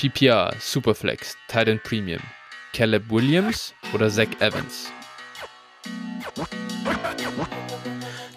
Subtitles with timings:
[0.00, 2.22] PPR, Superflex, Titan Premium,
[2.72, 4.90] Caleb Williams oder Zach Evans?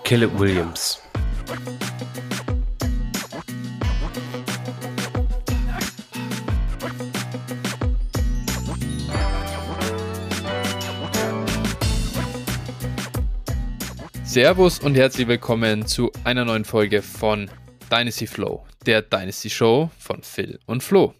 [0.03, 1.01] Caleb Williams.
[14.25, 17.49] Servus und herzlich willkommen zu einer neuen Folge von
[17.89, 21.13] Dynasty Flow, der Dynasty Show von Phil und Flo.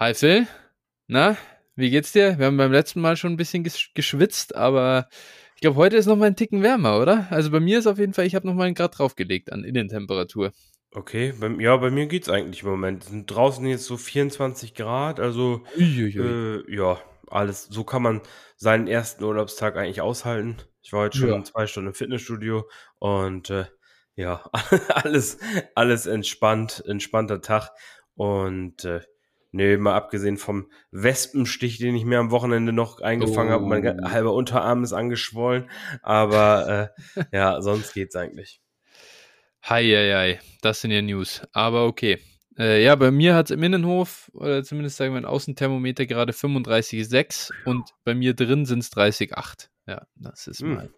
[0.00, 0.46] Hi Phil,
[1.08, 1.36] na,
[1.74, 2.38] wie geht's dir?
[2.38, 5.08] Wir haben beim letzten Mal schon ein bisschen geschwitzt, aber
[5.56, 7.26] ich glaube, heute ist noch mal ein Ticken wärmer, oder?
[7.30, 9.64] Also bei mir ist auf jeden Fall, ich habe noch mal einen Grad draufgelegt an
[9.64, 10.52] Innentemperatur.
[10.92, 13.02] Okay, bei, ja, bei mir geht's eigentlich im Moment.
[13.02, 17.64] Sind draußen jetzt so 24 Grad, also äh, ja, alles.
[17.64, 18.20] So kann man
[18.54, 20.58] seinen ersten Urlaubstag eigentlich aushalten.
[20.80, 21.42] Ich war heute schon ja.
[21.42, 22.70] zwei Stunden im Fitnessstudio
[23.00, 23.64] und äh,
[24.14, 24.48] ja,
[24.90, 25.38] alles,
[25.74, 27.70] alles entspannt, entspannter Tag.
[28.14, 29.00] Und äh,
[29.58, 33.54] nee, mal abgesehen vom Wespenstich, den ich mir am Wochenende noch eingefangen oh.
[33.54, 35.68] habe, mein halber Unterarm ist angeschwollen.
[36.02, 38.60] Aber äh, ja, sonst geht's eigentlich.
[39.62, 41.42] Hi, hi, hi, das sind ja News.
[41.52, 42.18] Aber okay.
[42.56, 46.32] Äh, ja, bei mir hat es im Innenhof, oder zumindest sagen wir ein Außenthermometer gerade
[46.32, 49.68] 35,6 und bei mir drin sind es 30,8.
[49.86, 50.74] Ja, das ist hm.
[50.74, 50.90] mal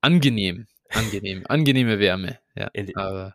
[0.00, 0.66] angenehm.
[0.90, 1.44] Angenehm.
[1.48, 2.38] Angenehme Wärme.
[2.54, 3.34] Ja, in, den, aber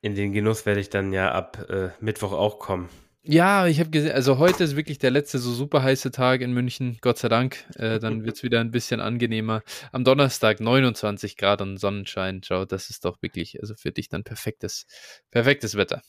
[0.00, 2.88] in den Genuss werde ich dann ja ab äh, Mittwoch auch kommen.
[3.24, 6.52] Ja, ich habe gesehen, also heute ist wirklich der letzte so super heiße Tag in
[6.52, 7.64] München, Gott sei Dank.
[7.76, 9.62] Äh, dann wird es wieder ein bisschen angenehmer.
[9.92, 12.42] Am Donnerstag 29 Grad und Sonnenschein.
[12.44, 14.86] Schau, das ist doch wirklich, also für dich dann perfektes,
[15.30, 16.02] perfektes Wetter.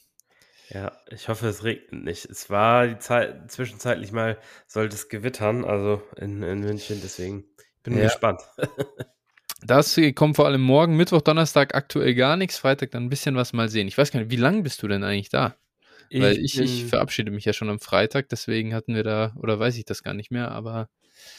[0.70, 2.26] Ja, ich hoffe, es regnet nicht.
[2.26, 7.46] Es war die Zeit, zwischenzeitlich mal, sollte es gewittern, also in, in München, deswegen
[7.84, 8.06] bin ich ja.
[8.06, 8.42] gespannt.
[9.66, 13.54] Das kommt vor allem morgen, Mittwoch, Donnerstag aktuell gar nichts, Freitag dann ein bisschen was
[13.54, 13.88] mal sehen.
[13.88, 15.56] Ich weiß gar nicht, wie lange bist du denn eigentlich da?
[16.14, 19.58] Ich Weil ich, ich verabschiede mich ja schon am Freitag, deswegen hatten wir da, oder
[19.58, 20.88] weiß ich das gar nicht mehr, aber.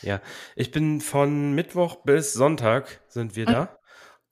[0.03, 0.20] Ja,
[0.56, 3.52] ich bin von Mittwoch bis Sonntag sind wir ah.
[3.52, 3.79] da.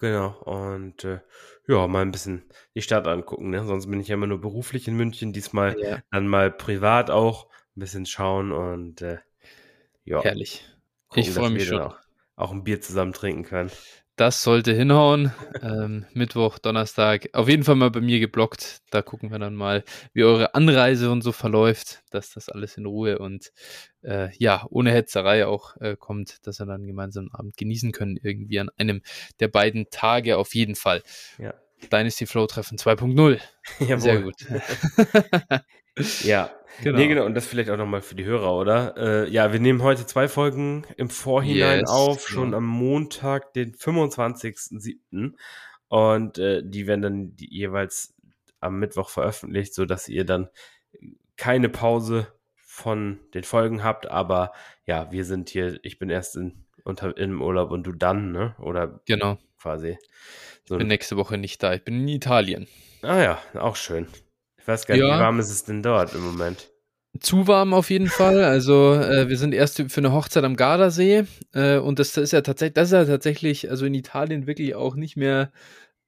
[0.01, 0.37] Genau.
[0.41, 1.21] Und äh,
[1.69, 2.43] ja, mal ein bisschen
[2.75, 3.51] die Stadt angucken.
[3.51, 3.65] Ne?
[3.65, 5.33] Sonst bin ich ja immer nur beruflich in München.
[5.33, 6.03] Diesmal ja.
[6.11, 9.19] dann mal privat auch ein bisschen schauen und äh,
[10.05, 10.25] ja.
[10.25, 10.69] Herrlich.
[11.07, 11.83] Gucken, ich freue mich schon.
[11.83, 11.99] Auch,
[12.35, 13.71] auch ein Bier zusammen trinken können.
[14.17, 15.33] Das sollte hinhauen.
[15.63, 17.31] ähm, Mittwoch, Donnerstag.
[17.33, 18.83] Auf jeden Fall mal bei mir geblockt.
[18.91, 22.85] Da gucken wir dann mal, wie eure Anreise und so verläuft, dass das alles in
[22.85, 23.53] Ruhe und
[24.03, 28.19] äh, ja, ohne Hetzerei auch äh, kommt, dass wir dann gemeinsam einen Abend genießen können,
[28.23, 29.01] irgendwie an einem
[29.41, 31.03] der beiden Tage auf jeden Fall.
[31.39, 31.55] Ja.
[31.91, 33.41] Dynasty Flow Treffen 2.0.
[33.99, 34.37] Sehr gut.
[36.23, 36.51] ja,
[36.83, 36.99] genau.
[36.99, 37.25] Nee, genau.
[37.27, 38.95] Und das vielleicht auch nochmal für die Hörer, oder?
[38.97, 42.59] Äh, ja, wir nehmen heute zwei Folgen im Vorhinein yes, auf, schon ja.
[42.59, 45.35] am Montag, den 25.07.
[45.89, 48.15] Und äh, die werden dann die jeweils
[48.61, 50.49] am Mittwoch veröffentlicht, sodass ihr dann
[51.37, 54.07] keine Pause von den Folgen habt.
[54.07, 54.53] Aber
[54.87, 58.55] ja, wir sind hier, ich bin erst in, unter, im Urlaub und du dann, ne?
[58.59, 59.39] Oder genau.
[59.61, 59.99] quasi.
[60.65, 62.69] So ich bin nächste Woche nicht da, ich bin in Italien.
[63.03, 64.07] Ah ja, auch schön.
[64.63, 65.17] Ich weiß gar nicht, ja.
[65.17, 66.71] wie warm ist es denn dort im Moment?
[67.21, 68.43] Zu warm auf jeden Fall.
[68.45, 72.41] Also äh, wir sind erst für eine Hochzeit am Gardasee äh, und das ist ja
[72.41, 75.53] tatsächlich, das ist ja tatsächlich, also in Italien wirklich auch nicht mehr,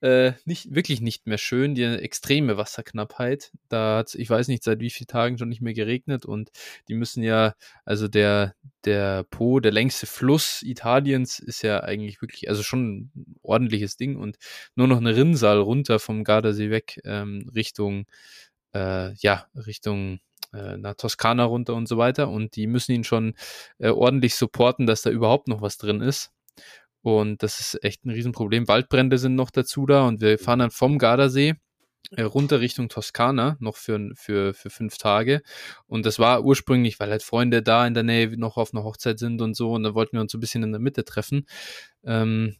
[0.00, 1.74] äh, nicht wirklich nicht mehr schön.
[1.74, 3.52] Die extreme Wasserknappheit.
[3.68, 6.50] Da hat ich weiß nicht seit wie vielen Tagen schon nicht mehr geregnet und
[6.88, 12.48] die müssen ja, also der der Po, der längste Fluss Italiens ist ja eigentlich wirklich,
[12.50, 14.36] also schon ein ordentliches Ding und
[14.74, 18.06] nur noch eine Rinnsal runter vom Gardasee weg ähm, Richtung
[18.74, 20.20] äh, ja, Richtung
[20.52, 22.28] äh, nach Toskana runter und so weiter.
[22.28, 23.34] Und die müssen ihn schon
[23.78, 26.32] äh, ordentlich supporten, dass da überhaupt noch was drin ist.
[27.04, 28.66] Und das ist echt ein Riesenproblem.
[28.66, 31.52] Waldbrände sind noch dazu da und wir fahren dann vom Gardasee
[32.12, 35.42] äh, runter Richtung Toskana noch für, für, für fünf Tage.
[35.86, 39.18] Und das war ursprünglich, weil halt Freunde da in der Nähe noch auf einer Hochzeit
[39.18, 39.72] sind und so.
[39.72, 41.46] Und da wollten wir uns so ein bisschen in der Mitte treffen.
[42.04, 42.56] Ähm,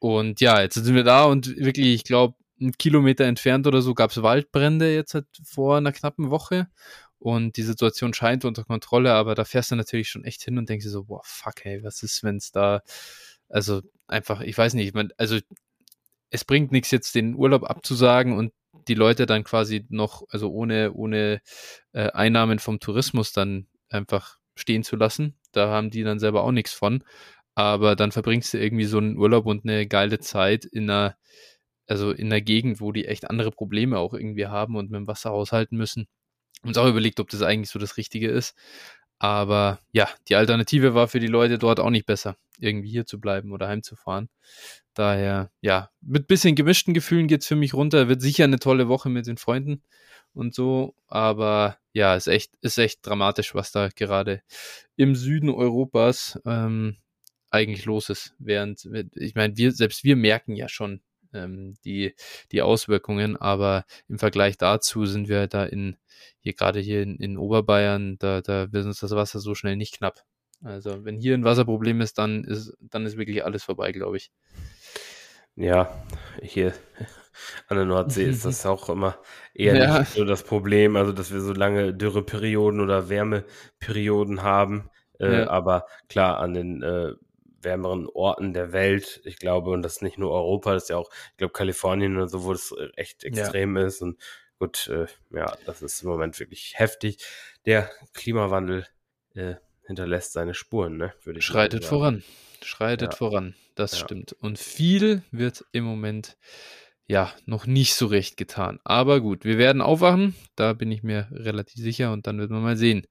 [0.00, 3.94] und ja, jetzt sind wir da und wirklich, ich glaube, einen Kilometer entfernt oder so
[3.94, 6.66] gab es Waldbrände jetzt halt vor einer knappen Woche.
[7.20, 10.68] Und die Situation scheint unter Kontrolle, aber da fährst du natürlich schon echt hin und
[10.68, 12.82] denkst dir so, boah, fuck, ey, was ist, wenn es da,
[13.54, 15.38] also einfach, ich weiß nicht, ich mein, also
[16.30, 18.52] es bringt nichts jetzt den Urlaub abzusagen und
[18.88, 21.40] die Leute dann quasi noch, also ohne, ohne
[21.92, 25.36] äh, Einnahmen vom Tourismus dann einfach stehen zu lassen.
[25.52, 27.04] Da haben die dann selber auch nichts von.
[27.54, 31.16] Aber dann verbringst du irgendwie so einen Urlaub und eine geile Zeit in einer,
[31.86, 35.06] also in der Gegend, wo die echt andere Probleme auch irgendwie haben und mit dem
[35.06, 36.08] Wasser haushalten müssen.
[36.64, 38.56] Uns auch überlegt, ob das eigentlich so das Richtige ist.
[39.24, 43.18] Aber ja, die Alternative war für die Leute dort auch nicht besser, irgendwie hier zu
[43.18, 44.28] bleiben oder heimzufahren.
[44.92, 48.06] Daher, ja, mit bisschen gemischten Gefühlen geht es für mich runter.
[48.10, 49.82] Wird sicher eine tolle Woche mit den Freunden
[50.34, 50.94] und so.
[51.06, 54.42] Aber ja, ist echt, ist echt dramatisch, was da gerade
[54.96, 56.98] im Süden Europas ähm,
[57.48, 58.34] eigentlich los ist.
[58.38, 61.00] Während, ich meine, wir, selbst wir merken ja schon
[61.34, 62.14] ähm, die,
[62.52, 65.96] die Auswirkungen, aber im Vergleich dazu sind wir da in,
[66.40, 69.98] hier gerade hier in, in Oberbayern, da, da wird uns das Wasser so schnell nicht
[69.98, 70.22] knapp.
[70.62, 74.30] Also wenn hier ein Wasserproblem ist, dann ist, dann ist wirklich alles vorbei, glaube ich.
[75.56, 76.02] Ja,
[76.42, 76.72] hier
[77.68, 79.18] an der Nordsee ist das auch immer
[79.52, 79.98] eher ja.
[80.00, 84.90] nicht so das Problem, also dass wir so lange Dürreperioden oder Wärmeperioden haben.
[85.20, 85.48] Äh, ja.
[85.48, 87.12] Aber klar, an den äh,
[87.64, 91.10] wärmeren Orten der Welt, ich glaube, und das nicht nur Europa, das ist ja auch,
[91.32, 93.86] ich glaube, Kalifornien oder so, wo es äh, echt extrem ja.
[93.86, 94.02] ist.
[94.02, 94.20] Und
[94.58, 97.24] gut, äh, ja, das ist im Moment wirklich heftig.
[97.66, 98.86] Der Klimawandel
[99.34, 99.54] äh,
[99.86, 101.14] hinterlässt seine Spuren, ne?
[101.22, 102.22] Würde ich Schreitet voran.
[102.62, 103.16] Schreitet ja.
[103.16, 103.54] voran.
[103.74, 103.98] Das ja.
[103.98, 104.32] stimmt.
[104.32, 106.36] Und viel wird im Moment
[107.06, 108.80] ja noch nicht so recht getan.
[108.84, 110.34] Aber gut, wir werden aufwachen.
[110.56, 112.12] Da bin ich mir relativ sicher.
[112.12, 113.06] Und dann wird man mal sehen,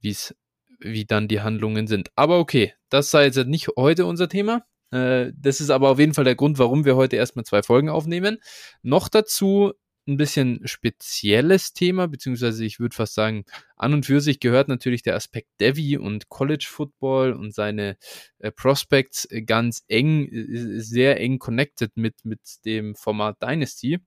[0.00, 0.34] wie es
[0.78, 2.10] wie dann die Handlungen sind.
[2.16, 4.64] Aber okay, das sei jetzt nicht heute unser Thema.
[4.90, 7.88] Äh, das ist aber auf jeden Fall der Grund, warum wir heute erstmal zwei Folgen
[7.88, 8.38] aufnehmen.
[8.82, 9.72] Noch dazu
[10.08, 13.44] ein bisschen spezielles Thema, beziehungsweise ich würde fast sagen,
[13.76, 17.98] an und für sich gehört natürlich der Aspekt Devi und College Football und seine
[18.38, 23.98] äh, Prospects ganz eng, äh, sehr eng connected mit, mit dem Format Dynasty.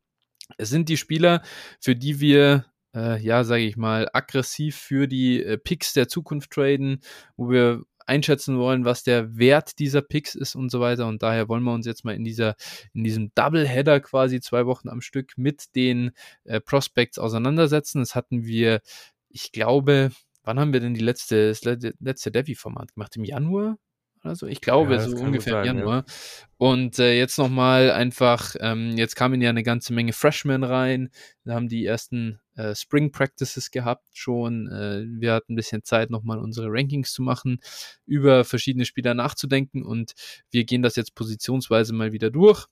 [0.58, 1.44] Es sind die Spieler,
[1.80, 2.66] für die wir
[2.96, 7.02] äh, ja, sage ich mal, aggressiv für die äh, Picks der Zukunft traden,
[7.38, 11.08] wo wir einschätzen wollen, was der Wert dieser Picks ist und so weiter.
[11.08, 12.56] Und daher wollen wir uns jetzt mal in dieser,
[12.94, 16.12] in diesem Doubleheader quasi zwei Wochen am Stück mit den
[16.44, 18.00] äh, Prospects auseinandersetzen.
[18.00, 18.82] Das hatten wir,
[19.30, 20.12] ich glaube,
[20.44, 21.62] wann haben wir denn die letzte, das
[22.00, 23.16] letzte Devi-Format gemacht?
[23.16, 23.78] Im Januar?
[24.24, 26.06] Also ich glaube, ja, so ungefähr sein, im Januar.
[26.08, 26.14] Ja.
[26.58, 31.10] Und äh, jetzt nochmal einfach, ähm, jetzt kamen ja eine ganze Menge Freshmen rein,
[31.44, 34.68] wir haben die ersten äh, Spring Practices gehabt schon.
[34.68, 37.60] Äh, wir hatten ein bisschen Zeit, nochmal unsere Rankings zu machen,
[38.06, 40.14] über verschiedene Spieler nachzudenken und
[40.52, 42.68] wir gehen das jetzt positionsweise mal wieder durch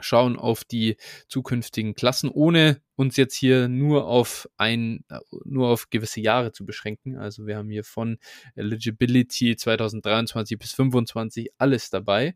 [0.00, 0.96] schauen auf die
[1.28, 5.04] zukünftigen Klassen, ohne uns jetzt hier nur auf ein,
[5.44, 7.16] nur auf gewisse Jahre zu beschränken.
[7.16, 8.18] Also wir haben hier von
[8.54, 12.34] Eligibility 2023 bis 2025 alles dabei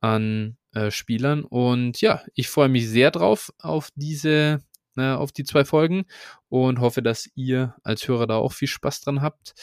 [0.00, 1.44] an äh, Spielern.
[1.44, 4.60] Und ja, ich freue mich sehr drauf auf diese,
[5.00, 6.04] äh, auf die zwei Folgen
[6.48, 9.54] und hoffe, dass ihr als Hörer da auch viel Spaß dran habt.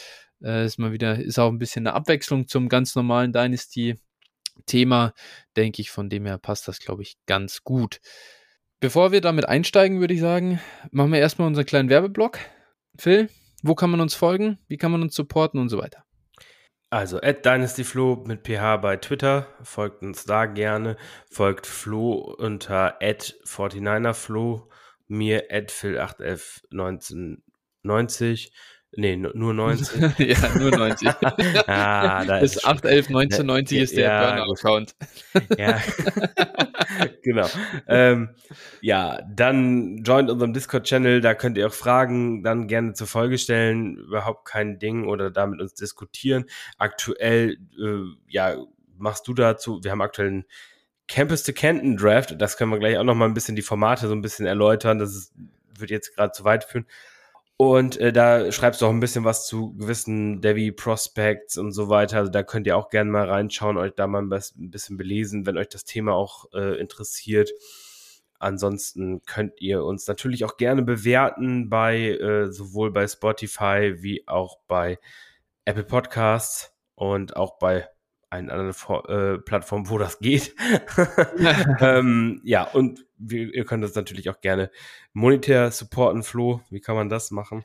[0.43, 3.95] Äh, ist mal wieder, ist auch ein bisschen eine Abwechslung zum ganz normalen Dynasty
[4.65, 5.13] Thema,
[5.55, 5.91] denke ich.
[5.91, 7.99] Von dem her passt das, glaube ich, ganz gut.
[8.79, 10.59] Bevor wir damit einsteigen, würde ich sagen,
[10.91, 12.39] machen wir erstmal unseren kleinen Werbeblock.
[12.97, 13.29] Phil,
[13.63, 14.59] wo kann man uns folgen?
[14.67, 16.03] Wie kann man uns supporten und so weiter?
[16.89, 19.47] Also, at DynastyFlo mit PH bei Twitter.
[19.61, 20.95] Folgt uns da gerne.
[21.29, 24.69] Folgt Flo unter at 49erFlo.
[25.07, 28.51] Mir at Phil8111990.
[28.95, 30.17] Nee, nur 90.
[30.19, 31.07] ja, nur 90.
[31.67, 34.95] ah, da Bis 8, 11, 19, 90 ist der ja, Burner-Account.
[35.57, 35.81] ja,
[37.21, 37.47] genau.
[37.87, 38.29] Ähm,
[38.81, 43.97] ja, dann joint unserem Discord-Channel, da könnt ihr auch Fragen dann gerne zur Folge stellen,
[43.97, 46.45] überhaupt kein Ding oder da mit uns diskutieren.
[46.77, 48.55] Aktuell, äh, ja,
[48.97, 50.45] machst du dazu, wir haben aktuell einen
[51.07, 54.07] Campus to Canton Draft, das können wir gleich auch noch mal ein bisschen die Formate
[54.07, 55.33] so ein bisschen erläutern, das ist,
[55.77, 56.85] wird jetzt gerade zu weit führen.
[57.59, 61.89] Und äh, da schreibst du auch ein bisschen was zu gewissen Devi Prospects und so
[61.89, 62.17] weiter.
[62.17, 65.57] Also da könnt ihr auch gerne mal reinschauen, euch da mal ein bisschen belesen, wenn
[65.57, 67.49] euch das Thema auch äh, interessiert.
[68.39, 74.59] Ansonsten könnt ihr uns natürlich auch gerne bewerten bei äh, sowohl bei Spotify wie auch
[74.67, 74.99] bei
[75.65, 77.89] Apple Podcasts und auch bei
[78.29, 80.55] einen anderen äh, Plattform, wo das geht.
[81.79, 84.69] ähm, ja, und wir, ihr könnt uns natürlich auch gerne
[85.13, 86.61] monetär supporten, Flo.
[86.69, 87.63] Wie kann man das machen?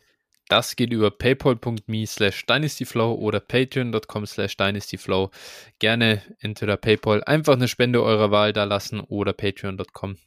[0.49, 5.31] Das geht über paypal.me slash dynastyflow oder patreon.com slash dynastyflow.
[5.79, 10.19] Gerne entweder PayPal einfach eine Spende eurer Wahl da lassen oder patreon.com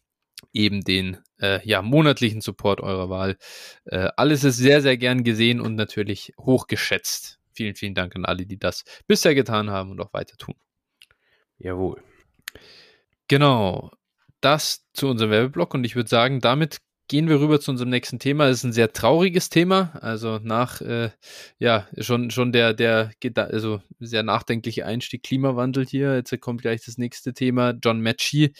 [0.52, 3.38] eben den äh, ja, monatlichen Support eurer Wahl.
[3.86, 7.40] Äh, alles ist sehr, sehr gern gesehen und natürlich hochgeschätzt.
[7.56, 10.56] Vielen, vielen Dank an alle, die das bisher getan haben und auch weiter tun.
[11.58, 12.02] Jawohl.
[13.28, 13.92] Genau.
[14.42, 18.20] Das zu unserem Werbeblock und ich würde sagen, damit gehen wir rüber zu unserem nächsten
[18.20, 18.48] Thema.
[18.48, 19.98] Es ist ein sehr trauriges Thema.
[20.02, 21.12] Also nach, äh,
[21.60, 26.16] ja, schon, schon der, der, also sehr nachdenkliche Einstieg Klimawandel hier.
[26.16, 27.74] Jetzt kommt gleich das nächste Thema.
[27.84, 28.54] John Matchy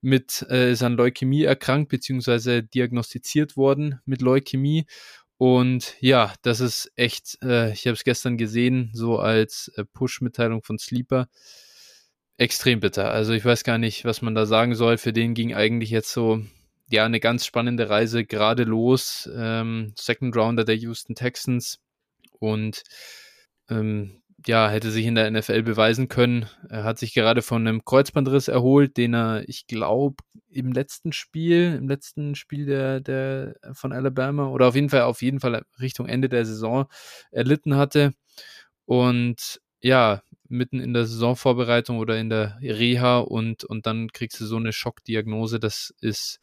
[0.00, 4.86] mit, äh, ist an Leukämie erkrankt, beziehungsweise diagnostiziert worden mit Leukämie
[5.42, 10.62] und ja, das ist echt, äh, ich habe es gestern gesehen, so als äh, Push-Mitteilung
[10.62, 11.26] von Sleeper.
[12.36, 13.10] Extrem bitter.
[13.10, 14.98] Also ich weiß gar nicht, was man da sagen soll.
[14.98, 16.44] Für den ging eigentlich jetzt so
[16.88, 19.28] ja, eine ganz spannende Reise gerade los.
[19.34, 21.80] Ähm, Second Rounder der Houston Texans
[22.38, 22.84] und
[23.68, 26.46] ähm, ja, hätte sich in der NFL beweisen können.
[26.68, 30.16] Er hat sich gerade von einem Kreuzbandriss erholt, den er, ich glaube,
[30.50, 35.22] im letzten Spiel, im letzten Spiel der, der von Alabama oder auf jeden Fall, auf
[35.22, 36.86] jeden Fall Richtung Ende der Saison
[37.30, 38.12] erlitten hatte.
[38.84, 44.46] Und ja, mitten in der Saisonvorbereitung oder in der Reha und, und dann kriegst du
[44.46, 45.58] so eine Schockdiagnose.
[45.58, 46.40] Das ist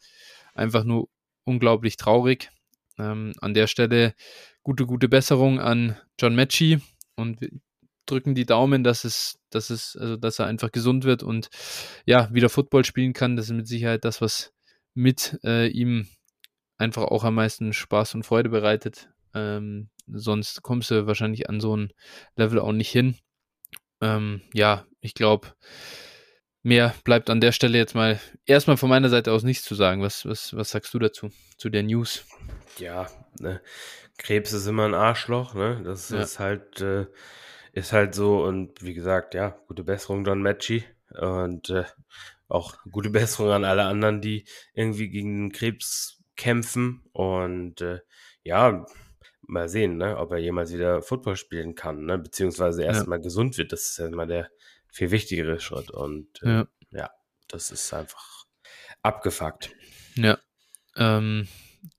[0.54, 1.08] einfach nur
[1.44, 2.50] unglaublich traurig.
[2.98, 4.14] Ähm, an der Stelle
[4.62, 6.80] gute, gute Besserung an John Matchy
[7.16, 7.38] und
[8.10, 11.48] drücken die Daumen, dass es, dass es, also dass er einfach gesund wird und
[12.06, 13.36] ja, wieder Football spielen kann.
[13.36, 14.52] Das ist mit Sicherheit das, was
[14.94, 16.08] mit äh, ihm
[16.78, 19.10] einfach auch am meisten Spaß und Freude bereitet.
[19.34, 21.92] Ähm, sonst kommst du wahrscheinlich an so ein
[22.36, 23.16] Level auch nicht hin.
[24.00, 25.48] Ähm, ja, ich glaube,
[26.62, 30.02] mehr bleibt an der Stelle jetzt mal erstmal von meiner Seite aus nichts zu sagen.
[30.02, 32.24] Was, was, was sagst du dazu, zu der News?
[32.78, 33.60] Ja, ne,
[34.18, 35.80] Krebs ist immer ein Arschloch, ne?
[35.84, 36.20] Das ja.
[36.20, 37.06] ist halt äh,
[37.72, 40.84] ist halt so und wie gesagt, ja, gute Besserung Don Matchy
[41.18, 41.84] und äh,
[42.48, 48.00] auch gute Besserung an alle anderen, die irgendwie gegen den Krebs kämpfen und äh,
[48.42, 48.86] ja,
[49.42, 53.22] mal sehen, ne, ob er jemals wieder Football spielen kann, ne, beziehungsweise erstmal ja.
[53.22, 53.72] gesund wird.
[53.72, 54.50] Das ist ja immer der
[54.88, 56.68] viel wichtigere Schritt und äh, ja.
[56.90, 57.10] ja.
[57.48, 58.46] das ist einfach
[59.02, 59.70] abgefuckt.
[60.14, 60.38] Ja,
[60.96, 61.48] ähm,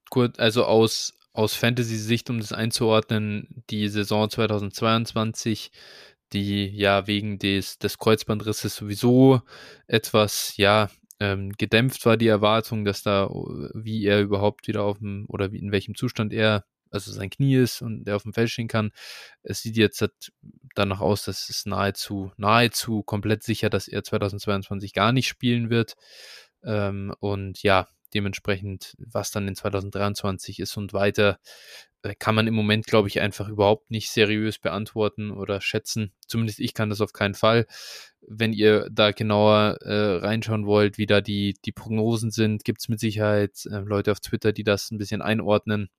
[0.09, 5.71] gut, also aus aus Fantasy-Sicht, um das einzuordnen, die Saison 2022,
[6.33, 9.41] die ja wegen des, des Kreuzbandrisses sowieso
[9.87, 13.29] etwas, ja, ähm, gedämpft war die Erwartung, dass da,
[13.75, 17.55] wie er überhaupt wieder auf dem, oder wie, in welchem Zustand er, also sein Knie
[17.55, 18.91] ist und der auf dem Feld stehen kann.
[19.43, 20.03] Es sieht jetzt
[20.75, 25.95] danach aus, dass es nahezu, nahezu komplett sicher, dass er 2022 gar nicht spielen wird.
[26.63, 31.39] Ähm, und ja, Dementsprechend, was dann in 2023 ist und weiter,
[32.03, 36.13] äh, kann man im Moment, glaube ich, einfach überhaupt nicht seriös beantworten oder schätzen.
[36.27, 37.65] Zumindest ich kann das auf keinen Fall.
[38.21, 42.89] Wenn ihr da genauer äh, reinschauen wollt, wie da die, die Prognosen sind, gibt es
[42.89, 45.89] mit Sicherheit äh, Leute auf Twitter, die das ein bisschen einordnen.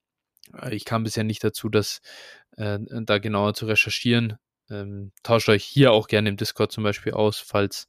[0.60, 2.00] Äh, ich kam bisher nicht dazu, das
[2.56, 4.38] äh, da genauer zu recherchieren.
[4.70, 7.88] Ähm, tauscht euch hier auch gerne im Discord zum Beispiel aus, falls,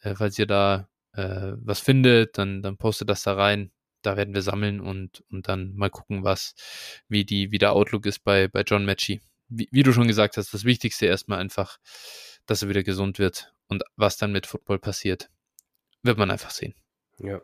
[0.00, 3.72] äh, falls ihr da äh, was findet, dann, dann postet das da rein.
[4.02, 6.54] Da werden wir sammeln und, und dann mal gucken, was,
[7.08, 9.20] wie die, wie der Outlook ist bei, bei John Matchy.
[9.48, 11.78] Wie, wie du schon gesagt hast, das Wichtigste erstmal einfach,
[12.46, 15.30] dass er wieder gesund wird und was dann mit Football passiert,
[16.02, 16.74] wird man einfach sehen.
[17.18, 17.40] Ja.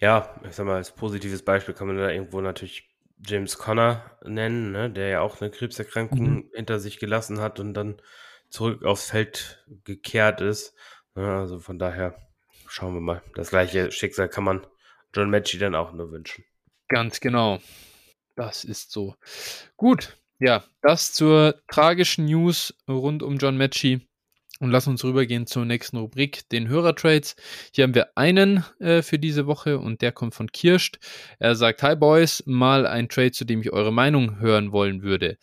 [0.00, 2.94] Ja, ich sag mal, als positives Beispiel kann man da irgendwo natürlich
[3.24, 6.50] James Conner nennen, ne, der ja auch eine Krebserkrankung mhm.
[6.54, 8.00] hinter sich gelassen hat und dann
[8.50, 10.74] zurück aufs Feld gekehrt ist.
[11.14, 12.25] Also von daher
[12.76, 13.22] schauen wir mal.
[13.34, 14.66] Das gleiche Schicksal kann man
[15.14, 16.44] John Matchy dann auch nur wünschen.
[16.88, 17.58] Ganz genau.
[18.36, 19.14] Das ist so.
[19.78, 24.06] Gut, ja, das zur tragischen News rund um John Matchy.
[24.60, 27.36] Und lass uns rübergehen zur nächsten Rubrik, den Hörertrades.
[27.74, 30.98] Hier haben wir einen äh, für diese Woche und der kommt von Kirscht.
[31.38, 35.38] Er sagt, Hi Boys, mal ein Trade, zu dem ich eure Meinung hören wollen würde.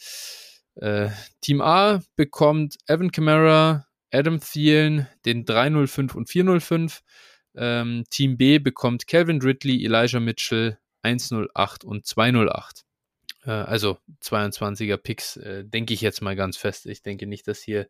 [0.76, 1.10] Äh,
[1.42, 7.02] Team A bekommt Evan Kamara, Adam Thielen den 305 und 405.
[7.56, 12.84] Ähm, Team B bekommt Calvin Ridley, Elijah Mitchell 108 und 208.
[13.46, 16.86] Äh, also 22er Picks, äh, denke ich jetzt mal ganz fest.
[16.86, 17.88] Ich denke nicht, dass hier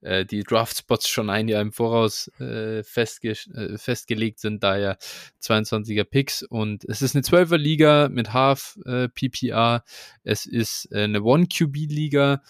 [0.00, 4.96] äh, die Draft-Spots schon ein Jahr im Voraus äh, festge äh, festgelegt sind, daher
[5.42, 6.42] 22er Picks.
[6.42, 9.84] Und es ist eine 12er Liga mit Half äh, PPR.
[10.22, 12.42] Es ist eine One-QB-Liga.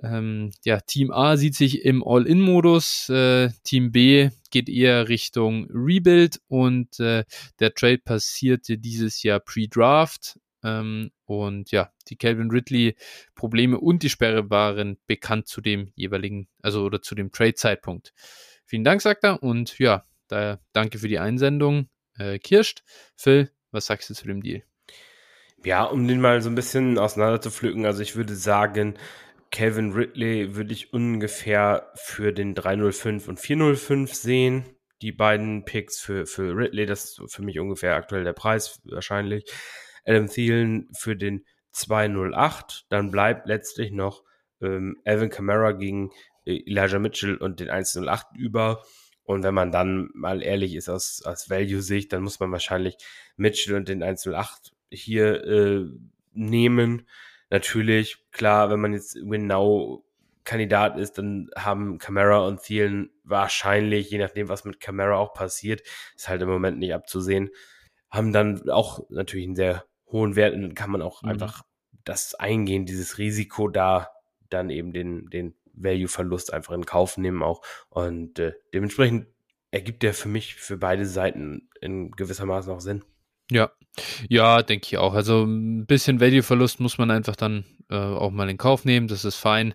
[0.00, 6.40] Ähm, ja, Team A sieht sich im All-In-Modus, äh, Team B geht eher Richtung Rebuild
[6.48, 7.24] und äh,
[7.60, 10.38] der Trade passierte dieses Jahr pre-Draft.
[10.64, 12.96] Ähm, und ja, die Calvin Ridley
[13.34, 18.12] Probleme und die Sperre waren bekannt zu dem jeweiligen, also oder zu dem Trade-Zeitpunkt.
[18.64, 19.42] Vielen Dank, sagt er.
[19.42, 21.88] Und ja, daher danke für die Einsendung.
[22.18, 22.82] Äh, Kirscht,
[23.16, 24.62] Phil, was sagst du zu dem Deal?
[25.64, 28.94] Ja, um den mal so ein bisschen auseinander zu pflücken, also ich würde sagen,
[29.52, 34.64] Kevin Ridley würde ich ungefähr für den 305 und 405 sehen.
[35.02, 39.44] Die beiden Picks für, für Ridley, das ist für mich ungefähr aktuell der Preis wahrscheinlich.
[40.06, 42.86] Adam Thielen für den 208.
[42.88, 44.24] Dann bleibt letztlich noch
[44.62, 46.12] ähm, Evan Kamara gegen
[46.46, 48.82] äh, Elijah Mitchell und den 108 über.
[49.24, 52.96] Und wenn man dann mal ehrlich ist aus, aus Value-Sicht, dann muss man wahrscheinlich
[53.36, 55.84] Mitchell und den 108 hier äh,
[56.32, 57.06] nehmen.
[57.52, 60.06] Natürlich, klar, wenn man jetzt Winnow
[60.44, 65.82] Kandidat ist, dann haben Camara und Thielen wahrscheinlich, je nachdem, was mit Camara auch passiert,
[66.16, 67.50] ist halt im Moment nicht abzusehen,
[68.10, 71.28] haben dann auch natürlich einen sehr hohen Wert und dann kann man auch Mhm.
[71.28, 71.62] einfach
[72.04, 74.08] das eingehen, dieses Risiko da
[74.48, 77.60] dann eben den, den Value-Verlust einfach in Kauf nehmen auch.
[77.90, 79.26] Und äh, dementsprechend
[79.70, 83.04] ergibt der für mich für beide Seiten in gewissermaßen auch Sinn.
[83.52, 83.70] Ja,
[84.28, 85.14] ja, denke ich auch.
[85.14, 89.24] Also ein bisschen Value-Verlust muss man einfach dann äh, auch mal in Kauf nehmen, das
[89.24, 89.74] ist fein.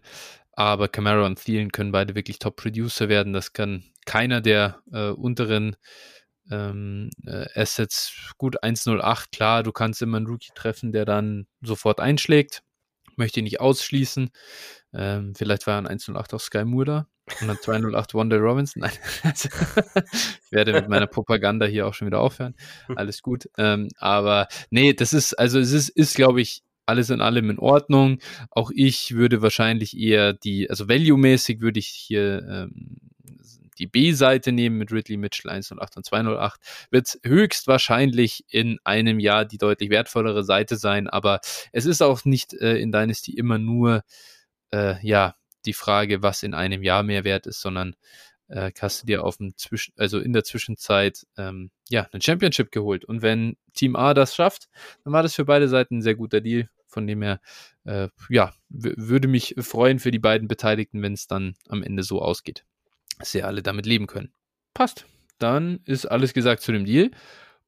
[0.54, 3.34] Aber Camara und Thielen können beide wirklich Top-Producer werden.
[3.34, 5.76] Das kann keiner der äh, unteren
[6.50, 8.34] ähm, äh, Assets.
[8.40, 12.64] Gut, 108, klar, du kannst immer einen Rookie treffen, der dann sofort einschlägt.
[13.18, 14.32] Möchte ich nicht ausschließen.
[14.94, 17.08] Ähm, vielleicht war ein 108 auch Sky Moore da.
[17.41, 18.82] Und dann 208 Wanda Robinson.
[18.84, 18.91] Nein,
[19.24, 19.50] also,
[20.46, 22.56] ich werde mit meiner Propaganda hier auch schon wieder aufhören.
[22.96, 23.50] Alles gut.
[23.58, 27.60] Ähm, aber nee, das ist, also es ist, ist glaube ich, alles in allem in
[27.60, 28.20] Ordnung.
[28.50, 32.98] Auch ich würde wahrscheinlich eher die, also value-mäßig würde ich hier ähm,
[33.77, 36.60] die B-Seite nehmen mit Ridley Mitchell 108 und 208.
[36.89, 41.41] Wird höchstwahrscheinlich in einem Jahr die deutlich wertvollere Seite sein, aber
[41.72, 44.03] es ist auch nicht äh, in Dynasty immer nur,
[44.72, 47.96] äh, ja, die Frage, was in einem Jahr mehr wert ist, sondern
[48.48, 52.72] äh, hast du dir auf dem Zwischen, also in der Zwischenzeit ähm, ja ein Championship
[52.72, 53.06] geholt.
[53.06, 54.70] Und wenn Team A das schafft,
[55.04, 56.70] dann war das für beide Seiten ein sehr guter Deal.
[56.88, 57.42] Von dem her,
[57.84, 62.22] äh, ja, würde mich freuen für die beiden Beteiligten, wenn es dann am Ende so
[62.22, 62.64] ausgeht,
[63.20, 64.32] dass sie alle damit leben können.
[64.74, 65.06] Passt.
[65.38, 67.12] Dann ist alles gesagt zu dem Deal.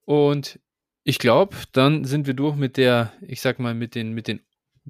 [0.06, 0.60] Und
[1.04, 4.42] ich glaube, dann sind wir durch mit der, ich sag mal, mit den, mit den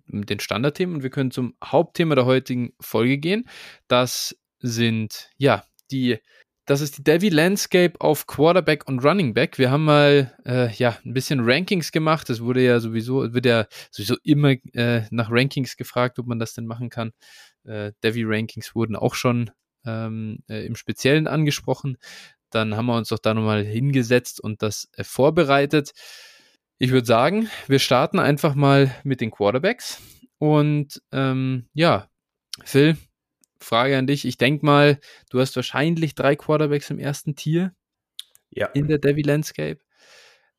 [0.07, 3.47] den Standardthemen und wir können zum Hauptthema der heutigen Folge gehen.
[3.87, 6.19] Das sind, ja, die,
[6.65, 9.57] das ist die Devi Landscape auf Quarterback und Running Back.
[9.57, 12.29] Wir haben mal, äh, ja, ein bisschen Rankings gemacht.
[12.29, 16.53] Es wurde ja sowieso, wird ja sowieso immer äh, nach Rankings gefragt, ob man das
[16.53, 17.11] denn machen kann.
[17.63, 19.51] Äh, Devi Rankings wurden auch schon
[19.85, 21.97] ähm, äh, im Speziellen angesprochen.
[22.51, 25.93] Dann haben wir uns doch da nochmal hingesetzt und das äh, vorbereitet.
[26.81, 30.01] Ich würde sagen, wir starten einfach mal mit den Quarterbacks.
[30.37, 32.07] Und ähm, ja,
[32.63, 32.95] Phil,
[33.59, 34.23] Frage an dich.
[34.23, 34.97] Ich denke mal,
[35.29, 37.73] du hast wahrscheinlich drei Quarterbacks im ersten Tier
[38.49, 38.67] ja.
[38.67, 39.79] in der Devi Landscape.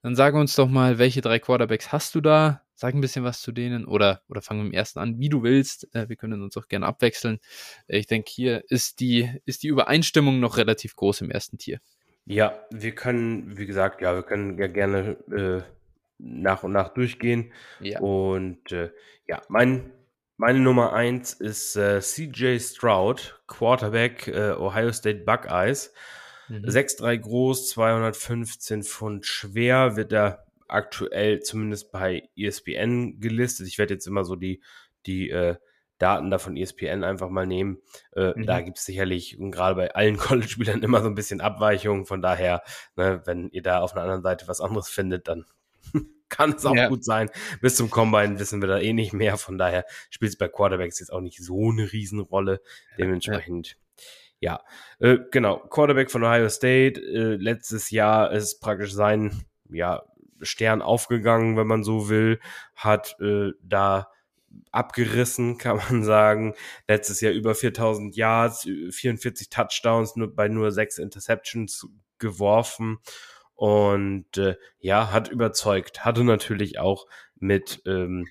[0.03, 2.63] Dann sag uns doch mal, welche drei Quarterbacks hast du da?
[2.75, 5.43] Sag ein bisschen was zu denen oder, oder fangen mit dem ersten an, wie du
[5.43, 5.89] willst.
[5.95, 7.39] Äh, wir können uns auch gerne abwechseln.
[7.87, 11.81] Äh, ich denke, hier ist die, ist die Übereinstimmung noch relativ groß im ersten Tier.
[12.27, 15.63] Ja, wir können, wie gesagt, ja, wir können ja gerne äh,
[16.23, 17.53] nach und nach durchgehen.
[17.81, 18.01] Ja.
[18.01, 18.91] Und äh,
[19.29, 19.93] ja, mein,
[20.37, 25.93] meine Nummer eins ist äh, CJ Stroud, Quarterback äh, Ohio State Buckeyes.
[26.49, 26.65] Mhm.
[26.65, 33.67] 6'3 groß, 215 Pfund schwer, wird er aktuell zumindest bei ESPN gelistet.
[33.67, 34.63] Ich werde jetzt immer so die,
[35.07, 35.57] die äh,
[35.99, 37.79] Daten da von ESPN einfach mal nehmen.
[38.17, 38.47] Äh, Mhm.
[38.47, 42.07] Da gibt es sicherlich, und gerade bei allen College-Spielern, immer so ein bisschen Abweichungen.
[42.07, 42.63] Von daher,
[42.97, 45.45] ne, wenn ihr da auf einer anderen Seite was anderes findet, dann
[46.31, 46.89] kann es auch Ja.
[46.89, 47.29] gut sein.
[47.61, 49.37] Bis zum Combine wissen wir da eh nicht mehr.
[49.37, 52.63] Von daher spielt es bei Quarterbacks jetzt auch nicht so eine Riesenrolle.
[52.99, 53.77] Dementsprechend,
[54.41, 54.63] ja.
[54.99, 57.01] Äh, genau, Quarterback von Ohio State.
[57.01, 60.03] Äh, letztes Jahr ist praktisch sein ja,
[60.41, 62.41] Stern aufgegangen, wenn man so will.
[62.75, 64.11] Hat äh, da
[64.73, 66.55] abgerissen, kann man sagen.
[66.89, 71.87] Letztes Jahr über 4000 Yards, 44 Touchdowns, nur bei nur sechs Interceptions
[72.19, 72.99] geworfen.
[73.61, 76.03] Und äh, ja, hat überzeugt.
[76.03, 78.27] Hatte natürlich auch mit ähm,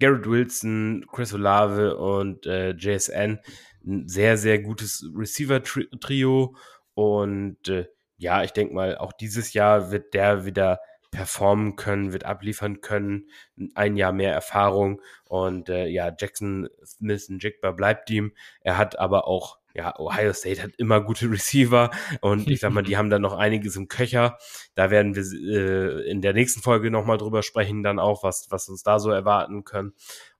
[0.00, 3.38] Garrett Wilson, Chris Olave und äh, JSN
[3.86, 6.56] ein sehr, sehr gutes Receiver-Trio.
[6.94, 10.80] Und äh, ja, ich denke mal, auch dieses Jahr wird der wieder
[11.12, 13.28] performen können, wird abliefern können.
[13.76, 15.00] Ein Jahr mehr Erfahrung.
[15.28, 18.32] Und äh, ja, Jackson Smith Jigba bleibt ihm.
[18.62, 21.90] Er hat aber auch, ja, Ohio State hat immer gute Receiver.
[22.20, 24.38] Und ich sag mal, die haben da noch einiges im Köcher.
[24.74, 28.68] Da werden wir äh, in der nächsten Folge nochmal drüber sprechen, dann auch, was, was
[28.68, 29.92] uns da so erwarten können.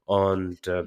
[0.05, 0.85] Und äh,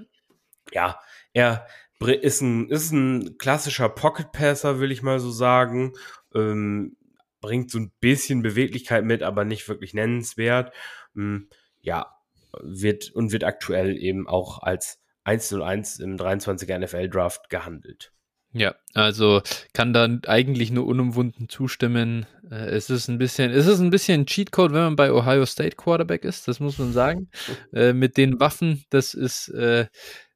[0.72, 1.00] ja,
[1.34, 1.66] er
[2.00, 5.94] ist ein, ist ein klassischer Pocket Passer, will ich mal so sagen.
[6.34, 6.98] Ähm,
[7.42, 10.74] bringt so ein bisschen Beweglichkeit mit, aber nicht wirklich nennenswert.
[11.16, 11.48] Ähm,
[11.82, 12.12] ja,
[12.62, 18.15] wird und wird aktuell eben auch als 101 im 23er NFL Draft gehandelt.
[18.58, 19.42] Ja, also
[19.74, 22.26] kann da eigentlich nur unumwunden zustimmen.
[22.50, 25.76] Äh, Es ist ein bisschen, es ist ein bisschen Cheatcode, wenn man bei Ohio State
[25.76, 27.30] Quarterback ist, das muss man sagen.
[27.74, 29.88] Äh, mit den Waffen, das ist äh,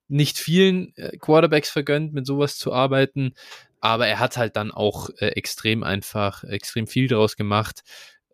[0.09, 3.33] nicht vielen äh, Quarterbacks vergönnt, mit sowas zu arbeiten.
[3.79, 7.83] Aber er hat halt dann auch äh, extrem einfach, extrem viel draus gemacht.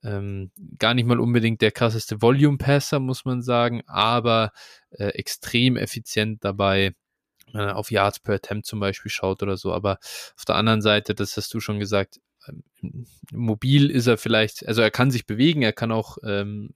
[0.03, 4.51] Ähm, gar nicht mal unbedingt der krasseste Volume-Passer, muss man sagen, aber
[4.89, 6.95] äh, extrem effizient dabei
[7.55, 9.73] äh, auf Yards per Attempt zum Beispiel schaut oder so.
[9.73, 9.97] Aber
[10.37, 14.81] auf der anderen Seite, das hast du schon gesagt, ähm, mobil ist er vielleicht, also
[14.81, 16.71] er kann sich bewegen, er kann auch ähm,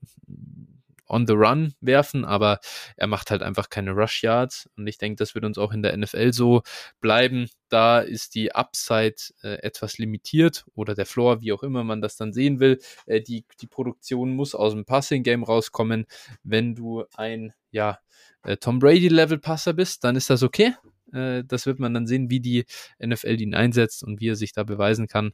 [1.10, 2.60] on the run werfen, aber
[2.96, 5.82] er macht halt einfach keine Rush Yards und ich denke, das wird uns auch in
[5.82, 6.62] der NFL so
[7.00, 7.48] bleiben.
[7.68, 12.16] Da ist die Upside äh, etwas limitiert oder der Floor, wie auch immer man das
[12.16, 12.78] dann sehen will.
[13.06, 16.06] Äh, die, die Produktion muss aus dem Passing Game rauskommen.
[16.42, 17.98] Wenn du ein, ja,
[18.42, 20.74] äh, Tom Brady Level Passer bist, dann ist das okay.
[21.12, 22.64] Äh, das wird man dann sehen, wie die
[23.04, 25.32] NFL ihn einsetzt und wie er sich da beweisen kann.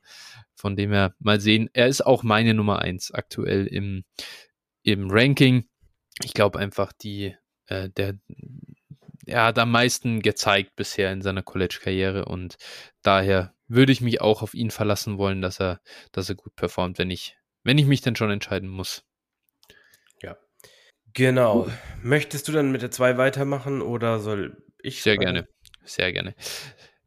[0.55, 1.69] Von dem her mal sehen.
[1.73, 4.05] Er ist auch meine Nummer eins aktuell im,
[4.87, 5.69] im Ranking.
[6.23, 8.15] Ich glaube einfach, die, äh, der,
[9.27, 12.57] er hat am meisten gezeigt bisher in seiner College-Karriere und
[13.03, 15.81] daher würde ich mich auch auf ihn verlassen wollen, dass er,
[16.13, 19.05] dass er gut performt, wenn ich, wenn ich mich dann schon entscheiden muss.
[20.23, 20.37] Ja.
[21.13, 21.69] Genau.
[22.03, 25.03] Möchtest du dann mit der 2 weitermachen oder soll ich?
[25.03, 25.49] Sehr gerne.
[25.85, 26.37] Sehr gerne.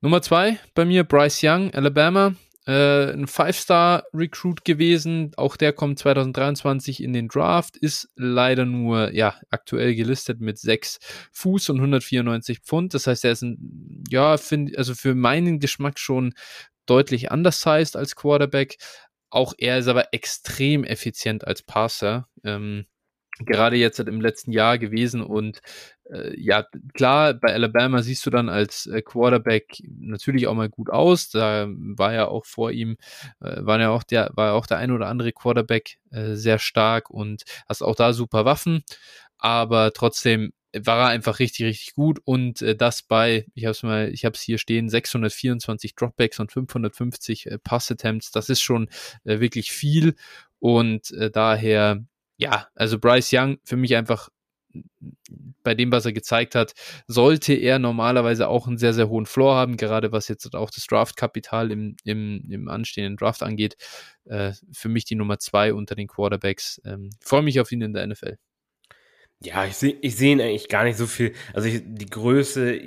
[0.01, 2.35] Nummer 2 bei mir, Bryce Young, Alabama.
[2.69, 5.31] Äh, ein Five-Star-Recruit gewesen.
[5.37, 7.77] Auch der kommt 2023 in den Draft.
[7.77, 10.99] Ist leider nur, ja, aktuell gelistet mit 6
[11.31, 12.93] Fuß und 194 Pfund.
[12.93, 16.35] Das heißt, er ist ein, ja, find, also für meinen Geschmack schon
[16.85, 18.77] deutlich undersized als Quarterback.
[19.31, 22.27] Auch er ist aber extrem effizient als Passer.
[22.43, 22.85] Ähm,
[23.45, 25.61] gerade jetzt im letzten Jahr gewesen und
[26.11, 30.89] äh, ja, klar, bei Alabama siehst du dann als äh, Quarterback natürlich auch mal gut
[30.89, 31.29] aus.
[31.29, 32.97] Da war ja auch vor ihm,
[33.41, 37.09] äh, war ja auch der, war auch der ein oder andere Quarterback äh, sehr stark
[37.09, 38.83] und hast auch da super Waffen.
[39.37, 43.83] Aber trotzdem war er einfach richtig, richtig gut und äh, das bei, ich habe es
[43.83, 48.89] mal, ich habe es hier stehen, 624 Dropbacks und 550 äh, Pass-Attempts, das ist schon
[49.23, 50.15] äh, wirklich viel
[50.59, 52.03] und äh, daher
[52.39, 54.29] ja, also Bryce Young für mich einfach
[55.63, 56.73] bei dem, was er gezeigt hat,
[57.07, 60.85] sollte er normalerweise auch einen sehr, sehr hohen Floor haben, gerade was jetzt auch das
[60.85, 63.75] Draftkapital im, im, im anstehenden Draft angeht.
[64.25, 66.81] Äh, für mich die Nummer zwei unter den Quarterbacks.
[66.85, 68.37] Ähm, Freue mich auf ihn in der NFL.
[69.41, 71.33] Ja, ich sehe ich seh ihn eigentlich gar nicht so viel.
[71.53, 72.79] Also ich, die Größe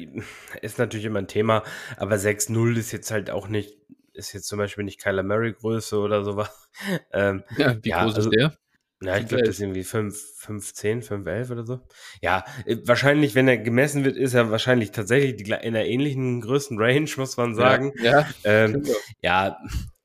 [0.63, 1.63] ist natürlich immer ein Thema,
[1.97, 3.77] aber 6-0 ist jetzt halt auch nicht,
[4.13, 6.59] ist jetzt zum Beispiel nicht Kyler Murray Größe oder sowas.
[7.13, 8.57] Ähm, ja, wie ja, groß also, ist der?
[9.03, 11.81] Ja, ich glaube, das ist irgendwie 5, 5, 10, 5, 11 oder so.
[12.21, 16.41] Ja, äh, wahrscheinlich, wenn er gemessen wird, ist er wahrscheinlich tatsächlich die, in einer ähnlichen
[16.41, 17.93] größten Range, muss man sagen.
[18.03, 18.85] Ja, ja, ähm,
[19.21, 19.59] ja,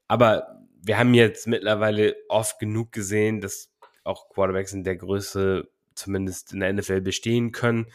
[0.07, 3.69] aber wir haben jetzt mittlerweile oft genug gesehen, dass
[4.03, 7.87] auch Quarterbacks in der Größe zumindest in der NFL bestehen können.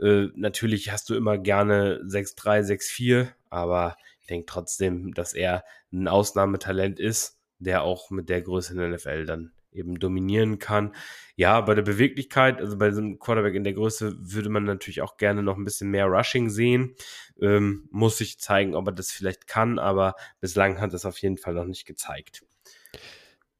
[0.00, 6.08] Äh, natürlich hast du immer gerne 6-3, 6-4, aber ich denke trotzdem, dass er ein
[6.08, 10.94] Ausnahmetalent ist, der auch mit der Größe in der NFL dann eben dominieren kann.
[11.36, 15.02] Ja, bei der Beweglichkeit, also bei so einem Quarterback in der Größe, würde man natürlich
[15.02, 16.94] auch gerne noch ein bisschen mehr Rushing sehen.
[17.40, 21.38] Ähm, muss sich zeigen, ob er das vielleicht kann, aber bislang hat es auf jeden
[21.38, 22.42] Fall noch nicht gezeigt.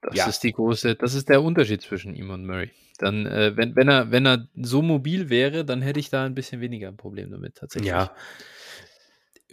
[0.02, 0.26] Das ja.
[0.26, 2.70] ist die große, das ist der Unterschied zwischen ihm und Murray.
[2.98, 6.34] Dann, äh, wenn, wenn er, wenn er so mobil wäre, dann hätte ich da ein
[6.34, 7.90] bisschen weniger ein Problem damit tatsächlich.
[7.90, 8.14] Ja.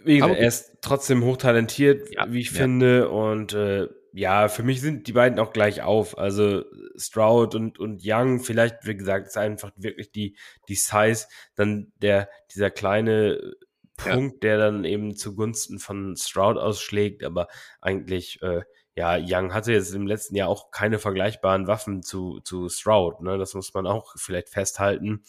[0.04, 2.58] Wie gesagt, er ist trotzdem hochtalentiert, ja, wie ich ja.
[2.58, 6.18] finde, und äh, ja, für mich sind die beiden auch gleich auf.
[6.18, 6.64] Also
[6.96, 10.36] Stroud und, und Young, vielleicht, wie gesagt, ist einfach wirklich die,
[10.68, 13.54] die Size, dann der, dieser kleine
[13.96, 14.50] Punkt, ja.
[14.50, 17.48] der dann eben zugunsten von Stroud ausschlägt, aber
[17.80, 18.62] eigentlich, äh,
[18.96, 23.38] ja, Young hatte jetzt im letzten Jahr auch keine vergleichbaren Waffen zu, zu Stroud, ne?
[23.38, 25.22] Das muss man auch vielleicht festhalten.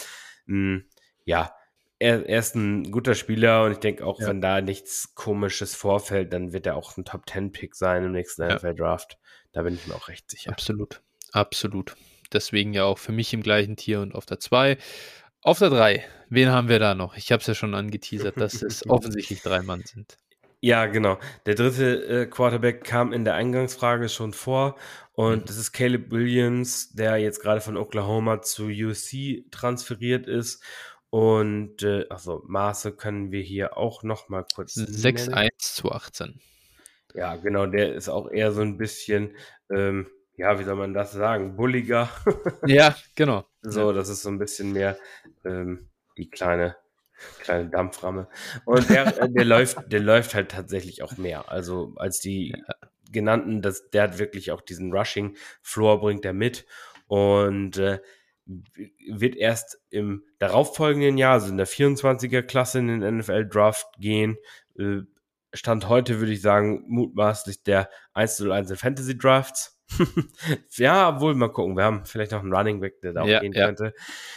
[0.47, 0.85] Hm,
[1.25, 1.53] ja,
[2.01, 4.27] er, er ist ein guter Spieler und ich denke auch, ja.
[4.27, 8.11] wenn da nichts Komisches vorfällt, dann wird er auch ein Top Ten Pick sein im
[8.11, 8.55] nächsten ja.
[8.55, 9.19] NFL Draft.
[9.51, 10.51] Da bin ich mir auch recht sicher.
[10.51, 11.95] Absolut, absolut.
[12.33, 14.77] Deswegen ja auch für mich im gleichen Tier und auf der 2.
[15.41, 17.15] Auf der 3, wen haben wir da noch?
[17.17, 20.17] Ich habe es ja schon angeteasert, dass es offensichtlich drei Mann sind.
[20.59, 21.19] Ja, genau.
[21.45, 24.75] Der dritte äh, Quarterback kam in der Eingangsfrage schon vor
[25.13, 25.45] und mhm.
[25.45, 30.63] das ist Caleb Williams, der jetzt gerade von Oklahoma zu USC transferiert ist
[31.11, 36.39] und äh, also Maße können wir hier auch noch mal kurz 6-1 zu 18.
[37.13, 39.35] Ja, genau, der ist auch eher so ein bisschen,
[39.69, 42.09] ähm, ja, wie soll man das sagen, bulliger.
[42.65, 43.45] ja, genau.
[43.61, 44.97] So, das ist so ein bisschen mehr
[45.43, 46.77] ähm, die kleine
[47.39, 48.27] kleine Dampframme.
[48.65, 51.51] Und der, äh, der läuft, der läuft halt tatsächlich auch mehr.
[51.51, 52.75] Also als die ja.
[53.11, 56.65] genannten, das, der hat wirklich auch diesen Rushing Floor bringt er mit.
[57.07, 57.99] Und äh,
[58.45, 64.37] wird erst im darauffolgenden Jahr, also in der 24er Klasse in den NFL Draft gehen.
[64.77, 65.01] Äh,
[65.53, 69.77] Stand heute würde ich sagen, mutmaßlich der 101 in Fantasy Drafts.
[70.77, 71.75] ja, wohl mal gucken.
[71.75, 73.65] Wir haben vielleicht noch einen Running Back, der da auch ja, gehen ja.
[73.65, 73.93] könnte.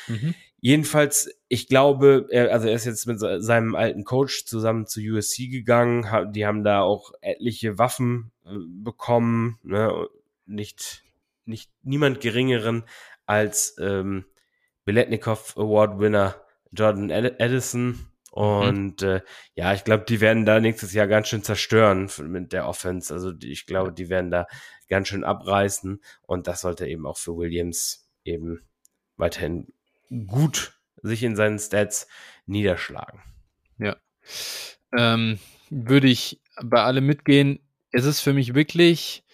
[0.08, 0.34] Mhm.
[0.60, 5.48] Jedenfalls, ich glaube, er, also er ist jetzt mit seinem alten Coach zusammen zu USC
[5.48, 6.32] gegangen.
[6.32, 10.08] Die haben da auch etliche Waffen äh, bekommen, ne?
[10.46, 11.04] nicht,
[11.44, 12.84] nicht niemand geringeren
[13.26, 14.24] als ähm,
[14.84, 16.36] Biletnikov Award Winner
[16.72, 17.86] Jordan Edison.
[17.86, 18.08] Mhm.
[18.30, 19.08] Und mhm.
[19.08, 19.20] äh,
[19.54, 23.12] ja, ich glaube, die werden da nächstes Jahr ganz schön zerstören mit der Offense.
[23.12, 24.46] Also ich glaube, die werden da
[24.88, 26.02] ganz schön abreißen.
[26.22, 28.60] Und das sollte eben auch für Williams eben
[29.16, 29.72] weiterhin
[30.26, 32.08] gut sich in seinen Stats
[32.46, 33.20] niederschlagen.
[33.78, 33.96] Ja.
[34.96, 35.38] Ähm,
[35.70, 37.60] würde ich bei allem mitgehen.
[37.90, 39.24] Es ist für mich wirklich,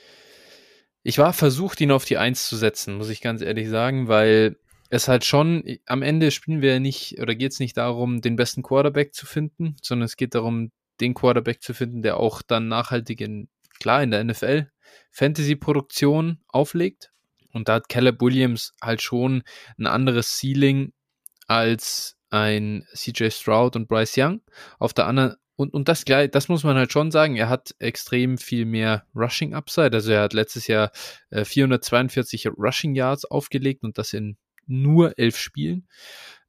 [1.02, 4.56] ich war versucht, ihn auf die Eins zu setzen, muss ich ganz ehrlich sagen, weil
[4.90, 8.36] es halt schon, am Ende spielen wir ja nicht, oder geht es nicht darum, den
[8.36, 12.68] besten Quarterback zu finden, sondern es geht darum, den Quarterback zu finden, der auch dann
[12.68, 14.70] nachhaltig in, klar, in der NFL
[15.12, 17.10] Fantasy-Produktion auflegt.
[17.52, 19.42] Und da hat Caleb Williams halt schon
[19.78, 20.92] ein anderes Ceiling
[21.46, 24.40] als ein CJ Stroud und Bryce Young.
[24.78, 28.38] Auf der anderen und, und das das muss man halt schon sagen, er hat extrem
[28.38, 29.90] viel mehr Rushing Upside.
[29.92, 30.90] Also er hat letztes Jahr
[31.28, 35.86] äh, 442 Rushing Yards aufgelegt und das in nur elf Spielen.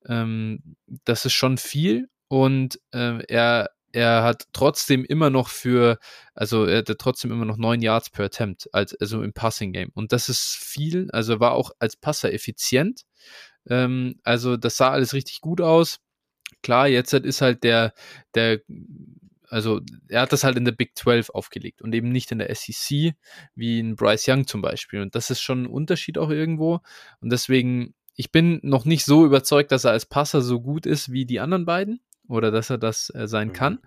[0.07, 5.99] Ähm, das ist schon viel und äh, er er hat trotzdem immer noch für,
[6.33, 9.91] also er hatte trotzdem immer noch neun Yards per Attempt, als, also im Passing Game.
[9.93, 13.01] Und das ist viel, also war auch als Passer effizient.
[13.67, 15.99] Ähm, also das sah alles richtig gut aus.
[16.63, 17.93] Klar, jetzt ist halt der,
[18.35, 18.61] der,
[19.47, 22.53] also er hat das halt in der Big 12 aufgelegt und eben nicht in der
[22.53, 23.13] SEC,
[23.55, 25.01] wie in Bryce Young zum Beispiel.
[25.01, 26.79] Und das ist schon ein Unterschied auch irgendwo.
[27.19, 31.11] Und deswegen, ich bin noch nicht so überzeugt, dass er als Passer so gut ist
[31.11, 33.53] wie die anderen beiden oder dass er das äh, sein mhm.
[33.53, 33.79] kann.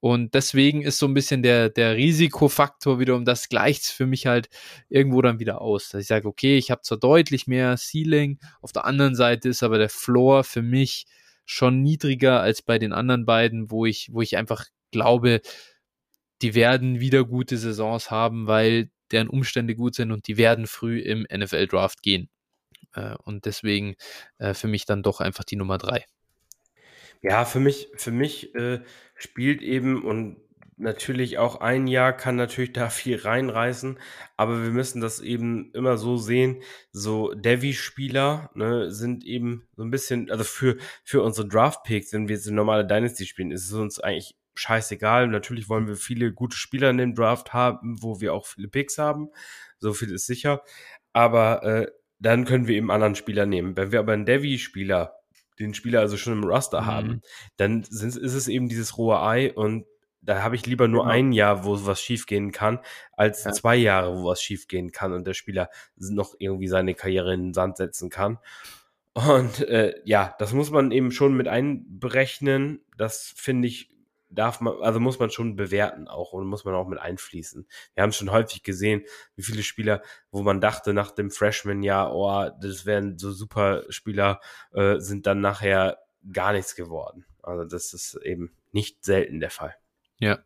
[0.00, 4.48] Und deswegen ist so ein bisschen der, der Risikofaktor wiederum, das gleicht für mich halt
[4.88, 5.90] irgendwo dann wieder aus.
[5.90, 9.62] Dass ich sage, okay, ich habe zwar deutlich mehr Ceiling, auf der anderen Seite ist
[9.62, 11.06] aber der Floor für mich
[11.50, 15.40] schon niedriger als bei den anderen beiden, wo ich, wo ich einfach glaube,
[16.42, 21.00] die werden wieder gute Saisons haben, weil deren Umstände gut sind und die werden früh
[21.00, 22.30] im NFL-Draft gehen.
[22.94, 23.96] Äh, und deswegen
[24.38, 26.04] äh, für mich dann doch einfach die Nummer drei.
[27.20, 28.80] Ja, für mich, für mich äh,
[29.16, 30.36] spielt eben und
[30.80, 33.98] natürlich auch ein Jahr kann natürlich da viel reinreißen,
[34.36, 36.62] aber wir müssen das eben immer so sehen.
[36.92, 42.36] So Devi-Spieler ne, sind eben so ein bisschen, also für, für unsere Draft-Picks, wenn wir
[42.36, 45.28] jetzt eine normale Dynasty spielen, ist es uns eigentlich scheißegal.
[45.28, 48.98] Natürlich wollen wir viele gute Spieler in dem Draft haben, wo wir auch viele Picks
[48.98, 49.30] haben.
[49.78, 50.62] So viel ist sicher.
[51.12, 51.86] Aber äh,
[52.18, 53.76] dann können wir eben anderen Spieler nehmen.
[53.76, 55.20] Wenn wir aber einen Devi-Spieler
[55.60, 56.86] den Spieler also schon im Roster mhm.
[56.86, 57.20] haben,
[57.56, 59.84] dann sind, ist es eben dieses rohe Ei und
[60.22, 61.12] da habe ich lieber nur genau.
[61.12, 62.80] ein Jahr, wo was schiefgehen kann,
[63.12, 63.52] als ja.
[63.52, 67.54] zwei Jahre, wo was schiefgehen kann und der Spieler noch irgendwie seine Karriere in den
[67.54, 68.38] Sand setzen kann.
[69.14, 72.84] Und äh, ja, das muss man eben schon mit einberechnen.
[72.96, 73.90] Das finde ich
[74.30, 77.66] darf man, also muss man schon bewerten auch und muss man auch mit einfließen.
[77.94, 79.04] Wir haben schon häufig gesehen,
[79.34, 84.40] wie viele Spieler, wo man dachte nach dem Freshman-Jahr, oh, das wären so super Spieler,
[84.72, 85.98] äh, sind dann nachher
[86.32, 87.26] gar nichts geworden.
[87.42, 89.74] Also das ist eben nicht selten der Fall.
[90.20, 90.38] Ja.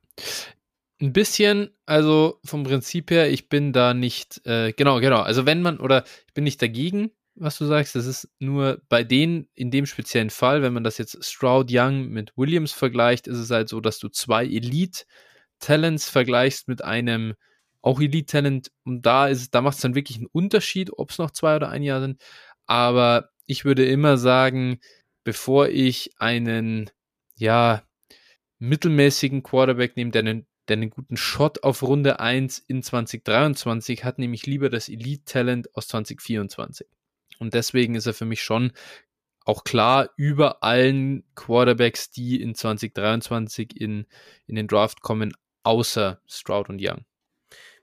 [1.01, 5.21] Ein bisschen, also vom Prinzip her, ich bin da nicht, äh, genau, genau.
[5.21, 7.95] Also wenn man, oder ich bin nicht dagegen, was du sagst.
[7.95, 12.09] Das ist nur bei denen in dem speziellen Fall, wenn man das jetzt Stroud Young
[12.09, 17.35] mit Williams vergleicht, ist es halt so, dass du zwei Elite-Talents vergleichst mit einem
[17.83, 21.33] auch Elite-Talent und da ist, da macht es dann wirklich einen Unterschied, ob es noch
[21.33, 22.23] zwei oder ein Jahr sind.
[22.67, 24.79] Aber ich würde immer sagen,
[25.23, 26.91] bevor ich einen,
[27.37, 27.83] ja,
[28.69, 34.19] mittelmäßigen Quarterback nehme, der einen, der einen guten Shot auf Runde 1 in 2023 hat,
[34.19, 36.87] nehme ich lieber das Elite-Talent aus 2024.
[37.39, 38.73] Und deswegen ist er für mich schon
[39.45, 44.07] auch klar über allen Quarterbacks, die in 2023 in,
[44.47, 47.05] in den Draft kommen, außer Stroud und Young.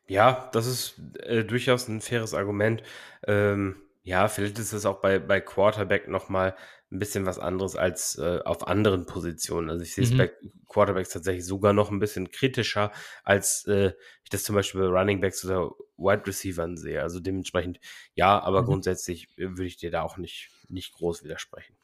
[0.08, 2.84] Ja, das ist äh, durchaus ein faires Argument.
[3.28, 6.56] Ähm, ja, vielleicht ist es auch bei, bei Quarterback nochmal
[6.92, 9.70] ein bisschen was anderes als äh, auf anderen Positionen.
[9.70, 10.18] Also ich sehe es mhm.
[10.18, 10.32] bei
[10.68, 12.92] Quarterbacks tatsächlich sogar noch ein bisschen kritischer,
[13.24, 17.02] als äh, ich das zum Beispiel bei Running Backs oder Wide Receivers sehe.
[17.02, 17.80] Also dementsprechend
[18.14, 18.68] ja, aber mhm.
[18.68, 21.76] grundsätzlich äh, würde ich dir da auch nicht, nicht groß widersprechen.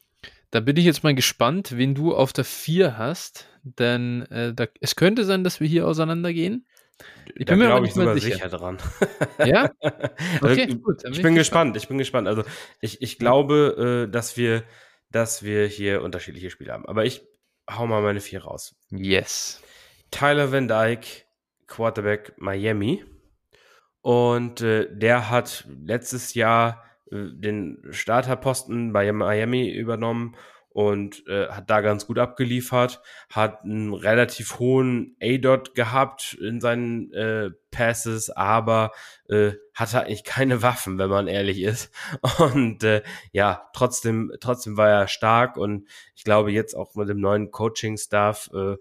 [0.52, 4.68] Da bin ich jetzt mal gespannt, wen du auf der 4 hast, denn äh, da,
[4.82, 6.66] es könnte sein, dass wir hier auseinandergehen.
[7.36, 8.36] Ich bin da mir ich sogar sicher.
[8.36, 8.50] sicher.
[8.50, 8.78] dran.
[9.46, 9.72] Ja?
[10.42, 11.04] Okay, also, gut.
[11.10, 11.74] Ich bin gespannt.
[11.74, 11.78] gespannt.
[11.78, 12.28] Ich bin gespannt.
[12.28, 12.44] Also
[12.82, 14.64] ich, ich glaube, äh, dass wir,
[15.12, 16.86] dass wir hier unterschiedliche Spiele haben.
[16.86, 17.22] Aber ich
[17.70, 18.76] hau mal meine vier raus.
[18.90, 19.62] Yes.
[20.12, 21.08] Tyler Van Dyke,
[21.68, 23.04] Quarterback Miami.
[24.02, 30.36] Und äh, der hat letztes Jahr äh, den Starterposten bei Miami übernommen
[30.78, 37.12] und äh, hat da ganz gut abgeliefert, hat einen relativ hohen A-Dot gehabt in seinen
[37.14, 38.92] äh, Passes, aber
[39.28, 41.92] äh, hatte eigentlich keine Waffen, wenn man ehrlich ist.
[42.38, 47.22] Und äh, ja, trotzdem, trotzdem war er stark und ich glaube jetzt auch mit dem
[47.22, 48.76] neuen Coaching-Staff äh,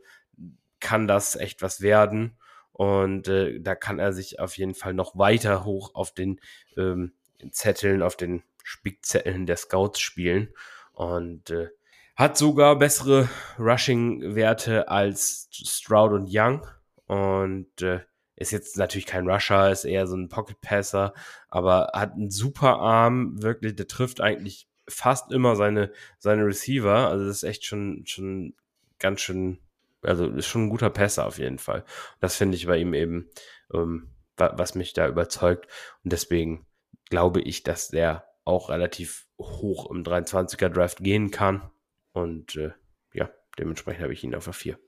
[0.80, 2.37] kann das echt was werden.
[2.72, 6.40] Und äh, da kann er sich auf jeden Fall noch weiter hoch auf den
[6.76, 7.14] ähm,
[7.52, 10.52] Zetteln, auf den Spickzetteln der Scouts spielen.
[10.92, 11.68] Und äh,
[12.16, 16.66] hat sogar bessere Rushing-Werte als Stroud und Young.
[17.07, 18.00] Und äh,
[18.37, 21.14] ist jetzt natürlich kein Rusher, ist eher so ein Pocket-Passer,
[21.48, 27.09] aber hat einen super Arm, wirklich, der trifft eigentlich fast immer seine, seine Receiver.
[27.09, 28.55] Also das ist echt schon, schon
[28.98, 29.59] ganz schön,
[30.02, 31.85] also ist schon ein guter Passer auf jeden Fall.
[32.20, 33.31] Das finde ich bei ihm eben,
[33.72, 35.66] ähm, was mich da überzeugt.
[36.05, 36.66] Und deswegen
[37.09, 41.70] glaube ich, dass der auch relativ hoch im 23er Draft gehen kann.
[42.16, 42.70] Und äh,
[43.12, 44.79] ja, dementsprechend habe ich ihn auf der 4.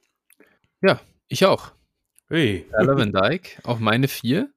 [0.81, 1.73] Ja, ich auch.
[2.31, 2.67] Hey.
[2.73, 4.51] Van Dyke, auch meine 4.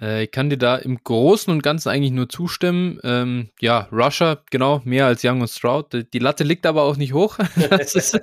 [0.00, 2.98] Äh, ich kann dir da im Großen und Ganzen eigentlich nur zustimmen.
[3.02, 6.06] Ähm, ja, Russia, genau, mehr als Young und Stroud.
[6.12, 7.38] Die Latte liegt aber auch nicht hoch.
[7.70, 8.18] Das ist,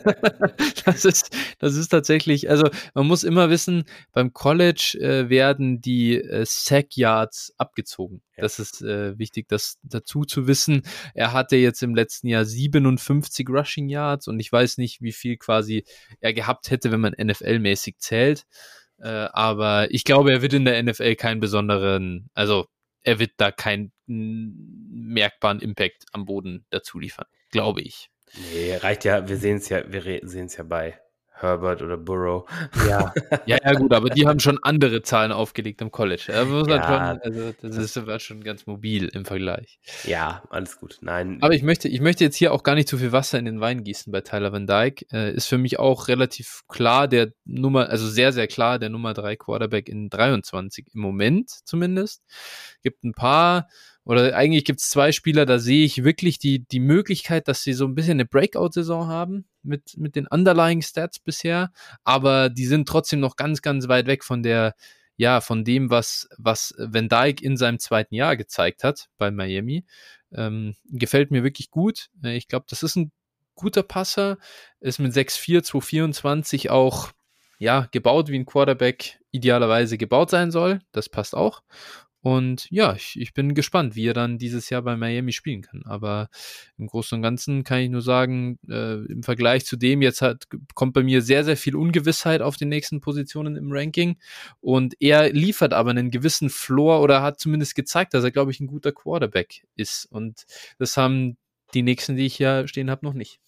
[0.86, 3.84] das ist, das ist tatsächlich, also man muss immer wissen,
[4.14, 8.22] beim College äh, werden die äh, Sack Yards abgezogen.
[8.36, 8.44] Ja.
[8.44, 10.84] Das ist äh, wichtig, das dazu zu wissen.
[11.14, 15.38] Er hatte jetzt im letzten Jahr 57 Rushing Yards und ich weiß nicht, wie viel
[15.38, 15.84] quasi
[16.20, 18.46] er gehabt hätte, wenn man NFL-mäßig zählt.
[19.04, 22.68] Äh, aber ich glaube, er wird in der NFL keinen besonderen, also
[23.02, 28.10] er wird da keinen merkbaren Impact am Boden dazu liefern, glaube ich.
[28.54, 30.98] Nee, reicht ja, wir sehen es ja, wir sehen es ja bei
[31.34, 32.46] Herbert oder Burrow.
[32.88, 33.14] Ja.
[33.46, 36.32] ja, ja, gut, aber die haben schon andere Zahlen aufgelegt im College.
[36.46, 39.80] Muss ja, schon, also das ist war schon ganz mobil im Vergleich.
[40.04, 41.00] Ja, alles gut.
[41.02, 41.40] Nein.
[41.42, 43.60] Aber ich möchte, ich möchte jetzt hier auch gar nicht zu viel Wasser in den
[43.60, 45.06] Wein gießen bei Tyler Van Dyke.
[45.12, 49.14] Äh, ist für mich auch relativ klar der Nummer, also sehr, sehr klar der Nummer
[49.14, 52.24] 3 Quarterback in 23 im Moment zumindest.
[52.84, 53.68] Gibt ein paar
[54.06, 57.74] oder eigentlich gibt es zwei Spieler, da sehe ich wirklich die, die Möglichkeit, dass sie
[57.74, 61.72] so ein bisschen eine Breakout-Saison haben mit, mit den Underlying Stats bisher,
[62.04, 64.76] aber die sind trotzdem noch ganz, ganz weit weg von der,
[65.16, 69.86] ja, von dem, was, was Van Dyke in seinem zweiten Jahr gezeigt hat bei Miami.
[70.34, 72.10] Ähm, gefällt mir wirklich gut.
[72.24, 73.12] Äh, ich glaube, das ist ein
[73.56, 74.38] guter Passer,
[74.80, 77.12] ist mit 6'4, 224 auch
[77.60, 80.80] ja, gebaut wie ein Quarterback idealerweise gebaut sein soll.
[80.92, 81.62] Das passt auch.
[82.24, 85.84] Und ja, ich, ich bin gespannt, wie er dann dieses Jahr bei Miami spielen kann.
[85.84, 86.30] Aber
[86.78, 90.48] im Großen und Ganzen kann ich nur sagen, äh, im Vergleich zu dem jetzt hat,
[90.74, 94.16] kommt bei mir sehr, sehr viel Ungewissheit auf den nächsten Positionen im Ranking.
[94.62, 98.62] Und er liefert aber einen gewissen Floor oder hat zumindest gezeigt, dass er, glaube ich,
[98.62, 100.06] ein guter Quarterback ist.
[100.06, 100.46] Und
[100.80, 101.36] das haben
[101.74, 103.42] die nächsten, die ich hier stehen habe, noch nicht.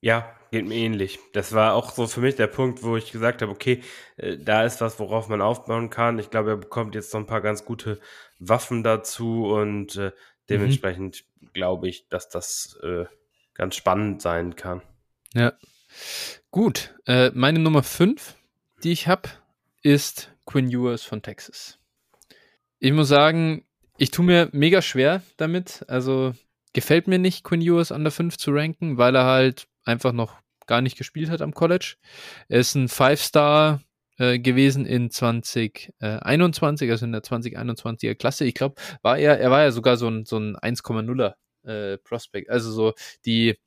[0.00, 1.18] Ja, geht mir ähnlich.
[1.32, 3.82] Das war auch so für mich der Punkt, wo ich gesagt habe, okay,
[4.16, 6.18] äh, da ist was, worauf man aufbauen kann.
[6.18, 8.00] Ich glaube, er bekommt jetzt noch ein paar ganz gute
[8.38, 10.12] Waffen dazu und äh,
[10.48, 11.48] dementsprechend mhm.
[11.52, 13.06] glaube ich, dass das äh,
[13.54, 14.82] ganz spannend sein kann.
[15.34, 15.52] Ja.
[16.50, 16.94] Gut.
[17.06, 18.34] Äh, meine Nummer 5,
[18.82, 19.28] die ich habe,
[19.82, 21.78] ist Quinn Ewers von Texas.
[22.78, 23.64] Ich muss sagen,
[23.98, 25.84] ich tue mir mega schwer damit.
[25.88, 26.34] Also
[26.72, 30.36] gefällt mir nicht, Quinn Ewers an der 5 zu ranken, weil er halt einfach noch
[30.66, 31.96] gar nicht gespielt hat am College.
[32.48, 33.80] Er ist ein Five-Star
[34.18, 38.44] äh, gewesen in 2021, also in der 2021er Klasse.
[38.44, 41.34] Ich glaube, war er, er war ja sogar so ein, so ein 1,0er
[41.66, 42.50] äh, Prospect.
[42.50, 42.94] Also so
[43.24, 43.58] die,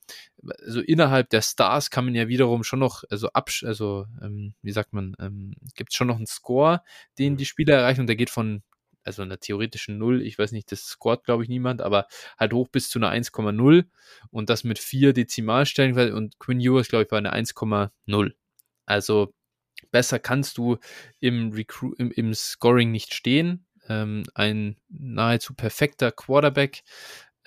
[0.66, 4.72] so innerhalb der Stars kann man ja wiederum schon noch, also ab, also ähm, wie
[4.72, 6.82] sagt man, ähm, gibt es schon noch einen Score,
[7.18, 8.64] den die Spieler erreichen und der geht von
[9.04, 12.08] also einer theoretischen Null, ich weiß nicht, das scoret, glaube ich, niemand, aber
[12.38, 13.86] halt hoch bis zu einer 1,0
[14.30, 18.34] und das mit vier Dezimalstellen und Quinn Ewers, glaube ich, war eine 1,0.
[18.86, 19.34] Also
[19.92, 20.78] besser kannst du
[21.20, 23.66] im, Recru im, im Scoring nicht stehen.
[23.88, 26.84] Ähm, ein nahezu perfekter Quarterback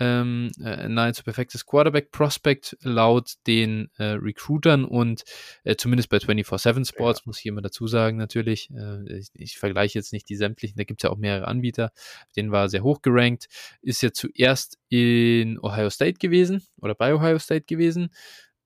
[0.02, 5.22] ähm, äh, nahezu perfektes Quarterback-Prospect laut den äh, Recruitern und
[5.62, 7.22] äh, zumindest bei 24-7 Sports, ja.
[7.26, 8.68] muss ich immer dazu sagen, natürlich.
[8.70, 11.92] Äh, ich, ich, vergleiche jetzt nicht die sämtlichen, da gibt es ja auch mehrere Anbieter.
[12.34, 13.46] Den war sehr hoch gerankt.
[13.80, 18.10] Ist ja zuerst in Ohio State gewesen oder bei Ohio State gewesen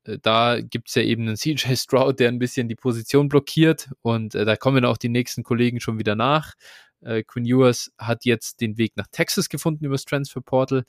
[0.05, 3.91] äh, da gibt es ja eben einen CJ Stroud, der ein bisschen die Position blockiert
[4.01, 6.55] und äh, da kommen auch die nächsten Kollegen schon wieder nach.
[7.03, 10.85] Äh, Quinn Ewers hat jetzt den Weg nach Texas gefunden über das Transfer Portal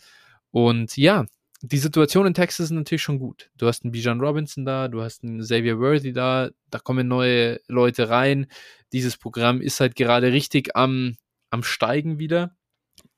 [0.57, 1.27] und ja,
[1.61, 3.51] die Situation in Texas ist natürlich schon gut.
[3.57, 7.59] Du hast einen Bijan Robinson da, du hast einen Xavier Worthy da, da kommen neue
[7.67, 8.47] Leute rein.
[8.91, 11.15] Dieses Programm ist halt gerade richtig am,
[11.51, 12.55] am Steigen wieder.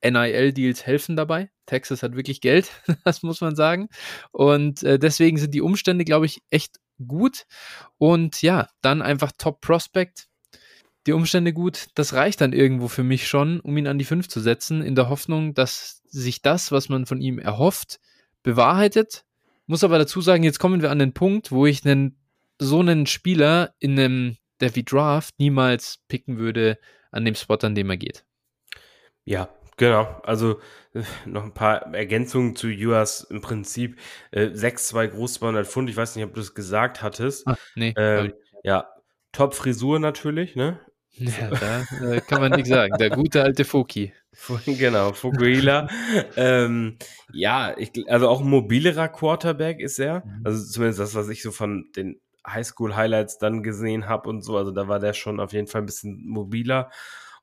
[0.04, 1.50] NIL-Deals helfen dabei.
[1.66, 2.70] Texas hat wirklich Geld,
[3.06, 3.88] das muss man sagen.
[4.32, 7.46] Und äh, deswegen sind die Umstände, glaube ich, echt gut.
[7.98, 10.28] Und ja, dann einfach Top Prospect.
[11.08, 14.28] Die Umstände gut, das reicht dann irgendwo für mich schon, um ihn an die 5
[14.28, 18.00] zu setzen, in der Hoffnung, dass sich das, was man von ihm erhofft,
[18.43, 19.24] bewahrheitet.
[19.66, 22.18] Muss aber dazu sagen, jetzt kommen wir an den Punkt, wo ich einen,
[22.58, 26.78] so einen Spieler in einem Devi Draft niemals picken würde
[27.12, 28.26] an dem Spot, an dem er geht.
[29.24, 30.60] Ja, Genau, also
[30.93, 33.97] äh, noch ein paar Ergänzungen zu Juas im Prinzip.
[34.32, 37.47] Äh, 6-2 groß 200 Pfund, ich weiß nicht, ob du es gesagt hattest.
[37.47, 37.93] Ach, nee.
[37.95, 38.89] Ähm, ja,
[39.32, 40.82] Top-Frisur natürlich, ne?
[41.20, 42.97] Ja, da äh, kann man nichts sagen.
[42.97, 44.13] Der gute alte Foki.
[44.65, 45.89] Genau, Fuguila.
[46.38, 46.97] ähm,
[47.34, 50.24] ja, ich, also auch ein mobilerer Quarterback ist er.
[50.26, 50.41] Mhm.
[50.45, 54.57] Also zumindest das, was ich so von den Highschool-Highlights dann gesehen habe und so.
[54.57, 56.89] Also da war der schon auf jeden Fall ein bisschen mobiler.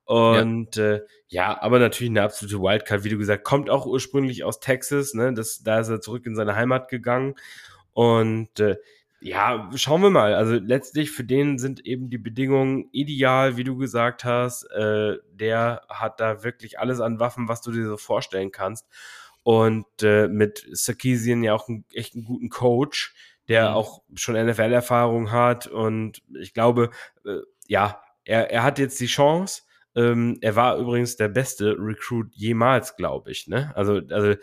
[0.05, 0.95] Und ja.
[0.95, 5.15] Äh, ja, aber natürlich eine absolute Wildcard, wie du gesagt, kommt auch ursprünglich aus Texas,
[5.15, 5.35] ne?
[5.35, 7.35] Das, da ist er zurück in seine Heimat gegangen.
[7.93, 8.77] Und äh,
[9.27, 10.35] ja, schauen wir mal.
[10.35, 14.63] Also letztlich für den sind eben die Bedingungen ideal, wie du gesagt hast.
[14.71, 18.87] Äh, der hat da wirklich alles an Waffen, was du dir so vorstellen kannst.
[19.43, 23.17] Und äh, mit Sarkisian ja auch einen, echt einen guten Coach,
[23.49, 23.75] der mhm.
[23.75, 25.67] auch schon NFL-Erfahrung hat.
[25.67, 26.91] Und ich glaube,
[27.25, 29.63] äh, ja, er, er hat jetzt die Chance,
[29.97, 33.49] ähm, er war übrigens der beste Recruit jemals, glaube ich.
[33.49, 33.73] Ne?
[33.75, 34.37] Also, also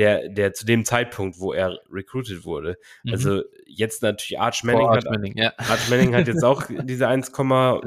[0.00, 2.78] der, der zu dem Zeitpunkt, wo er recruited wurde.
[3.04, 3.12] Mhm.
[3.12, 5.52] Also jetzt natürlich Arch Manning, Arch hat, Manning, ja.
[5.58, 7.84] Arch Manning hat jetzt auch diese 1,0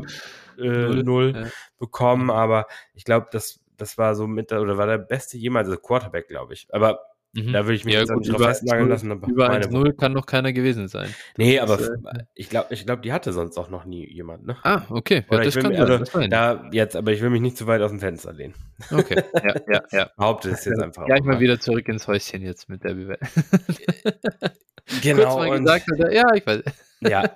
[0.60, 1.48] äh, ja.
[1.80, 5.80] bekommen, aber ich glaube, das, das war so mit, oder war der beste jemals, also
[5.80, 6.68] Quarterback, glaube ich.
[6.72, 7.02] Aber
[7.36, 7.52] Mhm.
[7.52, 9.12] Da würde ich mich ja, jetzt gut, nicht drauf festnageln lassen.
[9.12, 11.10] Aber über 1-0 kann noch keiner gewesen sein.
[11.36, 14.46] Nee, aber das, äh, ich glaube, ich glaub, die hatte sonst auch noch nie jemand,
[14.46, 14.56] ne?
[14.62, 15.26] Ah, okay.
[15.32, 16.30] Ja, das kann mich, also, sein.
[16.30, 18.54] Da, jetzt, aber ich will mich nicht zu weit aus dem Fenster lehnen.
[18.92, 20.12] Okay, ja, ja, ja.
[20.16, 21.06] Behaupte es jetzt einfach.
[21.06, 23.28] Gleich mal wieder zurück ins Häuschen jetzt mit der Bewertung.
[25.02, 25.38] genau.
[25.38, 26.14] Kurz mal gesagt, oder?
[26.14, 26.62] ja, ich weiß.
[27.02, 27.36] Ja.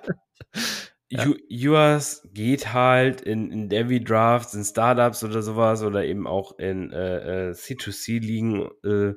[1.10, 1.24] Ja.
[1.70, 6.92] US geht halt in, in Devi Drafts, in Startups oder sowas oder eben auch in
[6.92, 9.14] äh C2C-Ligen äh,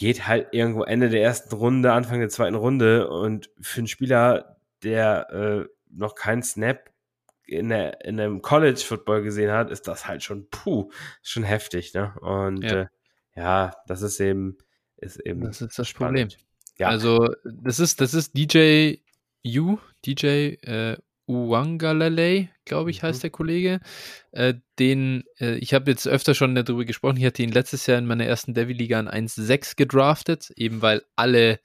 [0.00, 4.56] geht halt irgendwo Ende der ersten Runde, Anfang der zweiten Runde und für einen Spieler,
[4.82, 6.90] der äh, noch keinen Snap
[7.44, 10.90] in, der, in einem College Football gesehen hat, ist das halt schon puh,
[11.22, 12.14] schon heftig, ne?
[12.22, 12.86] Und ja, äh,
[13.36, 14.56] ja das ist eben
[14.96, 16.32] ist eben das ist das spannend.
[16.32, 16.46] Problem.
[16.78, 16.88] Ja.
[16.88, 18.94] Also das ist das ist DJ
[19.44, 19.76] U,
[20.06, 20.96] DJ äh,
[21.30, 23.22] Uwangalele, glaube ich, heißt mhm.
[23.22, 23.80] der Kollege.
[24.32, 27.98] Äh, den, äh, ich habe jetzt öfter schon darüber gesprochen, ich hatte ihn letztes Jahr
[27.98, 31.60] in meiner ersten Devil-Liga an 1,6 gedraftet, eben weil alle,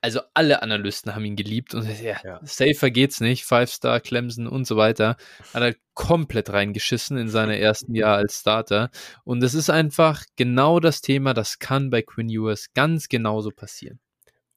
[0.00, 2.40] also alle Analysten haben ihn geliebt und ja, ja.
[2.44, 5.16] safer geht's nicht, Five-Star, Clemson und so weiter.
[5.52, 8.90] Hat er komplett reingeschissen in seinem ersten Jahr als Starter.
[9.24, 13.98] Und das ist einfach genau das Thema, das kann bei Quinn Ewers ganz genauso passieren.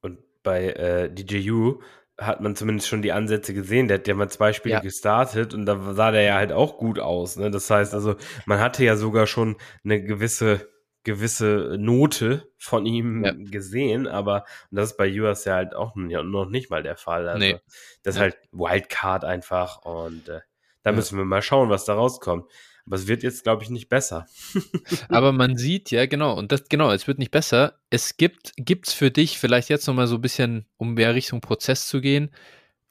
[0.01, 1.79] Und bei äh, DJU
[2.17, 3.87] hat man zumindest schon die Ansätze gesehen.
[3.87, 4.81] Der hat ja mal zwei Spiele ja.
[4.81, 7.37] gestartet und da sah der ja halt auch gut aus.
[7.37, 7.51] Ne?
[7.51, 10.67] Das heißt also, man hatte ja sogar schon eine gewisse
[11.03, 13.33] gewisse Note von ihm ja.
[13.37, 17.29] gesehen, aber das ist bei US ja halt auch noch nicht mal der Fall.
[17.29, 17.59] Also nee.
[18.01, 18.21] das ist ja.
[18.23, 20.41] halt Wildcard einfach und äh,
[20.81, 22.51] da müssen wir mal schauen, was da rauskommt.
[22.85, 24.27] Aber es wird jetzt, glaube ich, nicht besser.
[25.09, 27.79] Aber man sieht, ja, genau, und das, genau, es wird nicht besser.
[27.89, 31.87] Es gibt, gibt's für dich vielleicht jetzt nochmal so ein bisschen, um mehr Richtung Prozess
[31.87, 32.29] zu gehen,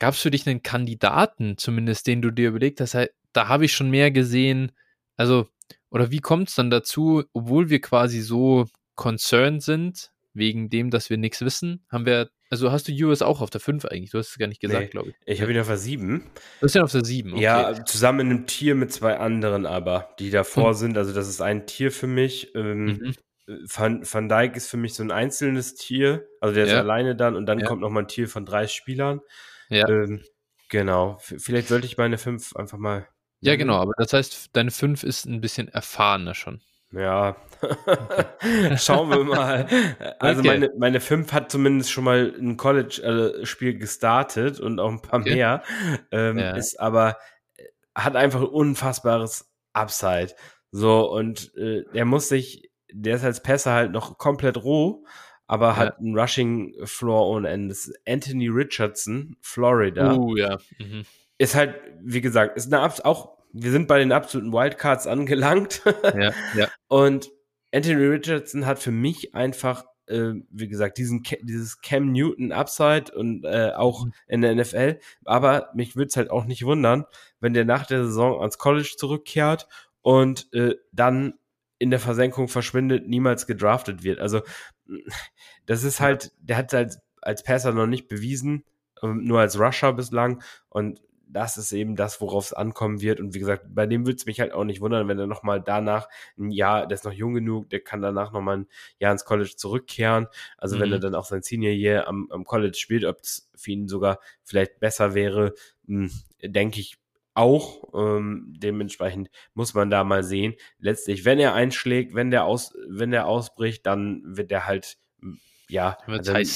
[0.00, 2.96] gab es für dich einen Kandidaten, zumindest, den du dir überlegt hast,
[3.32, 4.72] da habe ich schon mehr gesehen,
[5.16, 5.48] also,
[5.90, 8.66] oder wie kommt es dann dazu, obwohl wir quasi so
[8.96, 13.40] concerned sind, wegen dem, dass wir nichts wissen, haben wir also hast du US auch
[13.40, 14.10] auf der 5 eigentlich?
[14.10, 15.16] Du hast es gar nicht gesagt, nee, glaube ich.
[15.26, 16.30] Ich habe ihn auf der 7.
[16.60, 17.42] Du hast ihn auf der 7, okay.
[17.42, 20.74] Ja, zusammen in einem Tier mit zwei anderen aber, die davor hm.
[20.74, 20.98] sind.
[20.98, 22.54] Also das ist ein Tier für mich.
[22.54, 23.14] Ähm, mhm.
[23.46, 26.26] Van, Van Dijk ist für mich so ein einzelnes Tier.
[26.40, 27.66] Also der ist alleine dann und dann ja.
[27.66, 29.20] kommt noch mal ein Tier von drei Spielern.
[29.68, 29.88] Ja.
[29.88, 30.22] Ähm,
[30.68, 31.18] genau.
[31.20, 33.08] Vielleicht sollte ich meine 5 einfach mal.
[33.40, 36.62] Ja, genau, aber das heißt, deine 5 ist ein bisschen erfahrener schon.
[36.92, 37.36] Ja,
[38.76, 39.66] schauen wir mal.
[40.18, 40.48] Also okay.
[40.48, 45.34] meine, meine 5 hat zumindest schon mal ein College-Spiel gestartet und auch ein paar okay.
[45.34, 45.62] mehr.
[46.10, 46.56] Ähm, ja.
[46.56, 47.18] Ist aber,
[47.56, 47.64] äh,
[47.94, 50.34] hat einfach ein unfassbares Upside.
[50.70, 55.04] So, und äh, er muss sich, der ist als Pässer halt noch komplett roh,
[55.46, 55.76] aber ja.
[55.76, 57.68] hat einen Rushing Floor ohne Ende.
[57.68, 60.14] Das ist Anthony Richardson, Florida.
[60.14, 60.58] Uh, ja.
[60.78, 61.04] Mhm.
[61.38, 65.82] Ist halt, wie gesagt, ist eine, auch wir sind bei den absoluten Wildcards angelangt.
[66.02, 66.68] Ja, ja.
[66.88, 67.30] Und
[67.72, 73.44] Anthony Richardson hat für mich einfach, äh, wie gesagt, diesen, dieses Cam Newton Upside und
[73.44, 74.12] äh, auch mhm.
[74.26, 74.98] in der NFL.
[75.24, 77.04] Aber mich würde es halt auch nicht wundern,
[77.40, 79.68] wenn der nach der Saison ans College zurückkehrt
[80.02, 81.34] und äh, dann
[81.78, 84.18] in der Versenkung verschwindet, niemals gedraftet wird.
[84.18, 84.42] Also,
[85.66, 88.64] das ist halt, der hat halt als Passer noch nicht bewiesen,
[89.02, 90.42] ähm, nur als Rusher bislang.
[90.68, 93.20] Und das ist eben das, worauf es ankommen wird.
[93.20, 95.60] Und wie gesagt, bei dem würde es mich halt auch nicht wundern, wenn er nochmal
[95.60, 96.08] danach
[96.38, 98.66] ein Jahr, der ist noch jung genug, der kann danach nochmal ein
[98.98, 100.28] Jahr ins College zurückkehren.
[100.58, 100.80] Also mhm.
[100.80, 103.88] wenn er dann auch sein Senior Year am, am College spielt, ob es für ihn
[103.88, 105.54] sogar vielleicht besser wäre,
[105.86, 106.10] hm,
[106.42, 106.96] denke ich
[107.34, 107.92] auch.
[107.94, 110.54] Ähm, dementsprechend muss man da mal sehen.
[110.78, 115.38] Letztlich, wenn er einschlägt, wenn der aus, wenn der ausbricht, dann wird er halt, hm,
[115.68, 116.46] ja, dann,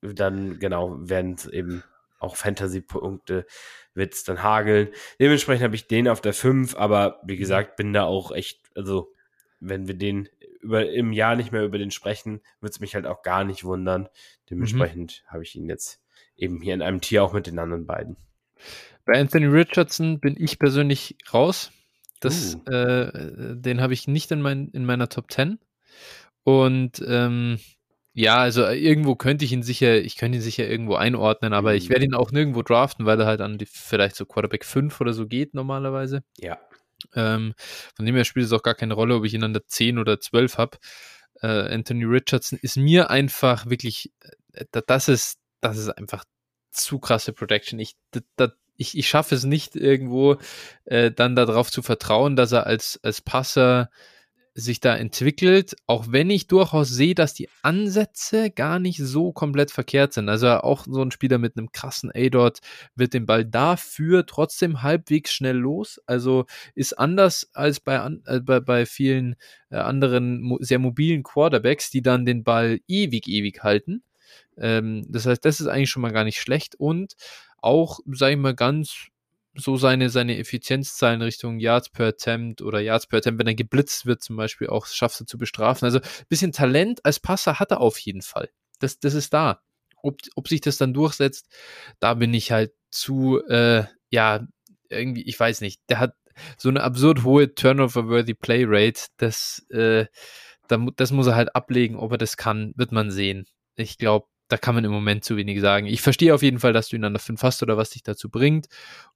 [0.00, 1.82] dann genau, werden es eben
[2.20, 3.46] auch Fantasy-Punkte
[3.94, 4.88] wird es dann hageln.
[5.18, 7.38] Dementsprechend habe ich den auf der 5, aber wie mhm.
[7.38, 9.12] gesagt, bin da auch echt, also
[9.60, 10.28] wenn wir den
[10.60, 13.64] über, im Jahr nicht mehr über den sprechen, wird es mich halt auch gar nicht
[13.64, 14.08] wundern.
[14.50, 15.32] Dementsprechend mhm.
[15.32, 16.02] habe ich ihn jetzt
[16.36, 18.16] eben hier in einem Tier auch mit den anderen beiden.
[19.04, 21.72] Bei Anthony Richardson bin ich persönlich raus.
[22.20, 22.70] Das, uh.
[22.70, 25.58] äh, den habe ich nicht in, mein, in meiner Top 10.
[26.44, 27.58] Und ähm,
[28.12, 31.70] ja, also äh, irgendwo könnte ich ihn sicher, ich könnte ihn sicher irgendwo einordnen, aber
[31.70, 31.76] mhm.
[31.76, 35.00] ich werde ihn auch nirgendwo draften, weil er halt an die vielleicht so Quarterback 5
[35.00, 36.22] oder so geht normalerweise.
[36.36, 36.58] Ja.
[37.14, 37.54] Ähm,
[37.96, 39.98] von dem her spielt es auch gar keine Rolle, ob ich ihn an der 10
[39.98, 40.78] oder 12 habe.
[41.40, 44.12] Äh, Anthony Richardson ist mir einfach wirklich,
[44.52, 46.24] äh, das ist, das ist einfach
[46.72, 47.78] zu krasse Protection.
[47.78, 47.96] Ich,
[48.76, 50.36] ich, ich schaffe es nicht irgendwo
[50.84, 53.90] äh, dann darauf zu vertrauen, dass er als, als Passer
[54.54, 59.70] sich da entwickelt, auch wenn ich durchaus sehe, dass die Ansätze gar nicht so komplett
[59.70, 60.28] verkehrt sind.
[60.28, 62.58] Also auch so ein Spieler mit einem krassen A-Dot
[62.94, 66.00] wird den Ball dafür trotzdem halbwegs schnell los.
[66.06, 67.96] Also ist anders als bei,
[68.26, 69.36] äh, bei, bei vielen
[69.70, 74.02] äh, anderen sehr mobilen Quarterbacks, die dann den Ball ewig, ewig halten.
[74.56, 77.14] Ähm, das heißt, das ist eigentlich schon mal gar nicht schlecht und
[77.62, 79.09] auch, sage ich mal, ganz
[79.54, 84.06] so seine, seine Effizienzzahlen Richtung Yards per Attempt oder Yards per Attempt, wenn er geblitzt
[84.06, 85.86] wird zum Beispiel, auch schafft er zu bestrafen.
[85.86, 88.50] Also ein bisschen Talent als Passer hat er auf jeden Fall.
[88.78, 89.60] Das, das ist da.
[90.02, 91.48] Ob, ob sich das dann durchsetzt,
[91.98, 94.46] da bin ich halt zu, äh, ja,
[94.88, 96.14] irgendwie, ich weiß nicht, der hat
[96.56, 100.06] so eine absurd hohe Turnover-worthy Play Rate, das, äh,
[100.68, 103.46] das muss er halt ablegen, ob er das kann, wird man sehen.
[103.76, 105.86] Ich glaube, da kann man im Moment zu wenig sagen.
[105.86, 108.02] Ich verstehe auf jeden Fall, dass du ihn an der 5 hast oder was dich
[108.02, 108.66] dazu bringt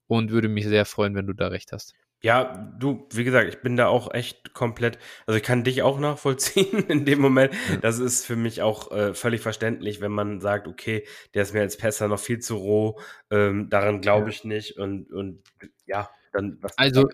[0.07, 1.95] und würde mich sehr freuen, wenn du da recht hast.
[2.23, 5.99] Ja, du, wie gesagt, ich bin da auch echt komplett, also ich kann dich auch
[5.99, 7.53] nachvollziehen in dem Moment.
[7.83, 11.61] Das ist für mich auch äh, völlig verständlich, wenn man sagt, okay, der ist mir
[11.61, 12.99] als Pässer noch viel zu roh,
[13.31, 15.43] ähm, daran glaube ich nicht und, und
[15.85, 17.11] ja, dann was, also,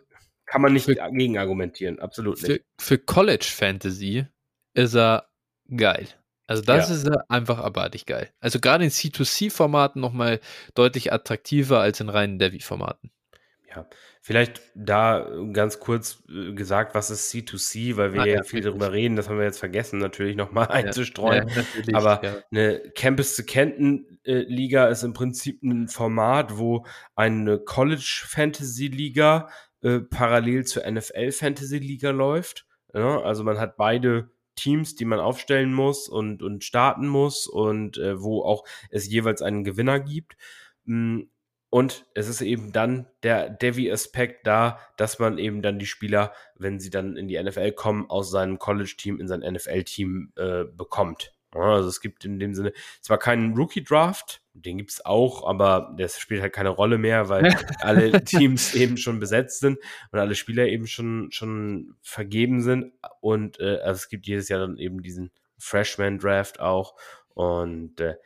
[0.47, 2.63] kann man nicht für, dagegen argumentieren, absolut nicht.
[2.79, 4.27] Für, für College Fantasy
[4.75, 5.29] ist er
[5.75, 6.07] geil.
[6.51, 6.97] Also das ja.
[6.97, 8.29] ist einfach abartig geil.
[8.41, 10.41] Also gerade in C2C-Formaten nochmal
[10.75, 13.13] deutlich attraktiver als in reinen Devi-Formaten.
[13.69, 13.87] Ja,
[14.21, 18.63] vielleicht da ganz kurz äh, gesagt, was ist C2C, weil wir ah, ja, ja viel
[18.63, 21.49] darüber reden, das haben wir jetzt vergessen, natürlich nochmal ja, einzustreuen.
[21.87, 22.21] Ja, Aber
[22.51, 26.85] eine Campus to Kenton äh, Liga ist im Prinzip ein Format, wo
[27.15, 29.51] eine College Fantasy Liga
[29.83, 32.67] äh, parallel zur NFL Fantasy Liga läuft.
[32.93, 38.21] also man hat beide Teams, die man aufstellen muss und, und starten muss und äh,
[38.21, 40.37] wo auch es jeweils einen Gewinner gibt.
[40.85, 41.23] Mm,
[41.71, 46.81] und es ist eben dann der Devi-Aspekt da, dass man eben dann die Spieler, wenn
[46.81, 51.33] sie dann in die NFL kommen, aus seinem College-Team in sein NFL-Team äh, bekommt.
[51.53, 56.19] Also es gibt in dem Sinne zwar keinen Rookie-Draft, den gibt es auch, aber das
[56.19, 59.79] spielt halt keine Rolle mehr, weil alle Teams eben schon besetzt sind
[60.13, 62.93] und alle Spieler eben schon, schon vergeben sind.
[63.21, 66.95] Und äh, also es gibt jedes Jahr dann eben diesen Freshman-Draft auch.
[67.35, 68.17] Und äh,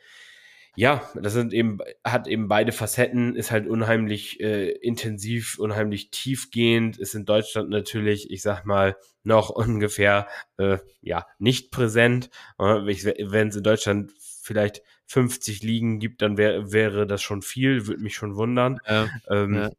[0.75, 6.97] ja, das sind eben, hat eben beide Facetten, ist halt unheimlich äh, intensiv, unheimlich tiefgehend,
[6.97, 12.29] ist in Deutschland natürlich, ich sag mal, noch ungefähr äh, ja nicht präsent.
[12.57, 18.01] Wenn es in Deutschland vielleicht 50 Ligen gibt, dann wär, wäre das schon viel, würde
[18.01, 18.79] mich schon wundern.
[18.87, 19.71] Ja, ähm, ja.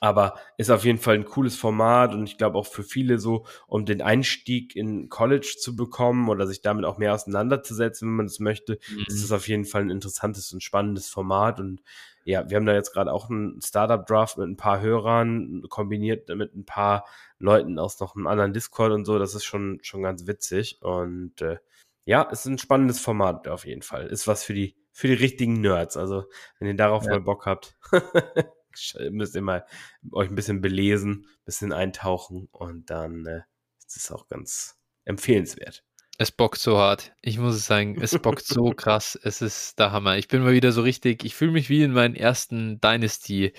[0.00, 3.46] Aber ist auf jeden Fall ein cooles Format und ich glaube auch für viele so,
[3.66, 8.26] um den Einstieg in College zu bekommen oder sich damit auch mehr auseinanderzusetzen, wenn man
[8.26, 9.04] es möchte, mhm.
[9.06, 11.60] ist das auf jeden Fall ein interessantes und spannendes Format.
[11.60, 11.82] Und
[12.24, 16.54] ja, wir haben da jetzt gerade auch einen Startup-Draft mit ein paar Hörern, kombiniert mit
[16.54, 17.06] ein paar
[17.38, 19.18] Leuten aus noch einem anderen Discord und so.
[19.18, 20.78] Das ist schon, schon ganz witzig.
[20.82, 21.58] Und äh,
[22.04, 24.06] ja, es ist ein spannendes Format auf jeden Fall.
[24.06, 25.96] Ist was für die, für die richtigen Nerds.
[25.96, 26.24] Also,
[26.58, 27.10] wenn ihr darauf ja.
[27.10, 27.76] mal Bock habt.
[29.10, 29.64] müsst ihr mal
[30.12, 33.42] euch ein bisschen belesen, ein bisschen eintauchen und dann äh,
[33.86, 35.84] ist es auch ganz empfehlenswert.
[36.18, 37.12] Es bockt so hart.
[37.20, 39.18] Ich muss es sagen, es bockt so krass.
[39.22, 40.16] Es ist der Hammer.
[40.16, 43.52] Ich bin mal wieder so richtig, ich fühle mich wie in meinen ersten Dynasty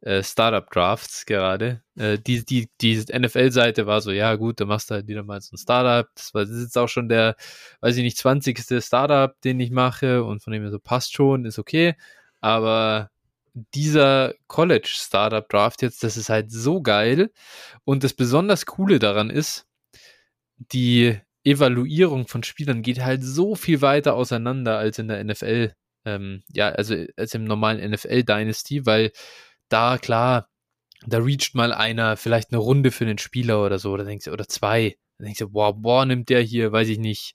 [0.00, 1.84] äh, Startup Drafts gerade.
[1.96, 5.40] Äh, die die, die NFL-Seite war so, ja gut, da machst du halt wieder mal
[5.40, 6.08] so ein Startup.
[6.16, 7.36] Das, war, das ist jetzt auch schon der,
[7.80, 8.82] weiß ich nicht, 20.
[8.84, 11.94] Startup, den ich mache und von dem her so passt schon, ist okay.
[12.40, 13.10] Aber
[13.54, 17.30] dieser College Startup Draft jetzt, das ist halt so geil.
[17.84, 19.66] Und das besonders Coole daran ist,
[20.58, 25.72] die Evaluierung von Spielern geht halt so viel weiter auseinander als in der NFL,
[26.04, 29.12] ähm, ja, also als im normalen NFL Dynasty, weil
[29.68, 30.48] da klar,
[31.06, 34.32] da reacht mal einer vielleicht eine Runde für den Spieler oder so, oder denkst du,
[34.32, 37.34] oder zwei, dann denkst du, boah, boah, nimmt der hier, weiß ich nicht,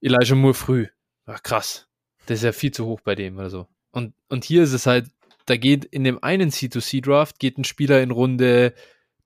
[0.00, 0.86] Elijah Moore früh.
[1.26, 1.88] Ach, krass.
[2.26, 3.66] Das ist ja viel zu hoch bei dem oder so.
[3.92, 5.10] Und, und hier ist es halt,
[5.46, 8.74] da geht in dem einen C2C-Draft geht ein Spieler in Runde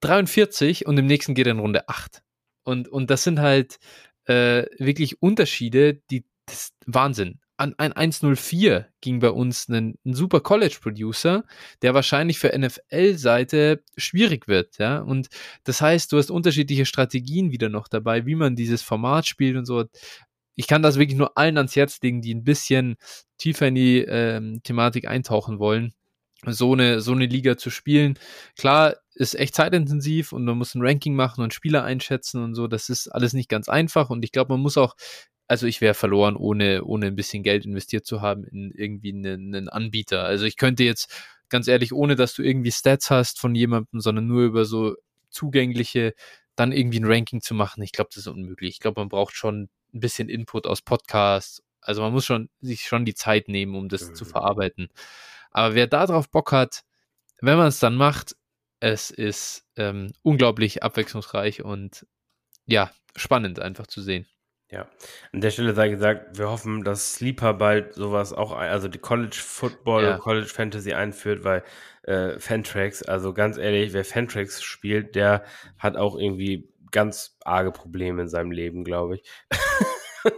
[0.01, 2.23] 43 und im nächsten geht er in Runde 8.
[2.65, 3.79] Und, und das sind halt
[4.27, 7.41] äh, wirklich Unterschiede, die das Wahnsinn.
[7.57, 11.45] An ein 104 ging bei uns ein, ein super College Producer,
[11.83, 14.99] der wahrscheinlich für NFL-Seite schwierig wird, ja.
[14.99, 15.29] Und
[15.63, 19.67] das heißt, du hast unterschiedliche Strategien wieder noch dabei, wie man dieses Format spielt und
[19.67, 19.85] so.
[20.57, 22.97] Ich kann das wirklich nur allen ans Herz legen, die ein bisschen
[23.39, 25.95] tiefer in die ähm, Thematik eintauchen wollen
[26.53, 28.19] so eine, so eine Liga zu spielen.
[28.57, 32.67] Klar, ist echt zeitintensiv und man muss ein Ranking machen und Spieler einschätzen und so.
[32.67, 34.95] Das ist alles nicht ganz einfach und ich glaube, man muss auch,
[35.47, 39.55] also ich wäre verloren, ohne, ohne ein bisschen Geld investiert zu haben in irgendwie einen,
[39.55, 40.25] einen Anbieter.
[40.25, 41.13] Also ich könnte jetzt
[41.49, 44.97] ganz ehrlich, ohne dass du irgendwie Stats hast von jemandem, sondern nur über so
[45.31, 46.15] zugängliche,
[46.57, 48.75] dann irgendwie ein Ranking zu machen, ich glaube, das ist unmöglich.
[48.75, 51.63] Ich glaube, man braucht schon ein bisschen Input aus Podcasts.
[51.85, 54.15] Also man muss schon sich schon die Zeit nehmen, um das mhm.
[54.15, 54.89] zu verarbeiten.
[55.51, 56.83] Aber wer da drauf Bock hat,
[57.41, 58.37] wenn man es dann macht,
[58.81, 62.07] es ist ähm, unglaublich abwechslungsreich und
[62.67, 64.27] ja, spannend einfach zu sehen.
[64.71, 64.89] Ja,
[65.33, 69.37] an der Stelle sei gesagt, wir hoffen, dass Sleeper bald sowas auch, also die College
[69.41, 70.15] Football ja.
[70.15, 71.63] und College Fantasy einführt, weil
[72.03, 75.45] äh, Fantrax, also ganz ehrlich, wer Fantrax spielt, der
[75.79, 79.23] hat auch irgendwie ganz arge Probleme in seinem Leben, glaube ich.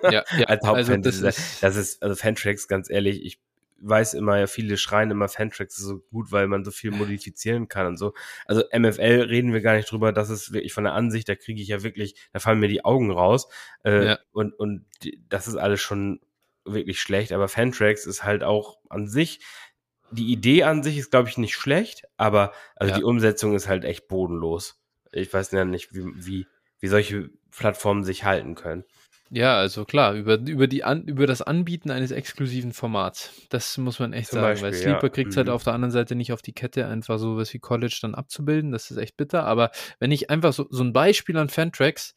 [0.03, 0.24] Ja, ja.
[0.47, 1.24] Als Hauptfantasy.
[1.24, 3.41] Also das, ist, das ist, also Fantrax, ganz ehrlich, ich
[3.78, 7.97] weiß immer, viele schreien immer Fantracks so gut, weil man so viel modifizieren kann und
[7.97, 8.14] so.
[8.47, 11.61] Also MFL reden wir gar nicht drüber, das ist wirklich von der Ansicht, da kriege
[11.61, 13.49] ich ja wirklich, da fallen mir die Augen raus.
[13.84, 14.18] Äh, ja.
[14.32, 14.87] Und, und
[15.28, 16.20] das ist alles schon
[16.64, 19.41] wirklich schlecht, aber Fantracks ist halt auch an sich,
[20.11, 22.99] die Idee an sich ist, glaube ich, nicht schlecht, aber also ja.
[22.99, 24.80] die Umsetzung ist halt echt bodenlos.
[25.12, 26.47] Ich weiß ja nicht, wie, wie,
[26.78, 28.84] wie solche Plattformen sich halten können.
[29.31, 33.33] Ja, also klar, über, über, die An über das Anbieten eines exklusiven Formats.
[33.49, 35.09] Das muss man echt Zum sagen, Beispiel, weil Sleeper ja.
[35.09, 35.53] kriegt es halt mhm.
[35.53, 38.70] auf der anderen Seite nicht auf die Kette, einfach so was wie College dann abzubilden.
[38.70, 39.45] Das ist echt bitter.
[39.45, 42.14] Aber wenn ich einfach so, so ein Beispiel an Fantracks,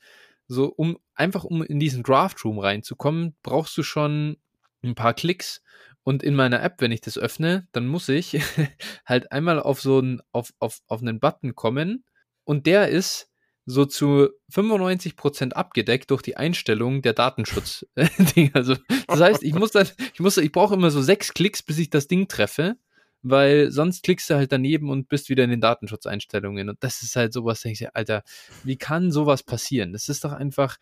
[0.48, 4.38] so um einfach um in diesen Draftroom reinzukommen, brauchst du schon
[4.84, 5.62] ein paar Klicks.
[6.04, 8.40] Und in meiner App, wenn ich das öffne, dann muss ich
[9.06, 12.04] halt einmal auf so einen, auf, auf, auf einen Button kommen.
[12.44, 13.29] Und der ist
[13.70, 17.86] so zu 95% abgedeckt durch die Einstellung der Datenschutz.
[18.54, 18.76] also,
[19.08, 21.92] das heißt, ich muss dann, ich muss, ich brauche immer so sechs Klicks, bis ich
[21.92, 22.78] das Ding treffe,
[23.22, 26.70] weil sonst klickst du halt daneben und bist wieder in den Datenschutzeinstellungen.
[26.70, 28.24] Und das ist halt sowas, denke ich, Alter,
[28.64, 29.94] wie kann sowas passieren?
[29.94, 30.78] Das ist doch einfach,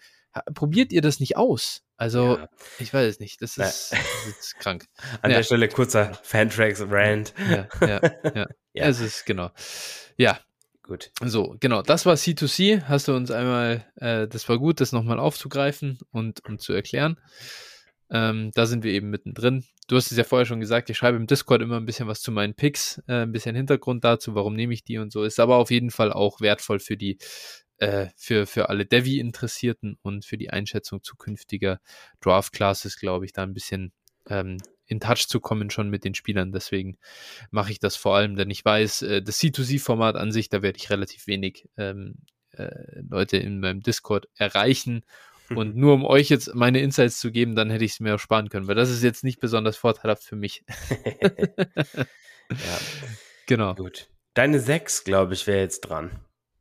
[0.53, 1.83] probiert ihr das nicht aus?
[1.97, 2.49] Also, ja.
[2.79, 3.41] ich weiß es nicht.
[3.41, 4.85] Das ist, das ist krank.
[5.21, 5.38] An ja.
[5.38, 7.33] der Stelle kurzer Fantracks-Rant.
[7.49, 8.85] Ja, ja, ja, ja.
[8.85, 9.51] Es ist, genau.
[10.15, 10.39] Ja,
[10.88, 11.11] Gut.
[11.21, 12.83] So, genau, das war C2C.
[12.83, 17.19] Hast du uns einmal, äh, das war gut, das nochmal aufzugreifen und, und zu erklären.
[18.09, 19.65] Ähm, da sind wir eben mittendrin.
[19.89, 22.21] Du hast es ja vorher schon gesagt, ich schreibe im Discord immer ein bisschen was
[22.21, 25.23] zu meinen Picks, äh, ein bisschen Hintergrund dazu, warum nehme ich die und so.
[25.23, 27.17] Ist aber auf jeden Fall auch wertvoll für die,
[27.79, 31.81] äh, für, für alle Devi-Interessierten und für die Einschätzung zukünftiger
[32.21, 33.91] Draft-Classes, glaube ich, da ein bisschen
[34.29, 34.57] ähm,
[34.88, 36.51] in Touch zu kommen schon mit den Spielern.
[36.51, 36.97] Deswegen
[37.51, 40.77] mache ich das vor allem, denn ich weiß, äh, das C2C-Format an sich, da werde
[40.77, 42.15] ich relativ wenig ähm,
[42.51, 45.03] äh, Leute in meinem Discord erreichen.
[45.49, 48.19] Und nur um euch jetzt meine Insights zu geben, dann hätte ich es mir auch
[48.19, 50.63] sparen können, weil das ist jetzt nicht besonders vorteilhaft für mich.
[52.49, 52.49] ja.
[53.49, 53.75] Genau.
[53.75, 54.09] Gut.
[54.33, 56.11] Deine 6, glaube ich, wäre jetzt dran.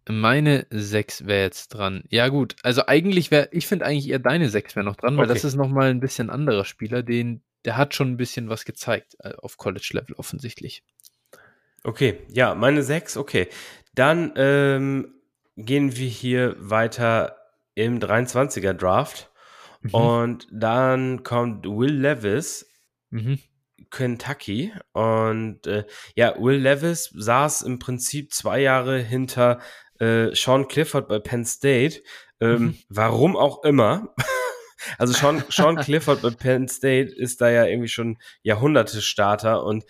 [0.08, 2.04] Meine 6 wäre jetzt dran.
[2.10, 2.54] Ja, gut.
[2.62, 5.34] Also eigentlich wäre, ich finde eigentlich eher deine 6 wäre noch dran, weil okay.
[5.34, 9.16] das ist nochmal ein bisschen anderer Spieler, den, der hat schon ein bisschen was gezeigt
[9.18, 10.82] äh, auf College-Level offensichtlich.
[11.84, 13.48] Okay, ja, meine sechs, okay.
[13.94, 15.14] Dann ähm,
[15.56, 17.36] gehen wir hier weiter
[17.74, 19.30] im 23er Draft.
[19.82, 19.94] Mhm.
[19.94, 22.66] Und dann kommt Will Levis,
[23.10, 23.38] mhm.
[23.90, 24.72] Kentucky.
[24.92, 29.60] Und äh, ja, Will Levis saß im Prinzip zwei Jahre hinter
[29.98, 32.02] äh, Sean Clifford bei Penn State.
[32.40, 32.78] Ähm, mhm.
[32.88, 34.14] Warum auch immer.
[34.98, 39.84] Also Sean, Sean Clifford bei Penn State ist da ja irgendwie schon Jahrhunderte-Starter und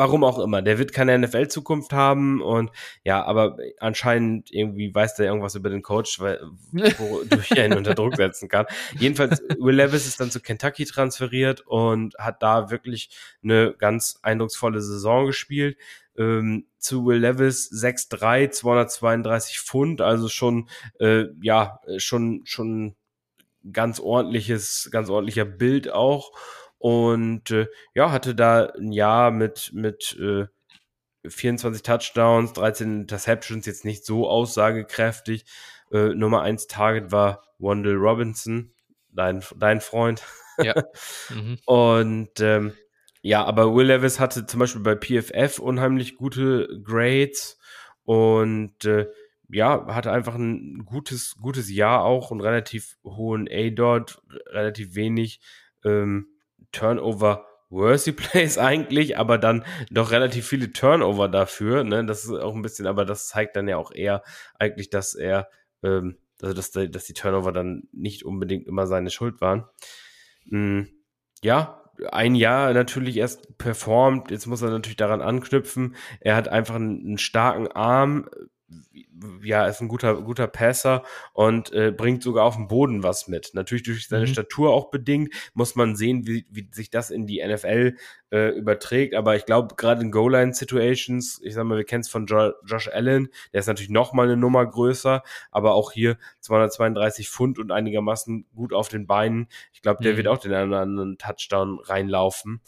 [0.00, 0.62] warum auch immer.
[0.62, 2.70] Der wird keine NFL-Zukunft haben und
[3.04, 6.40] ja, aber anscheinend irgendwie weiß der irgendwas über den Coach, weil,
[6.72, 8.64] wodurch er ihn unter Druck setzen kann.
[8.98, 13.10] Jedenfalls, Will Levis ist dann zu Kentucky transferiert und hat da wirklich
[13.44, 15.76] eine ganz eindrucksvolle Saison gespielt.
[16.16, 22.96] Ähm, zu Will Levis 6'3, 232 Pfund, also schon, äh, ja, schon, schon
[23.72, 26.32] ganz ordentliches, ganz ordentlicher Bild auch
[26.80, 30.46] und äh, ja, hatte da ein Jahr mit, mit äh,
[31.28, 35.44] 24 Touchdowns, 13 Interceptions, jetzt nicht so aussagekräftig.
[35.92, 38.72] Äh, Nummer 1 Target war Wandel Robinson,
[39.10, 40.22] dein, dein Freund.
[40.58, 40.74] Ja.
[41.30, 41.58] Mhm.
[41.64, 42.72] Und ähm,
[43.22, 47.58] ja, aber Will Levis hatte zum Beispiel bei PFF unheimlich gute Grades
[48.04, 49.06] und äh,
[49.52, 55.40] ja, hatte einfach ein gutes, gutes Jahr auch und relativ hohen A-Dot, relativ wenig
[55.84, 56.28] ähm,
[56.72, 61.84] Turnover worthy Plays eigentlich, aber dann doch relativ viele Turnover dafür.
[61.84, 62.04] Ne?
[62.04, 64.22] Das ist auch ein bisschen, aber das zeigt dann ja auch eher
[64.58, 65.48] eigentlich, dass er,
[65.82, 69.64] ähm, also dass, dass die Turnover dann nicht unbedingt immer seine Schuld waren.
[70.46, 70.88] Mhm.
[71.42, 71.80] Ja,
[72.12, 74.30] ein Jahr natürlich erst performt.
[74.30, 75.96] Jetzt muss er natürlich daran anknüpfen.
[76.20, 78.28] Er hat einfach einen, einen starken Arm,
[79.42, 81.02] ja, ist ein guter, guter Passer
[81.32, 83.50] und äh, bringt sogar auf dem Boden was mit.
[83.54, 84.30] Natürlich durch seine mhm.
[84.30, 87.96] Statur auch bedingt, muss man sehen, wie, wie sich das in die NFL
[88.30, 89.14] äh, überträgt.
[89.14, 92.88] Aber ich glaube, gerade in Goal-Line-Situations, ich sag mal, wir kennen es von jo Josh
[92.88, 97.72] Allen, der ist natürlich noch mal eine Nummer größer, aber auch hier 232 Pfund und
[97.72, 99.48] einigermaßen gut auf den Beinen.
[99.72, 100.16] Ich glaube, der mhm.
[100.18, 102.60] wird auch den anderen Touchdown reinlaufen.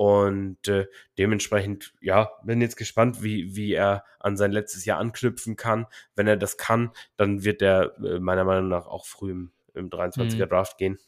[0.00, 0.86] Und äh,
[1.18, 5.84] dementsprechend, ja, bin jetzt gespannt, wie, wie er an sein letztes Jahr anknüpfen kann.
[6.16, 9.90] Wenn er das kann, dann wird er äh, meiner Meinung nach auch früh im, im
[9.90, 10.48] 23er mhm.
[10.48, 10.98] Draft gehen.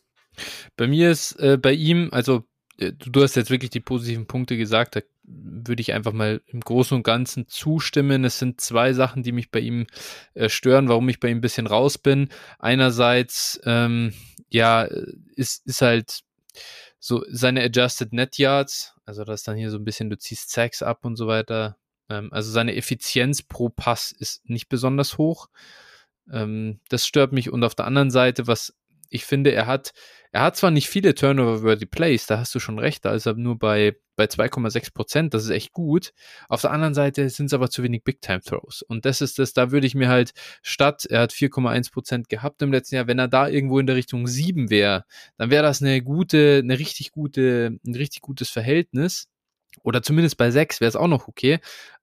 [0.77, 2.45] Bei mir ist äh, bei ihm, also
[2.77, 6.43] äh, du, du hast jetzt wirklich die positiven Punkte gesagt, da würde ich einfach mal
[6.45, 8.27] im Großen und Ganzen zustimmen.
[8.27, 9.87] Es sind zwei Sachen, die mich bei ihm
[10.35, 12.29] äh, stören, warum ich bei ihm ein bisschen raus bin.
[12.59, 14.13] Einerseits, ähm,
[14.51, 14.87] ja,
[15.35, 16.25] ist, ist halt
[17.05, 20.83] so seine Adjusted Net Yards, also das dann hier so ein bisschen, du ziehst Sacks
[20.85, 21.77] ab und so weiter.
[22.09, 25.49] Ähm, also seine Effizienz pro Pass ist nicht besonders hoch.
[26.31, 27.51] Ähm, das stört mich.
[27.51, 28.73] Und auf der anderen Seite, was
[29.13, 29.93] ich finde, er hat,
[30.33, 33.35] er hat zwar nicht viele Turnover-worthy Plays, da hast du schon recht, da ist er
[33.35, 36.13] nur bei, bei 2,6 Prozent, das ist echt gut.
[36.49, 38.83] Auf der anderen Seite sind es aber zu wenig Big-Time-Throws.
[38.83, 40.33] Und das ist das, da würde ich mir halt
[40.63, 43.97] statt, er hat 4,1 Prozent gehabt im letzten Jahr, wenn er da irgendwo in der
[43.97, 45.05] Richtung 7 wäre,
[45.37, 49.29] dann wäre das eine gute, eine richtig gute, ein richtig gutes Verhältnis.
[49.83, 51.59] Oder zumindest bei 6 wäre es auch noch okay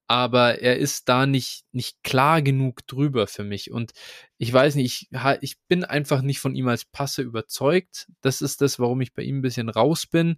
[0.10, 3.70] aber er ist da nicht, nicht klar genug drüber für mich.
[3.70, 3.92] Und
[4.40, 8.08] ich weiß nicht, ich, ich bin einfach nicht von ihm als Passe überzeugt.
[8.22, 10.38] Das ist das, warum ich bei ihm ein bisschen raus bin.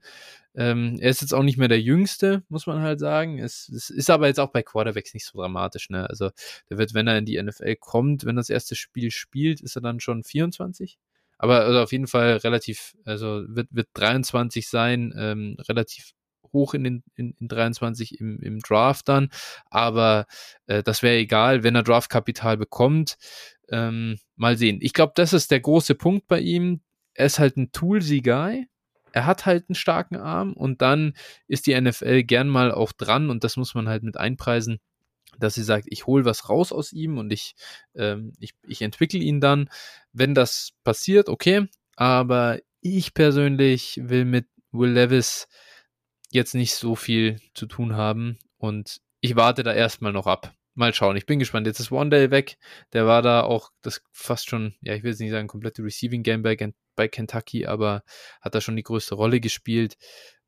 [0.56, 3.40] Ähm, er ist jetzt auch nicht mehr der Jüngste, muss man halt sagen.
[3.40, 5.90] Es, es ist aber jetzt auch bei Quarterbacks nicht so dramatisch.
[5.90, 6.06] Ne?
[6.10, 6.32] Also
[6.70, 9.82] der wird, wenn er in die NFL kommt, wenn das erste Spiel spielt, ist er
[9.82, 10.98] dann schon 24.
[11.38, 16.12] Aber also auf jeden Fall relativ, also wird, wird 23 sein, ähm, relativ
[16.54, 19.30] hoch in den in, in 23 im, im Draft dann.
[19.70, 20.26] Aber
[20.68, 23.18] äh, das wäre egal, wenn er Draftkapital bekommt.
[23.70, 24.80] Ähm, mal sehen.
[24.82, 26.82] Ich glaube, das ist der große Punkt bei ihm.
[27.14, 28.68] Er ist halt ein Toolsy-Guy.
[29.14, 31.14] Er hat halt einen starken Arm und dann
[31.48, 34.80] ist die NFL gern mal auch dran und das muss man halt mit einpreisen
[35.40, 37.56] dass sie sagt, ich hole was raus aus ihm und ich,
[37.96, 39.70] ähm, ich, ich entwickle ihn dann.
[40.14, 45.48] Wenn das passiert, okay, aber ich persönlich will mit Will Levis
[46.32, 48.40] jetzt nicht so viel zu tun haben.
[48.58, 50.54] Und ich warte da erstmal noch ab.
[50.74, 51.18] Mal schauen.
[51.18, 51.68] Ich bin gespannt.
[51.68, 52.58] Jetzt ist Day weg.
[52.94, 56.24] Der war da auch das fast schon, ja, ich will jetzt nicht sagen, komplette Receiving
[56.24, 56.58] Game bei,
[56.96, 58.04] bei Kentucky, aber
[58.40, 59.98] hat da schon die größte Rolle gespielt.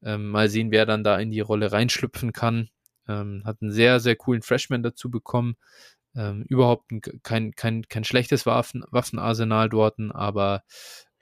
[0.02, 2.70] Ähm, mal sehen, wer dann da in die Rolle reinschlüpfen kann.
[3.08, 5.56] Ähm, hat einen sehr, sehr coolen Freshman dazu bekommen.
[6.16, 10.64] Ähm, überhaupt ein, kein, kein, kein schlechtes Waffen, Waffenarsenal dort, aber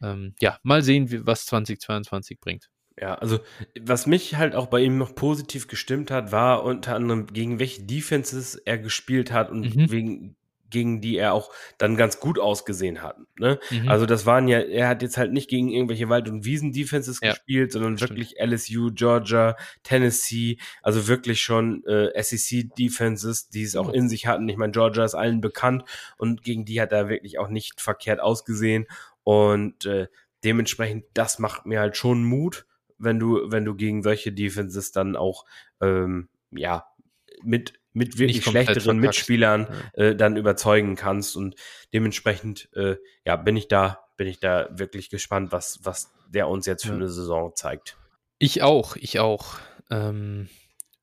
[0.01, 2.69] ähm, ja, mal sehen, was 2022 bringt.
[2.99, 3.39] Ja, also
[3.79, 7.83] was mich halt auch bei ihm noch positiv gestimmt hat, war unter anderem, gegen welche
[7.83, 9.91] Defenses er gespielt hat und mhm.
[9.91, 10.35] wegen,
[10.69, 13.17] gegen die er auch dann ganz gut ausgesehen hat.
[13.37, 13.59] Ne?
[13.69, 13.87] Mhm.
[13.87, 17.31] Also das waren ja, er hat jetzt halt nicht gegen irgendwelche Wald- und Wiesen-Defenses ja,
[17.31, 18.53] gespielt, sondern wirklich stimmt.
[18.53, 24.49] LSU, Georgia, Tennessee, also wirklich schon äh, SEC-Defenses, die es auch in sich hatten.
[24.49, 25.85] Ich meine, Georgia ist allen bekannt
[26.17, 28.85] und gegen die hat er wirklich auch nicht verkehrt ausgesehen.
[29.23, 30.07] Und äh,
[30.43, 32.65] dementsprechend, das macht mir halt schon Mut
[33.01, 35.45] wenn du, wenn du gegen solche Defenses dann auch,
[35.81, 36.85] ähm, ja,
[37.43, 38.99] mit, mit wirklich schlechteren.
[38.99, 41.35] Mitspielern äh, dann überzeugen kannst.
[41.35, 41.55] Und
[41.93, 46.65] dementsprechend, äh, ja, bin ich da, bin ich da wirklich gespannt, was, was der uns
[46.65, 47.97] jetzt für eine Saison zeigt.
[48.37, 49.55] Ich auch, ich auch.
[49.89, 50.47] Ähm,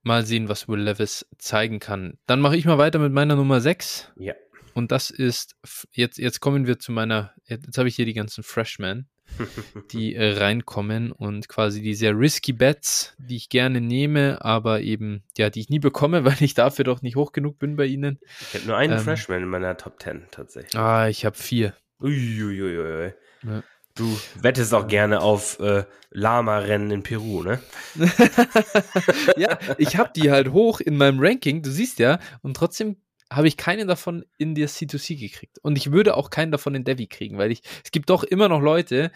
[0.03, 2.18] mal sehen, was Will Levis zeigen kann.
[2.26, 4.12] Dann mache ich mal weiter mit meiner Nummer 6.
[4.16, 4.34] Ja.
[4.74, 5.57] Und das ist,
[5.92, 9.09] jetzt, jetzt kommen wir zu meiner, jetzt habe ich hier die ganzen Freshmen,
[9.93, 15.22] die äh, reinkommen und quasi die sehr risky Bets, die ich gerne nehme, aber eben,
[15.37, 18.18] ja, die ich nie bekomme, weil ich dafür doch nicht hoch genug bin bei ihnen.
[18.41, 20.76] Ich habe nur einen ähm, Freshman in meiner Top 10 tatsächlich.
[20.76, 21.74] Ah, ich habe vier.
[22.01, 23.12] Uiuiui.
[23.45, 23.62] Ja.
[23.95, 27.59] Du wettest auch gerne auf äh, Lama-Rennen in Peru, ne?
[29.37, 32.97] ja, ich habe die halt hoch in meinem Ranking, du siehst ja, und trotzdem
[33.31, 35.59] habe ich keinen davon in der C2C gekriegt.
[35.62, 38.49] Und ich würde auch keinen davon in Devi kriegen, weil ich, es gibt doch immer
[38.49, 39.11] noch Leute,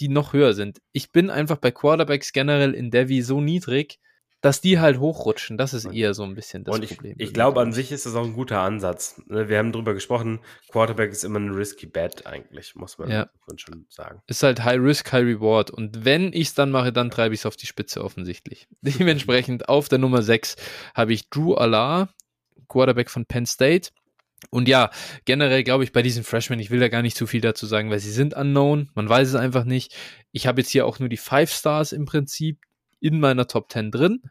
[0.00, 0.80] die noch höher sind.
[0.92, 3.98] Ich bin einfach bei Quarterbacks generell in Devi so niedrig,
[4.40, 5.58] dass die halt hochrutschen.
[5.58, 7.14] Das ist eher so ein bisschen das und ich, Problem.
[7.18, 9.20] Ich glaube, an sich ist das auch ein guter Ansatz.
[9.26, 10.40] Ne, wir haben drüber gesprochen,
[10.70, 13.28] Quarterback ist immer ein risky bet eigentlich, muss man, ja.
[13.56, 14.22] schon sagen.
[14.26, 15.70] Ist halt High Risk, High Reward.
[15.70, 18.66] Und wenn ich es dann mache, dann treibe ich es auf die Spitze offensichtlich.
[18.80, 20.56] Dementsprechend auf der Nummer 6
[20.94, 22.08] habe ich Drew Allah,
[22.70, 23.90] Quarterback von Penn State.
[24.48, 24.90] Und ja,
[25.26, 27.90] generell glaube ich bei diesen Freshmen, ich will da gar nicht zu viel dazu sagen,
[27.90, 29.94] weil sie sind unknown, man weiß es einfach nicht.
[30.32, 32.58] Ich habe jetzt hier auch nur die Five Stars im Prinzip
[33.00, 34.22] in meiner Top 10 drin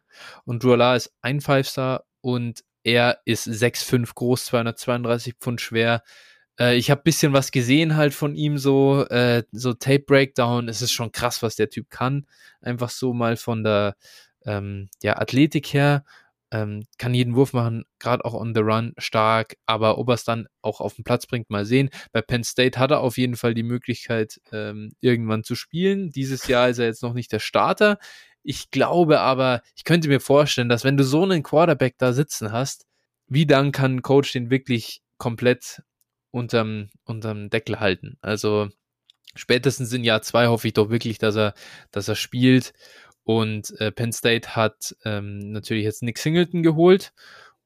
[0.46, 6.02] und Duala ist ein Five Star und er ist 6'5 groß, 232 Pfund schwer.
[6.60, 10.68] Äh, ich habe bisschen was gesehen halt von ihm, so, äh, so Tape Breakdown.
[10.70, 12.26] Es ist schon krass, was der Typ kann.
[12.62, 13.96] Einfach so mal von der
[14.46, 16.04] ähm, ja, Athletik her
[16.52, 20.24] ähm, kann jeden Wurf machen, gerade auch on the run stark, aber ob er es
[20.24, 21.90] dann auch auf den Platz bringt, mal sehen.
[22.12, 26.10] Bei Penn State hat er auf jeden Fall die Möglichkeit, ähm, irgendwann zu spielen.
[26.10, 28.00] Dieses Jahr ist er jetzt noch nicht der Starter.
[28.44, 32.52] Ich glaube aber, ich könnte mir vorstellen, dass wenn du so einen Quarterback da sitzen
[32.52, 32.86] hast,
[33.28, 35.84] wie dann kann ein Coach den wirklich komplett
[36.32, 38.18] unterm, unterm Deckel halten?
[38.22, 38.70] Also
[39.36, 41.54] spätestens in Jahr zwei hoffe ich doch wirklich, dass er,
[41.92, 42.74] dass er spielt
[43.30, 47.14] und äh, Penn State hat ähm, natürlich jetzt Nick Singleton geholt.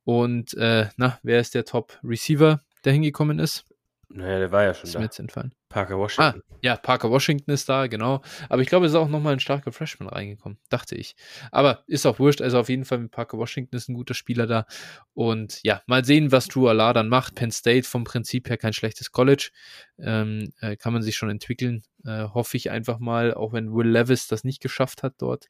[0.03, 3.63] Und äh, na, wer ist der Top-Receiver, der hingekommen ist?
[4.15, 4.99] Naja, der war ja schon ist da.
[4.99, 5.55] Mir jetzt entfallen.
[5.69, 6.39] Parker Washington.
[6.39, 8.21] Ah, ja, Parker Washington ist da, genau.
[8.47, 11.15] Aber ich glaube, es ist auch nochmal ein starker Freshman reingekommen, dachte ich.
[11.51, 12.39] Aber ist auch wurscht.
[12.39, 14.67] Also auf jeden Fall mit Parker Washington ist ein guter Spieler da.
[15.15, 17.33] Und ja, mal sehen, was Allah dann macht.
[17.33, 19.49] Penn State vom Prinzip her kein schlechtes College.
[19.97, 21.81] Ähm, äh, kann man sich schon entwickeln.
[22.05, 25.47] Äh, hoffe ich einfach mal, auch wenn Will Levis das nicht geschafft hat dort.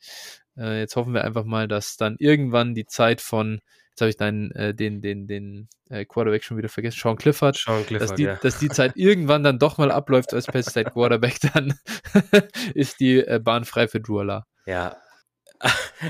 [0.55, 3.59] Äh, jetzt hoffen wir einfach mal, dass dann irgendwann die Zeit von
[3.93, 7.55] jetzt habe ich deinen, äh, den, den, den äh, Quarterback schon wieder vergessen, Sean Clifford,
[7.55, 8.35] Sean Clifford dass, die, ja.
[8.35, 11.75] dass die Zeit irgendwann dann doch mal abläuft als Penn State Quarterback, dann
[12.73, 14.45] ist die äh, Bahn frei für Drew Allah.
[14.65, 14.97] Ja,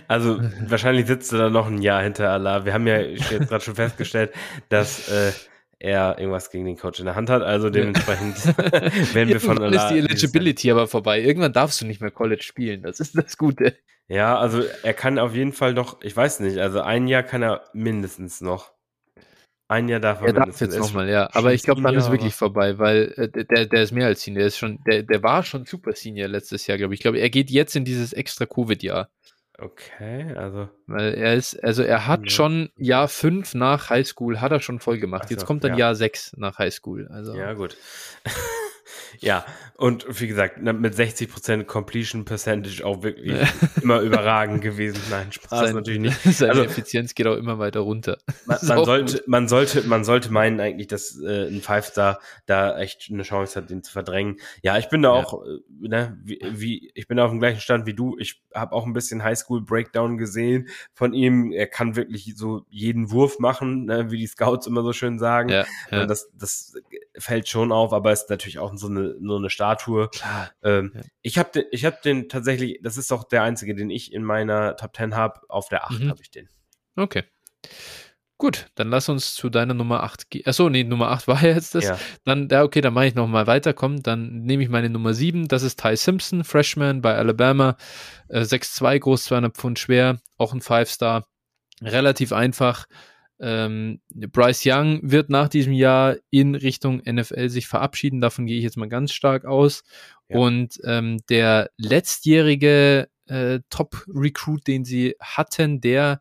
[0.08, 2.66] also wahrscheinlich sitzt er da noch ein Jahr hinter Allah.
[2.66, 4.34] Wir haben ja jetzt gerade schon festgestellt,
[4.70, 5.32] dass äh,
[5.84, 7.42] er irgendwas gegen den Coach in der Hand hat.
[7.42, 8.36] Also dementsprechend
[9.14, 9.84] werden wir von Allah.
[9.84, 11.22] ist die Eligibility aber vorbei.
[11.22, 12.84] Irgendwann darfst du nicht mehr College spielen.
[12.84, 13.76] Das ist das Gute.
[14.08, 17.42] Ja, also er kann auf jeden Fall noch, ich weiß nicht, also ein Jahr kann
[17.42, 18.72] er mindestens noch.
[19.68, 21.30] Ein Jahr darf er, er darf jetzt nochmal, ja.
[21.34, 24.40] Aber ich glaube, dann ist wirklich vorbei, weil äh, der, der ist mehr als Senior.
[24.40, 27.00] Der, ist schon, der, der war schon Super Senior letztes Jahr, glaube ich.
[27.00, 29.10] Ich glaube, er geht jetzt in dieses extra Covid-Jahr.
[29.58, 30.70] Okay, also.
[30.88, 32.30] Weil er ist, also er hat ja.
[32.30, 35.30] schon Jahr 5 nach Highschool, hat er schon voll gemacht.
[35.30, 35.80] So, jetzt kommt dann ja.
[35.80, 37.08] Jahr 6 nach Highschool.
[37.10, 37.36] Also.
[37.36, 37.78] Ja, gut.
[39.20, 43.48] Ja, und wie gesagt, mit 60% Completion Percentage auch wirklich
[43.82, 45.02] immer überragend gewesen.
[45.10, 46.22] Nein, Spaß Sein, natürlich nicht.
[46.38, 48.18] Seine also, Effizienz geht auch immer weiter runter.
[48.46, 53.10] Man, man sollte, man, sollte, man sollte meinen eigentlich, dass äh, ein Five-Star da echt
[53.12, 54.38] eine Chance hat, den zu verdrängen.
[54.62, 55.24] Ja, ich bin da ja.
[55.24, 58.16] auch, äh, ne, wie, wie, ich bin auf dem gleichen Stand wie du.
[58.20, 61.52] Ich habe auch ein bisschen Highschool-Breakdown gesehen von ihm.
[61.52, 65.50] Er kann wirklich so jeden Wurf machen, ne, wie die Scouts immer so schön sagen.
[65.50, 66.06] Ja, ja.
[66.06, 66.76] Das, das
[67.18, 70.10] fällt schon auf, aber ist natürlich auch so eine, so eine Statue.
[70.10, 70.52] Klar.
[70.64, 71.02] Ähm, ja.
[71.22, 74.24] Ich habe den, ich hab den tatsächlich, das ist doch der einzige, den ich in
[74.24, 75.42] meiner Top 10 habe.
[75.50, 76.10] Auf der 8 mhm.
[76.10, 76.50] habe ich den.
[76.96, 77.24] Okay.
[78.38, 80.46] Gut, dann lass uns zu deiner Nummer 8 gehen.
[80.46, 81.86] Achso, nee, Nummer 8 war ja jetzt das.
[81.86, 82.00] Ja.
[82.26, 84.04] Dann, ja, okay, dann mache ich nochmal weiterkommen.
[84.04, 85.48] Dann nehme ich meine Nummer 7.
[85.48, 87.78] Das ist Ty Simpson, Freshman bei Alabama.
[88.28, 90.20] Äh, 6'2 groß, 200 Pfund schwer.
[90.38, 91.26] Auch ein 5-Star.
[91.82, 92.86] Relativ einfach.
[93.40, 98.22] Ähm, Bryce Young wird nach diesem Jahr in Richtung NFL sich verabschieden.
[98.22, 99.84] Davon gehe ich jetzt mal ganz stark aus.
[100.30, 100.38] Ja.
[100.38, 106.20] Und ähm, der letztjährige äh, Top-Recruit, den sie hatten, der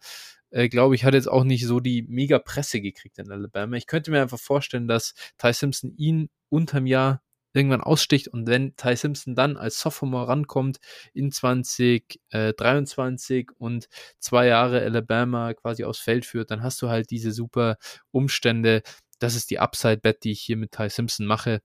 [0.52, 3.76] äh, glaube ich, hat jetzt auch nicht so die mega Presse gekriegt in Alabama.
[3.76, 7.22] Ich könnte mir einfach vorstellen, dass Ty Simpson ihn unterm Jahr
[7.52, 10.78] irgendwann aussticht und wenn Ty Simpson dann als Sophomore rankommt
[11.12, 13.88] in 2023 äh, und
[14.18, 17.76] zwei Jahre Alabama quasi aufs Feld führt, dann hast du halt diese super
[18.10, 18.82] Umstände.
[19.18, 21.60] Das ist die Upside-Bet, die ich hier mit Ty Simpson mache.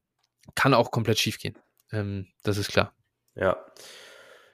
[0.55, 1.57] Kann auch komplett schief gehen.
[1.91, 2.93] Ähm, das ist klar.
[3.35, 3.57] Ja.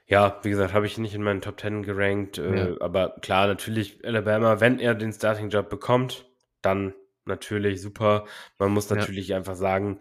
[0.06, 2.80] Ja, wie gesagt, habe ich nicht in meinen Top 10 gerankt, äh, ja.
[2.80, 6.26] aber klar, natürlich Alabama, wenn er den Starting-Job bekommt,
[6.60, 6.92] dann
[7.24, 8.26] natürlich super.
[8.58, 9.38] Man muss natürlich ja.
[9.38, 10.00] einfach sagen,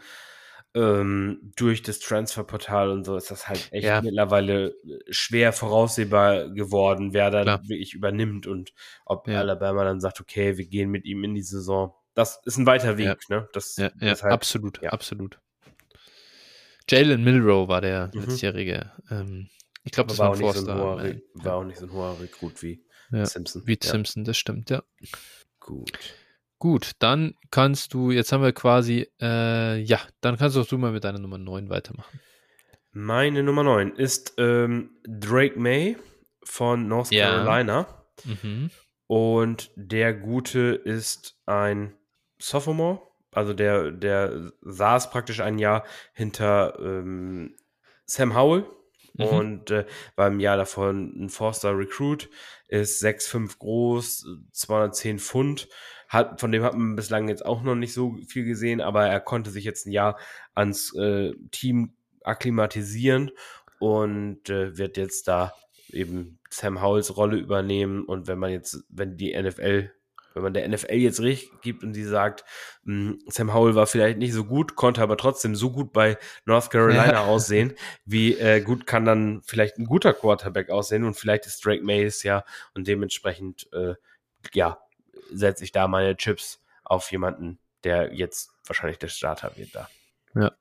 [0.76, 4.02] ähm, durch das Transferportal und so ist das halt echt ja.
[4.02, 7.62] mittlerweile äh, schwer voraussehbar geworden, wer dann Klar.
[7.64, 8.74] wirklich übernimmt und
[9.06, 9.40] ob ja.
[9.40, 11.94] Alabama dann sagt, okay, wir gehen mit ihm in die Saison.
[12.16, 13.40] Das ist ein weiter Weg, ja.
[13.40, 13.50] ne?
[13.54, 15.40] Das, ja, ja halt, absolut, absolut.
[16.90, 18.22] Jalen Milrow war der mhm.
[18.22, 18.92] letztjährige.
[19.10, 19.50] Ähm,
[19.84, 21.86] ich glaube, das war, war, auch nicht so ein hoher, Re war auch nicht so
[21.86, 23.62] ein hoher Rekrut wie Simpson.
[23.66, 24.82] Wie Simpson, das stimmt, ja.
[25.60, 26.16] Gut.
[26.64, 30.94] Gut, dann kannst du, jetzt haben wir quasi, äh, ja, dann kannst auch du mal
[30.94, 32.22] mit deiner Nummer 9 weitermachen.
[32.94, 35.98] Meine Nummer 9 ist ähm, Drake May
[36.42, 38.06] von North Carolina.
[38.24, 38.32] Ja.
[38.42, 38.70] Mhm.
[39.08, 41.98] Und der Gute ist ein
[42.40, 43.02] Sophomore,
[43.34, 45.84] also der, der saß praktisch ein Jahr
[46.14, 47.58] hinter ähm,
[48.06, 48.66] Sam Howell
[49.16, 49.26] mhm.
[49.26, 49.86] und äh,
[50.16, 52.30] war im Jahr davon ein Forster Recruit,
[52.70, 55.68] ist 6'5 groß, 210 Pfund
[56.14, 59.20] hat, von dem hat man bislang jetzt auch noch nicht so viel gesehen, aber er
[59.20, 60.18] konnte sich jetzt ein Jahr
[60.54, 61.94] ans äh, Team
[62.24, 63.32] akklimatisieren
[63.80, 65.54] und äh, wird jetzt da
[65.90, 68.06] eben Sam Howells Rolle übernehmen.
[68.06, 69.92] Und wenn man jetzt, wenn die NFL,
[70.34, 72.46] wenn man der NFL jetzt recht gibt und sie sagt,
[72.84, 76.18] mh, hm, Sam Howell war vielleicht nicht so gut, konnte aber trotzdem so gut bei
[76.46, 77.24] North Carolina ja.
[77.26, 77.74] aussehen,
[78.06, 82.24] wie äh, gut kann dann vielleicht ein guter Quarterback aussehen und vielleicht ist Drake Mays
[82.24, 83.96] ja und dementsprechend äh,
[84.54, 84.80] ja
[85.32, 89.90] setze ich da meine Chips auf jemanden, der jetzt wahrscheinlich der Starter wird da.
[90.36, 90.52] Ja.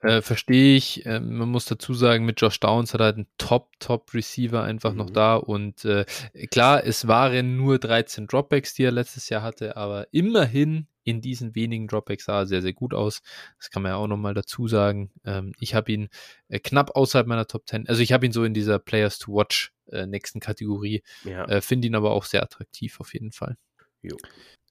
[0.00, 1.04] Äh, Verstehe ich.
[1.04, 4.98] Äh, man muss dazu sagen, mit Josh Downs hat er halt einen Top-Top-Receiver einfach mhm.
[4.98, 5.36] noch da.
[5.36, 6.04] Und äh,
[6.50, 11.54] klar, es waren nur 13 Dropbacks, die er letztes Jahr hatte, aber immerhin in diesen
[11.54, 13.22] wenigen Dropbacks sah er sehr, sehr gut aus.
[13.58, 15.10] Das kann man ja auch nochmal dazu sagen.
[15.24, 16.08] Ähm, ich habe ihn
[16.48, 17.88] äh, knapp außerhalb meiner Top 10.
[17.88, 21.02] Also ich habe ihn so in dieser Players to Watch äh, nächsten Kategorie.
[21.24, 21.44] Ja.
[21.46, 23.56] Äh, finde ihn aber auch sehr attraktiv auf jeden Fall.
[24.02, 24.16] Jo.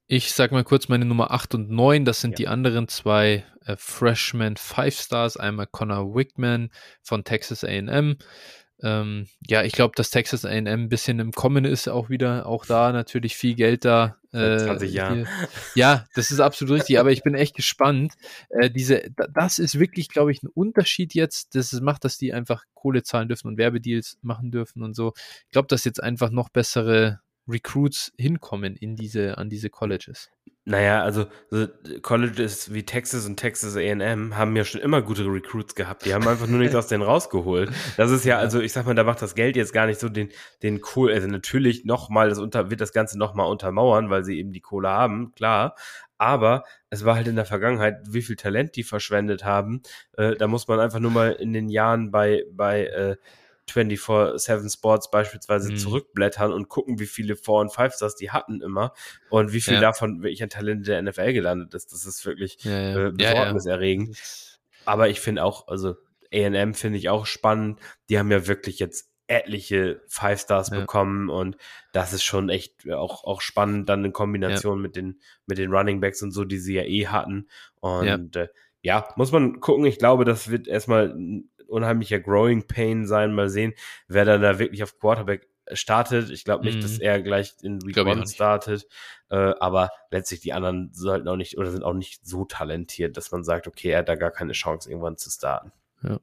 [0.07, 2.03] Ich sag mal kurz meine Nummer 8 und 9.
[2.03, 2.35] Das sind ja.
[2.35, 5.37] die anderen zwei äh, Freshman Five Stars.
[5.37, 6.69] Einmal Connor Wickman
[7.01, 8.17] von Texas AM.
[8.83, 12.45] Ähm, ja, ich glaube, dass Texas AM ein bisschen im Kommen ist, auch wieder.
[12.45, 14.17] Auch da natürlich viel Geld da.
[14.33, 15.25] Äh, 20 Jahre.
[15.75, 16.99] Ja, das ist absolut richtig.
[16.99, 18.13] aber ich bin echt gespannt.
[18.49, 19.03] Äh, diese,
[19.33, 21.55] das ist wirklich, glaube ich, ein Unterschied jetzt.
[21.55, 25.13] Das macht, dass die einfach Kohle zahlen dürfen und Werbedeals machen dürfen und so.
[25.45, 27.21] Ich glaube, dass jetzt einfach noch bessere
[27.51, 30.29] Recruits hinkommen in diese, an diese Colleges?
[30.63, 31.67] Naja, also so
[32.03, 36.05] Colleges wie Texas und Texas AM haben ja schon immer gute Recruits gehabt.
[36.05, 37.71] Die haben einfach nur nichts aus denen rausgeholt.
[37.97, 40.07] Das ist ja, also ich sag mal, da macht das Geld jetzt gar nicht so
[40.07, 40.29] den,
[40.61, 44.51] den cool, also natürlich nochmal, das unter, wird das Ganze nochmal untermauern, weil sie eben
[44.51, 45.75] die Kohle haben, klar.
[46.19, 49.81] Aber es war halt in der Vergangenheit, wie viel Talent die verschwendet haben.
[50.15, 53.15] Äh, da muss man einfach nur mal in den Jahren bei, bei äh,
[53.71, 55.77] 24-7 Sports beispielsweise mhm.
[55.77, 58.93] zurückblättern und gucken, wie viele 4- und 5-Stars die hatten immer
[59.29, 59.81] und wie viel ja.
[59.81, 61.91] davon wirklich an Talente der NFL gelandet ist.
[61.91, 63.07] Das ist wirklich ja, ja.
[63.07, 64.17] Äh, besorgniserregend.
[64.85, 65.95] Aber ich finde auch, also
[66.33, 67.79] AM finde ich auch spannend.
[68.09, 71.55] Die haben ja wirklich jetzt etliche Five Stars bekommen und
[71.93, 76.01] das ist schon echt auch, auch spannend dann in Kombination mit den mit den Running
[76.01, 77.47] Backs und so, die sie ja eh hatten
[77.79, 78.49] und äh,
[78.83, 79.85] ja, muss man gucken.
[79.85, 81.15] Ich glaube, das wird erstmal
[81.71, 83.33] unheimlicher Growing Pain sein.
[83.33, 83.73] Mal sehen,
[84.07, 86.29] wer dann da wirklich auf Quarterback startet.
[86.29, 86.81] Ich glaube nicht, mhm.
[86.81, 88.87] dass er gleich in Week One startet.
[89.29, 93.31] Äh, aber letztlich die anderen sollten auch nicht oder sind auch nicht so talentiert, dass
[93.31, 95.71] man sagt, okay, er hat da gar keine Chance, irgendwann zu starten.
[96.03, 96.19] Ja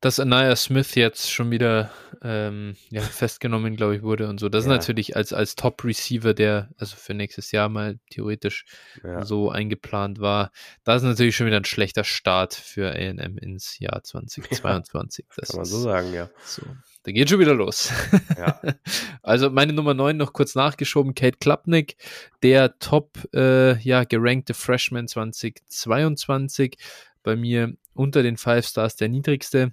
[0.00, 1.90] dass Anaya Smith jetzt schon wieder
[2.22, 4.48] ähm, ja, festgenommen, glaube ich, wurde und so.
[4.48, 4.72] Das ja.
[4.72, 8.64] ist natürlich als, als Top-Receiver, der also für nächstes Jahr mal theoretisch
[9.02, 9.24] ja.
[9.24, 10.52] so eingeplant war,
[10.84, 15.24] das ist natürlich schon wieder ein schlechter Start für AM ins Jahr 2022.
[15.28, 16.30] Ja, das kann man so sagen, ja.
[16.44, 16.62] So.
[17.02, 17.92] Da geht schon wieder los.
[18.36, 18.60] Ja.
[19.22, 21.96] also meine Nummer 9 noch kurz nachgeschoben, Kate Klapnick,
[22.42, 26.76] der top äh, ja, gerankte Freshman 2022.
[27.22, 29.72] Bei mir unter den Five Stars der niedrigste.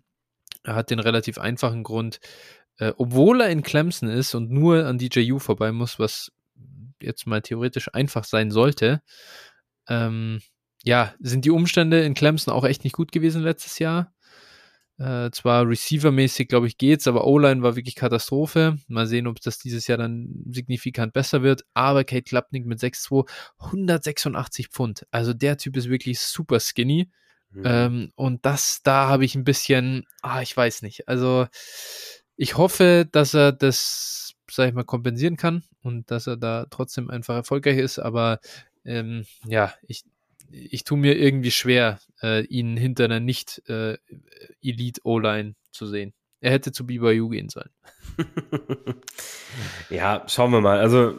[0.65, 2.19] Er hat den relativ einfachen Grund,
[2.77, 6.31] äh, obwohl er in Clemson ist und nur an DJU vorbei muss, was
[7.01, 9.01] jetzt mal theoretisch einfach sein sollte,
[9.87, 10.41] ähm,
[10.83, 14.13] ja, sind die Umstände in Clemson auch echt nicht gut gewesen letztes Jahr.
[14.97, 18.77] Äh, zwar receivermäßig, glaube ich, geht's, aber O-Line war wirklich Katastrophe.
[18.87, 21.63] Mal sehen, ob das dieses Jahr dann signifikant besser wird.
[21.73, 23.27] Aber Kate Klapnick mit 6'2,
[23.59, 25.05] 186 Pfund.
[25.11, 27.09] Also der Typ ist wirklich super skinny.
[27.55, 27.63] Mhm.
[27.65, 31.07] Ähm, und das, da habe ich ein bisschen, ah, ich weiß nicht.
[31.07, 31.47] Also
[32.35, 37.09] ich hoffe, dass er das, sag ich mal, kompensieren kann und dass er da trotzdem
[37.09, 37.99] einfach erfolgreich ist.
[37.99, 38.39] Aber
[38.83, 40.03] ähm, ja, ich,
[40.51, 43.97] ich tue mir irgendwie schwer, äh, ihn hinter einer nicht äh,
[44.61, 46.13] Elite O-Line zu sehen.
[46.41, 47.71] Er hätte zu BYU gehen sollen.
[49.89, 50.79] ja, schauen wir mal.
[50.79, 51.15] Also,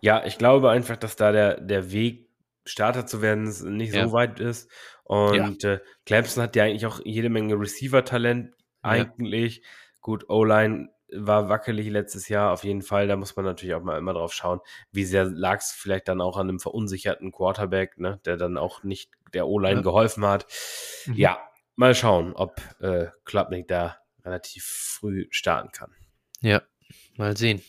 [0.00, 2.24] ja, ich glaube einfach, dass da der, der Weg,
[2.66, 3.44] Starter zu werden,
[3.76, 4.06] nicht ja.
[4.06, 4.70] so weit ist.
[5.04, 5.74] Und ja.
[5.74, 9.56] äh, Clemson hat ja eigentlich auch jede Menge Receiver-Talent eigentlich.
[9.56, 9.62] Ja.
[10.00, 13.06] Gut, O-Line war wackelig letztes Jahr auf jeden Fall.
[13.06, 16.20] Da muss man natürlich auch mal immer drauf schauen, wie sehr lag es vielleicht dann
[16.20, 19.82] auch an einem verunsicherten Quarterback, ne, der dann auch nicht der O-Line ja.
[19.82, 20.46] geholfen hat.
[21.06, 21.14] Mhm.
[21.14, 21.38] Ja,
[21.76, 25.94] mal schauen, ob äh, Klubnik da relativ früh starten kann.
[26.40, 26.62] Ja,
[27.16, 27.62] mal sehen.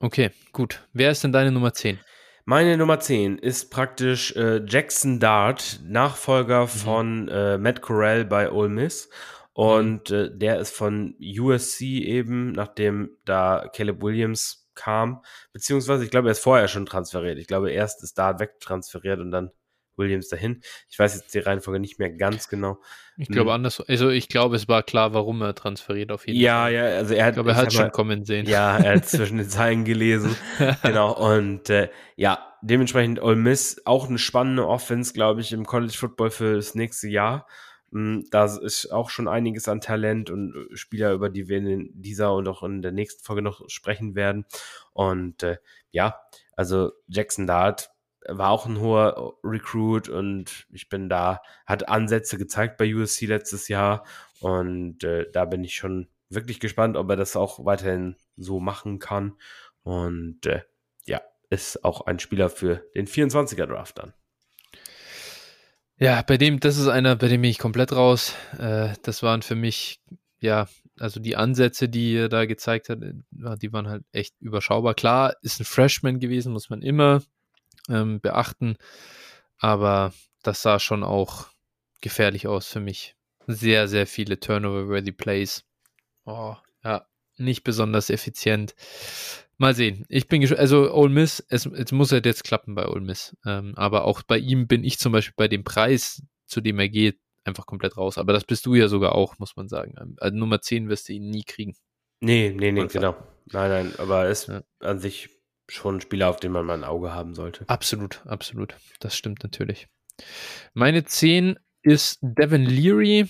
[0.00, 0.86] Okay, gut.
[0.92, 1.98] Wer ist denn deine Nummer 10?
[2.46, 6.68] Meine Nummer 10 ist praktisch äh, Jackson Dart, Nachfolger mhm.
[6.68, 9.08] von äh, Matt Corral bei Ole Miss.
[9.54, 10.16] Und mhm.
[10.16, 15.22] äh, der ist von USC eben, nachdem da Caleb Williams kam,
[15.54, 17.38] beziehungsweise ich glaube, er ist vorher schon transferiert.
[17.38, 19.50] Ich glaube, erst ist Dart wegtransferiert und dann
[19.96, 20.62] Williams dahin.
[20.88, 22.78] Ich weiß jetzt die Reihenfolge nicht mehr ganz genau.
[23.16, 23.56] Ich glaube hm.
[23.56, 23.80] anders.
[23.80, 26.72] Also ich glaube, es war klar, warum er transferiert auf jeden ja, Fall.
[26.72, 28.46] Ja, ja, also er hat, ich glaube, er hat schon mal, kommen sehen.
[28.46, 30.36] Ja, er hat zwischen den Zeilen gelesen.
[30.82, 31.14] genau.
[31.14, 36.30] Und äh, ja, dementsprechend Ole Miss auch eine spannende Offense, glaube ich, im College Football
[36.30, 37.46] für das nächste Jahr.
[37.92, 42.34] Hm, da ist auch schon einiges an Talent und Spieler, über die wir in dieser
[42.34, 44.44] und auch in der nächsten Folge noch sprechen werden.
[44.92, 45.58] Und äh,
[45.92, 46.20] ja,
[46.56, 47.93] also Jackson Dart
[48.28, 53.68] war auch ein hoher Recruit und ich bin da, hat Ansätze gezeigt bei USC letztes
[53.68, 54.04] Jahr
[54.40, 58.98] und äh, da bin ich schon wirklich gespannt, ob er das auch weiterhin so machen
[58.98, 59.34] kann.
[59.82, 60.62] Und äh,
[61.06, 61.20] ja,
[61.50, 64.12] ist auch ein Spieler für den 24er Draft dann.
[65.96, 68.34] Ja, bei dem, das ist einer, bei dem bin ich komplett raus.
[68.58, 70.00] Äh, das waren für mich,
[70.40, 70.66] ja,
[70.98, 73.14] also die Ansätze, die er da gezeigt hat, äh,
[73.58, 74.94] die waren halt echt überschaubar.
[74.94, 77.22] Klar, ist ein Freshman gewesen, muss man immer
[77.88, 78.76] ähm, beachten.
[79.58, 80.12] Aber
[80.42, 81.46] das sah schon auch
[82.00, 83.16] gefährlich aus für mich.
[83.46, 85.64] Sehr, sehr viele Turnover-worthy Plays.
[86.24, 87.06] Oh, ja,
[87.36, 88.74] nicht besonders effizient.
[89.56, 90.04] Mal sehen.
[90.08, 93.36] Ich bin also Ole Miss, es, es muss halt jetzt klappen bei Ole Miss.
[93.46, 96.88] Ähm, aber auch bei ihm bin ich zum Beispiel bei dem Preis, zu dem er
[96.88, 98.18] geht, einfach komplett raus.
[98.18, 100.16] Aber das bist du ja sogar auch, muss man sagen.
[100.18, 101.76] Also Nummer 10 wirst du ihn nie kriegen.
[102.20, 103.16] Nee, nee, nee, genau.
[103.46, 104.62] Nein, nein, aber er ist ja.
[104.80, 105.28] an sich
[105.74, 107.64] schon ein Spieler, auf den man mal ein Auge haben sollte.
[107.68, 108.74] Absolut, absolut.
[109.00, 109.88] Das stimmt natürlich.
[110.72, 113.28] Meine 10 ist Devin Leary,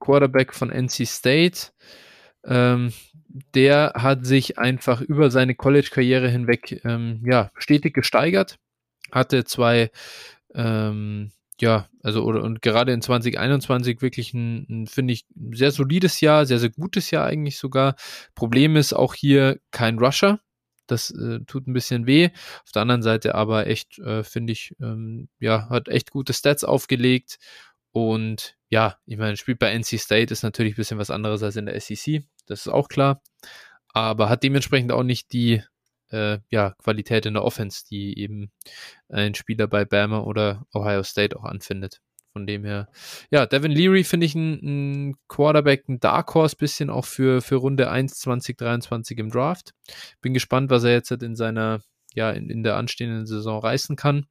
[0.00, 1.68] Quarterback von NC State.
[2.44, 2.92] Ähm,
[3.54, 8.58] der hat sich einfach über seine College-Karriere hinweg ähm, ja, stetig gesteigert.
[9.10, 9.90] Hatte zwei,
[10.54, 16.20] ähm, ja, also oder und gerade in 2021 wirklich ein, ein finde ich, sehr solides
[16.20, 17.96] Jahr, sehr, sehr gutes Jahr eigentlich sogar.
[18.34, 20.40] Problem ist auch hier kein Rusher.
[20.86, 22.30] Das äh, tut ein bisschen weh.
[22.64, 26.64] Auf der anderen Seite aber echt, äh, finde ich, ähm, ja, hat echt gute Stats
[26.64, 27.38] aufgelegt.
[27.92, 31.56] Und ja, ich meine, spielt bei NC State ist natürlich ein bisschen was anderes als
[31.56, 32.24] in der SEC.
[32.46, 33.22] Das ist auch klar.
[33.88, 35.62] Aber hat dementsprechend auch nicht die
[36.10, 38.50] äh, ja, Qualität in der Offense, die eben
[39.08, 42.00] ein Spieler bei Bama oder Ohio State auch anfindet.
[42.34, 42.88] Von dem her,
[43.30, 44.58] ja, Devin Leary finde ich ein,
[45.10, 49.72] ein, Quarterback, ein Dark Horse bisschen auch für, für Runde 1 2023 im Draft.
[50.20, 51.80] Bin gespannt, was er jetzt in seiner,
[52.12, 54.26] ja, in, in der anstehenden Saison reißen kann.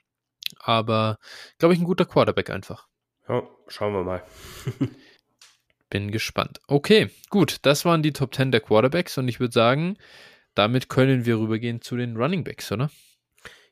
[0.60, 1.18] Aber,
[1.60, 2.88] glaube ich, ein guter Quarterback einfach.
[3.30, 4.22] Ja, schauen wir mal.
[5.90, 6.60] Bin gespannt.
[6.68, 7.60] Okay, gut.
[7.62, 9.98] Das waren die Top 10 der Quarterbacks und ich würde sagen,
[10.56, 12.92] damit können wir rübergehen zu den Running Backs, oder?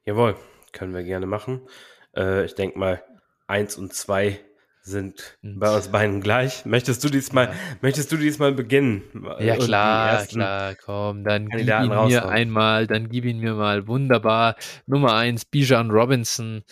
[0.06, 0.38] Jawohl,
[0.72, 1.68] können wir gerne machen.
[2.16, 3.04] Äh, ich denke mal,
[3.52, 4.40] 1 und 2
[4.82, 6.66] sind bei uns beiden gleich.
[6.66, 7.54] Möchtest du diesmal, ja.
[7.82, 9.04] möchtest du diesmal beginnen?
[9.40, 13.88] Ja, klar, klar, komm, dann gib ihn mir einmal, dann gib ihn mir mal.
[13.88, 14.56] Wunderbar.
[14.88, 16.64] Nummer 1, Bijan Robinson.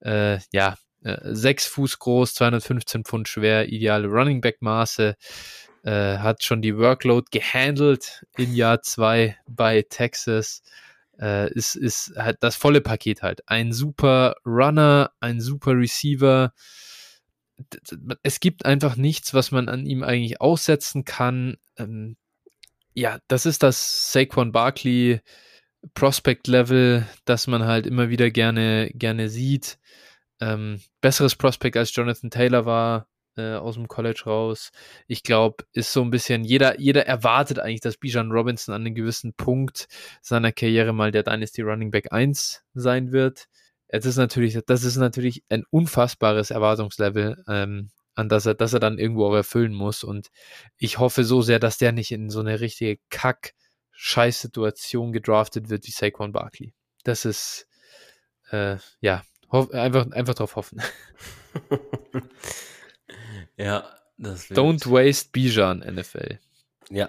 [0.00, 5.16] Äh, ja, äh, 6 Fuß groß, 215 Pfund schwer, ideale Running Back Maße.
[5.82, 10.62] Äh, hat schon die Workload gehandelt in Jahr 2 bei Texas
[11.20, 13.48] äh, ist, ist halt das volle Paket halt.
[13.48, 16.52] Ein super Runner, ein super Receiver.
[18.22, 21.56] Es gibt einfach nichts, was man an ihm eigentlich aussetzen kann.
[21.78, 22.16] Ähm,
[22.94, 25.20] ja, das ist das Saquon Barkley
[25.94, 29.78] Prospect Level, das man halt immer wieder gerne, gerne sieht.
[30.40, 34.70] Ähm, besseres Prospect als Jonathan Taylor war, äh, aus dem College raus.
[35.06, 38.94] Ich glaube, ist so ein bisschen, jeder, jeder erwartet eigentlich, dass Bijan Robinson an einem
[38.94, 39.88] gewissen Punkt
[40.22, 43.46] seiner Karriere mal der Dynasty Running Back 1 sein wird.
[43.88, 48.80] Es ist natürlich, das ist natürlich ein unfassbares Erwartungslevel, ähm, an das er, dass er
[48.80, 50.02] dann irgendwo auch erfüllen muss.
[50.02, 50.28] Und
[50.78, 55.92] ich hoffe so sehr, dass der nicht in so eine richtige Kack-Scheiß-Situation gedraftet wird wie
[55.92, 56.72] Saquon Barkley.
[57.04, 57.68] Das ist,
[58.50, 60.82] äh, ja, einfach, einfach drauf hoffen.
[63.56, 64.50] ja, das.
[64.50, 66.38] Don't waste Bijan, NFL.
[66.90, 67.08] Ja.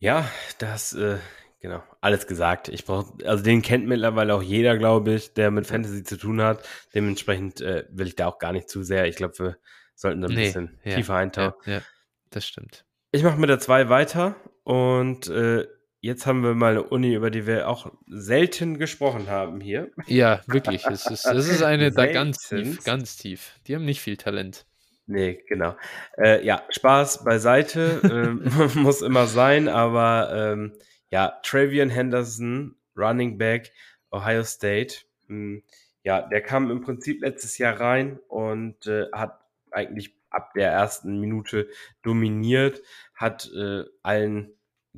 [0.00, 1.18] Ja, das, äh,
[1.60, 2.68] genau, alles gesagt.
[2.68, 6.40] Ich brauche, also den kennt mittlerweile auch jeder, glaube ich, der mit Fantasy zu tun
[6.40, 6.66] hat.
[6.94, 9.06] Dementsprechend äh, will ich da auch gar nicht zu sehr.
[9.06, 9.58] Ich glaube, wir
[9.94, 11.56] sollten da ein nee, bisschen ja, tiefer eintauchen.
[11.64, 11.82] Ja, ja,
[12.30, 12.84] das stimmt.
[13.10, 15.66] Ich mache mit der 2 weiter und äh,
[16.00, 19.90] jetzt haben wir mal eine Uni, über die wir auch selten gesprochen haben hier.
[20.06, 20.86] Ja, wirklich.
[20.86, 23.58] Es ist, es ist eine da ganz tief, ganz tief.
[23.66, 24.67] Die haben nicht viel Talent.
[25.10, 25.74] Nee, genau.
[26.18, 28.00] Äh, ja, Spaß beiseite.
[28.04, 28.42] ähm,
[28.74, 30.74] muss immer sein, aber ähm,
[31.10, 33.72] ja, Travian Henderson, Running Back,
[34.10, 35.06] Ohio State.
[35.28, 35.62] Mh, hm,
[36.04, 39.40] ja, der kam im Prinzip letztes Jahr rein und äh, hat
[39.70, 41.68] eigentlich ab der ersten Minute
[42.02, 42.82] dominiert,
[43.14, 44.52] hat äh, allen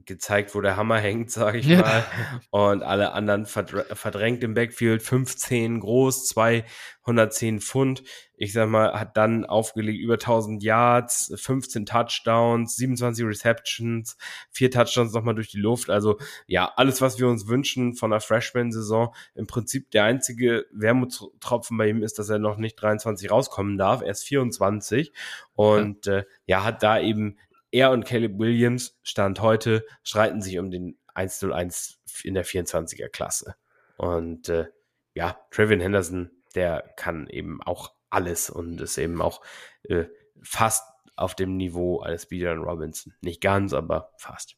[0.07, 2.05] gezeigt, wo der Hammer hängt, sage ich mal.
[2.51, 5.03] Und alle anderen verdrängt im Backfield.
[5.03, 8.03] 15 groß, 210 Pfund.
[8.37, 14.17] Ich sag mal, hat dann aufgelegt über 1000 Yards, 15 Touchdowns, 27 Receptions,
[14.51, 15.91] vier Touchdowns nochmal durch die Luft.
[15.91, 19.15] Also ja, alles, was wir uns wünschen von der Freshman-Saison.
[19.35, 24.01] Im Prinzip der einzige Wermutstropfen bei ihm ist, dass er noch nicht 23 rauskommen darf.
[24.01, 25.13] Er ist 24
[25.55, 27.37] und ja, äh, ja hat da eben
[27.71, 33.55] er und Caleb Williams, Stand heute, streiten sich um den 101 in der 24er Klasse.
[33.97, 34.67] Und äh,
[35.15, 39.41] ja, Trevian Henderson, der kann eben auch alles und ist eben auch
[39.85, 40.07] äh,
[40.43, 40.85] fast
[41.17, 43.15] auf dem Niveau eines Bijan Robinson.
[43.21, 44.57] Nicht ganz, aber fast.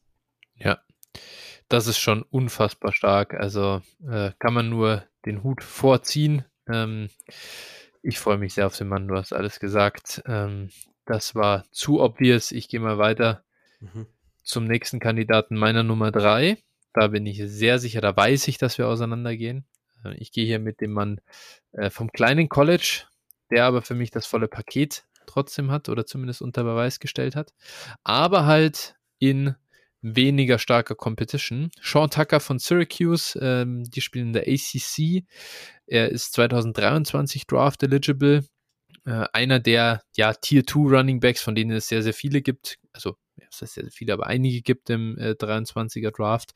[0.55, 0.79] Ja,
[1.67, 3.33] das ist schon unfassbar stark.
[3.33, 6.45] Also äh, kann man nur den Hut vorziehen.
[6.67, 7.09] Ähm,
[8.01, 10.21] ich freue mich sehr auf den Mann, du hast alles gesagt.
[10.25, 10.69] Ähm,
[11.05, 12.51] das war zu obvious.
[12.51, 13.43] Ich gehe mal weiter
[13.79, 14.07] mhm.
[14.41, 16.57] zum nächsten Kandidaten meiner Nummer drei.
[16.93, 19.65] Da bin ich sehr sicher, da weiß ich, dass wir auseinandergehen.
[20.05, 21.21] Äh, ich gehe hier mit dem Mann
[21.71, 23.03] äh, vom kleinen College,
[23.51, 27.53] der aber für mich das volle Paket trotzdem hat oder zumindest unter Beweis gestellt hat.
[28.03, 29.55] Aber halt in
[30.01, 31.71] weniger starker Competition.
[31.81, 35.23] Sean Tucker von Syracuse, ähm, die spielen in der ACC.
[35.87, 38.43] Er ist 2023 Draft eligible
[39.05, 42.77] äh, einer der ja, Tier 2 Running Backs, von denen es sehr, sehr viele gibt.
[42.93, 46.53] Also, ja, das heißt sehr, sehr viele, aber einige gibt im äh, 23er Draft.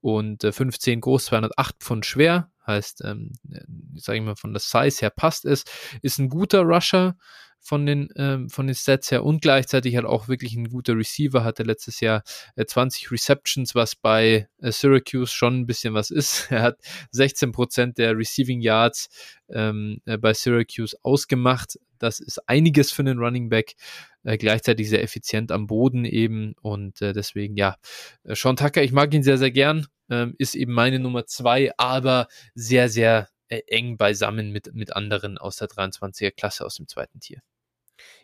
[0.00, 2.50] Und äh, 15 groß, 208 Pfund schwer.
[2.66, 3.60] Heißt, ähm, äh,
[3.96, 5.64] sage ich mal, von der Size her passt es.
[6.02, 7.16] Ist ein guter Rusher
[7.64, 11.44] von den, ähm, von den Stats her und gleichzeitig halt auch wirklich ein guter Receiver,
[11.44, 12.22] hatte letztes Jahr
[12.56, 16.50] äh, 20 Receptions, was bei äh, Syracuse schon ein bisschen was ist.
[16.54, 16.78] Er hat
[17.14, 19.08] 16% der Receiving Yards
[19.48, 21.78] ähm, äh, bei Syracuse ausgemacht.
[21.98, 23.76] Das ist einiges für einen Running Back.
[24.24, 27.76] Äh, gleichzeitig sehr effizient am Boden eben und äh, deswegen ja,
[28.24, 31.72] äh, Sean Tucker, ich mag ihn sehr, sehr gern, ähm, ist eben meine Nummer zwei,
[31.78, 37.20] aber sehr, sehr eng beisammen mit, mit anderen aus der 23er Klasse aus dem zweiten
[37.20, 37.40] Tier.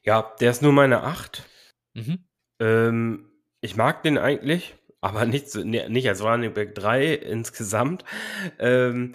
[0.02, 1.44] Ja, der ist nur meine 8.
[1.94, 2.24] Mhm.
[2.60, 3.30] Ähm,
[3.60, 8.04] ich mag den eigentlich, aber nicht, so, nicht als Running Back 3 insgesamt.
[8.58, 9.14] Ähm,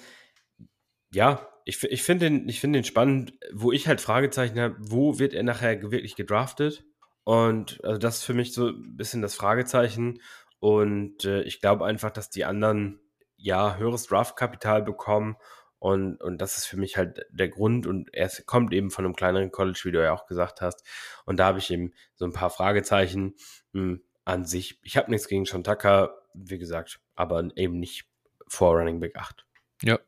[1.11, 5.34] ja, ich, ich finde den, find den spannend, wo ich halt Fragezeichen habe, wo wird
[5.34, 6.86] er nachher wirklich gedraftet?
[7.23, 10.22] Und also das ist für mich so ein bisschen das Fragezeichen.
[10.60, 12.99] Und äh, ich glaube einfach, dass die anderen
[13.36, 15.36] ja höheres Draftkapital bekommen
[15.85, 17.85] und, und das ist für mich halt der Grund.
[17.85, 20.83] Und er kommt eben von einem kleineren College, wie du ja auch gesagt hast.
[21.25, 23.35] Und da habe ich eben so ein paar Fragezeichen
[23.73, 24.79] mh, hm, an sich.
[24.81, 28.07] Ich habe nichts gegen Sean Tucker, wie gesagt, aber eben nicht
[28.47, 29.45] vor Running Back 8.
[29.83, 29.99] Ja.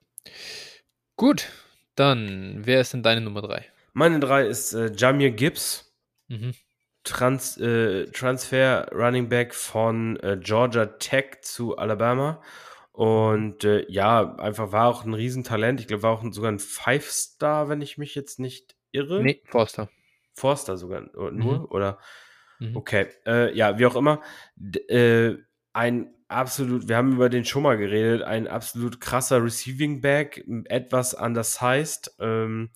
[1.16, 1.48] Gut,
[1.94, 3.64] dann, wer ist denn deine Nummer 3?
[3.94, 5.96] Meine 3 ist äh, Jamir Gibbs.
[6.28, 6.56] Mhm.
[7.04, 12.42] Trans, äh, Transfer Running Back von äh, Georgia Tech zu Alabama.
[12.98, 15.80] Und äh, ja, einfach war auch ein Riesentalent.
[15.80, 19.22] Ich glaube, war auch sogar ein Five-Star, wenn ich mich jetzt nicht irre.
[19.22, 19.88] Nee, Forster.
[20.34, 21.66] Forster sogar nur, mhm.
[21.70, 22.00] oder?
[22.58, 22.76] Mhm.
[22.76, 24.24] Okay, äh, ja, wie auch immer.
[24.56, 25.38] D äh,
[25.74, 31.14] ein absolut, wir haben über den schon mal geredet, ein absolut krasser Receiving Back, etwas
[31.14, 32.16] undersized.
[32.18, 32.72] Ähm,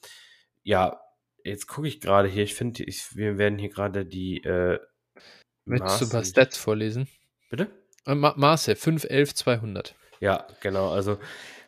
[0.62, 1.02] ja,
[1.44, 4.78] jetzt gucke ich gerade hier, ich finde, wir werden hier gerade die äh,
[5.66, 7.08] Möchtest du ein paar Stats vorlesen?
[7.50, 7.72] Bitte?
[8.06, 9.96] Äh, Ma Maße, 5, 11, 200.
[10.22, 10.92] Ja, genau.
[10.92, 11.18] Also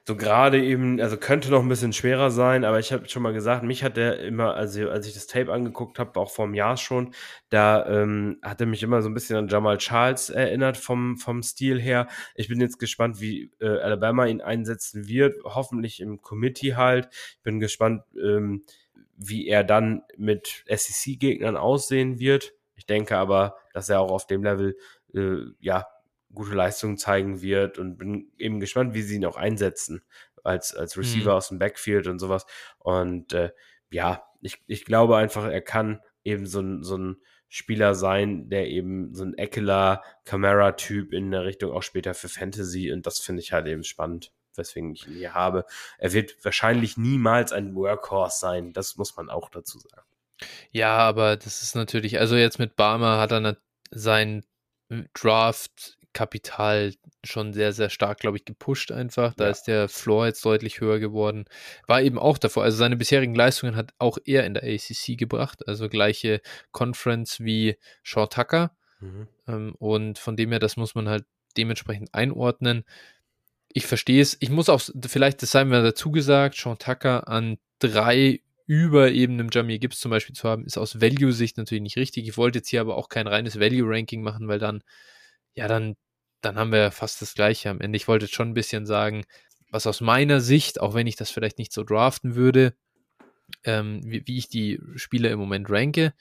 [0.05, 3.33] so gerade eben, also könnte noch ein bisschen schwerer sein, aber ich habe schon mal
[3.33, 6.53] gesagt, mich hat der immer, also als ich das Tape angeguckt habe, auch vor einem
[6.53, 7.15] Jahr schon,
[7.49, 11.41] da ähm, hat er mich immer so ein bisschen an Jamal Charles erinnert vom, vom
[11.41, 12.07] Stil her.
[12.35, 17.07] Ich bin jetzt gespannt, wie äh, Alabama ihn einsetzen wird, hoffentlich im Committee halt.
[17.11, 18.65] Ich bin gespannt, ähm,
[19.15, 22.53] wie er dann mit SEC-Gegnern aussehen wird.
[22.75, 24.75] Ich denke aber, dass er auch auf dem Level
[25.15, 25.87] äh, ja
[26.33, 30.03] gute Leistungen zeigen wird und bin eben gespannt, wie sie ihn auch einsetzen.
[30.43, 31.37] als, als Receiver mhm.
[31.37, 32.45] aus dem Backfield und sowas.
[32.79, 33.51] Und äh,
[33.91, 38.67] ja, ich, ich glaube einfach, er kann eben so ein, so ein Spieler sein, der
[38.67, 43.41] eben so ein Eckler, Camara-Typ in der Richtung auch später für Fantasy und das finde
[43.41, 45.65] ich halt eben spannend, weswegen ich ihn hier habe.
[45.99, 50.07] Er wird wahrscheinlich niemals ein Workhorse sein, das muss man auch dazu sagen.
[50.71, 53.57] Ja, aber das ist natürlich, also jetzt mit Barmer hat er
[53.91, 54.43] sein
[55.13, 59.33] Draft Kapital schon sehr, sehr stark, glaube ich, gepusht einfach.
[59.33, 59.49] Da ja.
[59.49, 61.45] ist der Floor jetzt deutlich höher geworden.
[61.87, 62.63] War eben auch davor.
[62.63, 65.67] Also seine bisherigen Leistungen hat auch er in der ACC gebracht.
[65.67, 66.41] Also gleiche
[66.71, 68.75] Conference wie Shaw Tucker.
[68.99, 69.27] Mhm.
[69.47, 71.25] Ähm, und von dem her, das muss man halt
[71.57, 72.83] dementsprechend einordnen.
[73.69, 74.37] Ich verstehe es.
[74.39, 79.33] Ich muss auch, vielleicht, das sei mir dazu gesagt, Sean Tucker an drei über eben
[79.33, 82.27] einem Jamie Gibbs zum Beispiel zu haben, ist aus Value-Sicht natürlich nicht richtig.
[82.27, 84.83] Ich wollte jetzt hier aber auch kein reines Value-Ranking machen, weil dann,
[85.55, 85.95] ja, dann
[86.43, 87.97] dann haben wir fast das Gleiche am Ende.
[87.97, 89.25] Ich wollte schon ein bisschen sagen,
[89.71, 92.75] was aus meiner Sicht, auch wenn ich das vielleicht nicht so draften würde,
[93.63, 96.13] ähm, wie, wie, ich die Spieler im Moment ranke.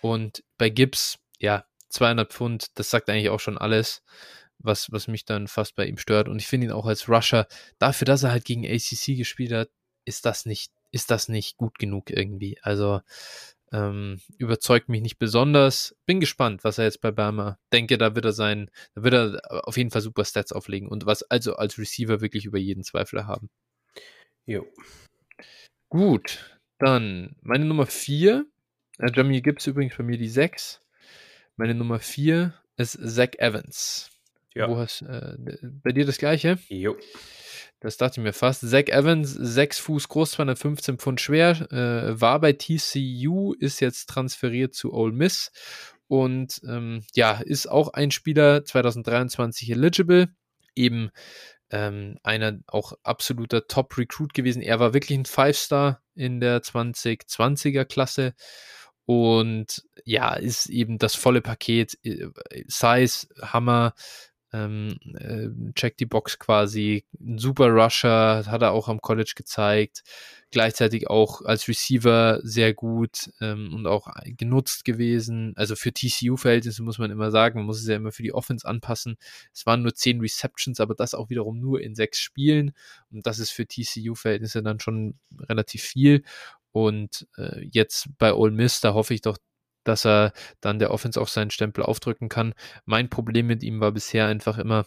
[0.00, 4.02] Und bei Gibbs, ja, 200 Pfund, das sagt eigentlich auch schon alles,
[4.58, 6.28] was, was mich dann fast bei ihm stört.
[6.28, 7.46] Und ich finde ihn auch als Rusher,
[7.78, 9.70] dafür, dass er halt gegen ACC gespielt hat,
[10.04, 12.58] ist das nicht, ist das nicht gut genug irgendwie.
[12.62, 13.00] Also
[13.72, 15.96] ähm, überzeugt mich nicht besonders.
[16.06, 17.58] Bin gespannt, was er jetzt bei Bama.
[17.72, 21.06] Denke, da wird er sein, da wird er auf jeden Fall super Stats auflegen und
[21.06, 23.50] was also als Receiver wirklich über jeden Zweifler haben.
[24.46, 24.66] Jo.
[25.88, 28.46] Gut, dann meine Nummer 4.
[28.98, 30.80] Äh, Jamie Gibbs übrigens bei mir die 6.
[31.56, 34.10] Meine Nummer 4 ist Zach Evans.
[34.54, 34.68] Ja.
[34.68, 35.36] Wo hast, äh,
[35.82, 36.58] bei dir das gleiche?
[36.68, 36.96] Jo.
[37.80, 38.68] Das dachte ich mir fast.
[38.68, 44.74] Zach Evans, 6 Fuß groß, 215 Pfund schwer, äh, war bei TCU, ist jetzt transferiert
[44.74, 45.52] zu Ole Miss
[46.08, 50.28] und ähm, ja, ist auch ein Spieler 2023 eligible,
[50.74, 51.10] eben
[51.70, 54.62] ähm, einer auch absoluter Top-Recruit gewesen.
[54.62, 58.34] Er war wirklich ein Five-Star in der 2020er Klasse
[59.04, 61.98] und ja, ist eben das volle Paket.
[62.02, 62.28] Äh,
[62.66, 63.94] Size, Hammer,
[64.52, 67.04] ähm, äh, check die Box quasi.
[67.36, 70.02] Super Rusher, hat er auch am College gezeigt.
[70.50, 75.52] Gleichzeitig auch als Receiver sehr gut ähm, und auch genutzt gewesen.
[75.56, 78.66] Also für TCU-Verhältnisse muss man immer sagen, man muss es ja immer für die Offense
[78.66, 79.18] anpassen.
[79.52, 82.72] Es waren nur zehn Receptions, aber das auch wiederum nur in sechs Spielen.
[83.10, 86.22] Und das ist für TCU-Verhältnisse dann schon relativ viel.
[86.72, 89.38] Und äh, jetzt bei Ole Miss, da hoffe ich doch,
[89.84, 92.54] dass er dann der Offense auch seinen Stempel aufdrücken kann.
[92.84, 94.86] Mein Problem mit ihm war bisher einfach immer,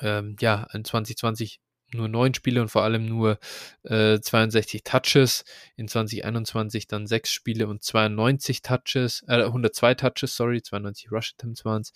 [0.00, 1.60] ähm, ja, in 2020
[1.94, 3.38] nur neun Spiele und vor allem nur
[3.82, 5.44] äh, 62 Touches.
[5.76, 11.64] In 2021 dann sechs Spiele und 92 Touches, äh, 102 Touches, sorry, 92 Rush Attempts
[11.64, 11.92] waren es.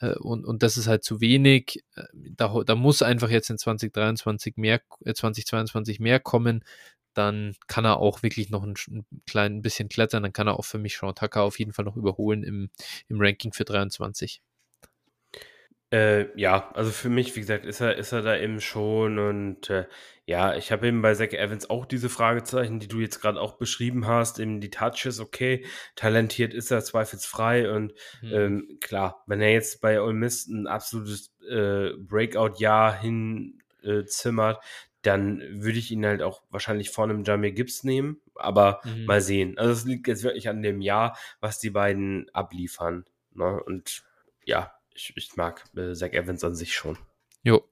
[0.00, 1.84] Äh, und, und das ist halt zu wenig.
[1.96, 6.64] Äh, da, da muss einfach jetzt in 2023 mehr, äh, 2022 mehr kommen
[7.14, 10.22] dann kann er auch wirklich noch ein, ein klein bisschen klettern.
[10.22, 12.70] Dann kann er auch für mich Sean Tucker auf jeden Fall noch überholen im,
[13.08, 14.42] im Ranking für 23.
[15.94, 19.70] Äh, ja, also für mich, wie gesagt, ist er, ist er da eben schon und
[19.70, 19.86] äh,
[20.26, 23.58] ja, ich habe eben bei Zach Evans auch diese Fragezeichen, die du jetzt gerade auch
[23.58, 25.64] beschrieben hast, eben die Touches, okay,
[25.94, 27.92] talentiert ist er zweifelsfrei und
[28.22, 28.32] mhm.
[28.32, 34.66] ähm, klar, wenn er jetzt bei Ole Miss ein absolutes äh, Breakout-Jahr hinzimmert, äh,
[35.06, 39.04] dann würde ich ihn halt auch wahrscheinlich vor einem Jamie Gibbs nehmen, aber mhm.
[39.04, 39.58] mal sehen.
[39.58, 43.04] Also es liegt jetzt wirklich an dem Jahr, was die beiden abliefern.
[43.34, 43.62] Ne?
[43.62, 44.04] Und
[44.44, 46.98] ja, ich, ich mag äh, Zach Evans an sich schon.
[47.42, 47.62] Jo.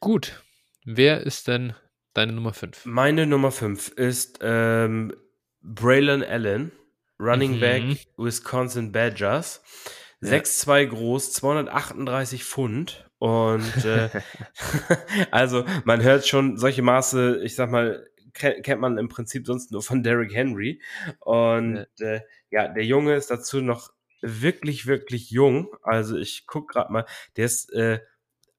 [0.00, 0.42] Gut.
[0.84, 1.74] Wer ist denn
[2.14, 2.86] deine Nummer 5?
[2.86, 5.14] Meine Nummer 5 ist ähm,
[5.62, 6.72] Braylon Allen,
[7.18, 7.60] Running mhm.
[7.60, 7.82] Back
[8.16, 9.62] Wisconsin Badgers.
[10.20, 10.30] Ja.
[10.30, 14.10] 6'2 groß, 238 Pfund und äh,
[15.30, 19.80] also man hört schon solche Maße, ich sag mal, kennt man im Prinzip sonst nur
[19.80, 20.82] von Derrick Henry.
[21.20, 22.14] Und ja.
[22.14, 22.20] Äh,
[22.50, 23.92] ja, der Junge ist dazu noch
[24.22, 25.68] wirklich, wirklich jung.
[25.84, 28.00] Also ich guck gerade mal, der ist äh,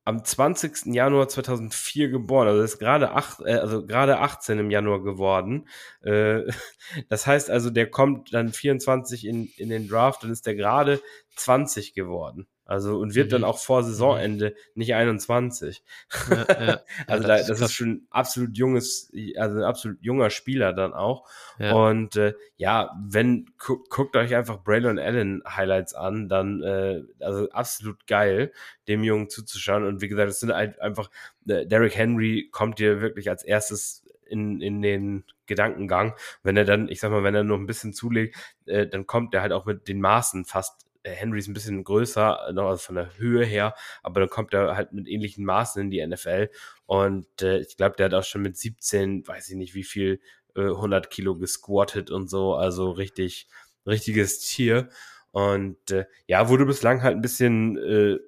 [0.05, 0.93] am 20.
[0.93, 5.67] Januar 2004 geboren, also ist gerade acht, äh, also gerade 18 im Januar geworden.
[6.03, 6.43] Äh,
[7.09, 11.01] das heißt also, der kommt dann 24 in, in den Draft, dann ist der gerade
[11.35, 12.47] 20 geworden.
[12.65, 13.31] Also und wird mhm.
[13.31, 13.87] dann auch vor mhm.
[13.87, 15.83] Saisonende nicht 21.
[16.29, 16.79] Ja, ja.
[17.07, 20.93] also ja, das, da, das ist, schon absolut junges, also ein absolut junger Spieler dann
[20.93, 21.27] auch.
[21.59, 27.49] Und äh, ja, wenn gu guckt euch einfach Braylon Allen Highlights an, dann äh, also
[27.51, 28.51] absolut geil,
[28.87, 29.83] dem Jungen zuzuschauen.
[29.83, 31.09] Und wie gesagt, es sind halt einfach
[31.47, 36.15] äh, Derrick Henry kommt dir wirklich als erstes in, in den Gedankengang.
[36.41, 38.35] Wenn er dann, ich sag mal, wenn er noch ein bisschen zulegt,
[38.65, 42.51] äh, dann kommt er halt auch mit den Maßen fast Henry ist ein bisschen größer,
[42.53, 45.91] noch also von der Höhe her, aber dann kommt er halt mit ähnlichen Maßen in
[45.91, 46.49] die NFL.
[46.85, 50.19] Und äh, ich glaube, der hat auch schon mit 17, weiß ich nicht wie viel,
[50.55, 53.47] äh, 100 Kilo gesquattet und so, also richtig,
[53.85, 54.89] richtiges Tier.
[55.31, 58.19] Und äh, ja, wurde bislang halt ein bisschen äh,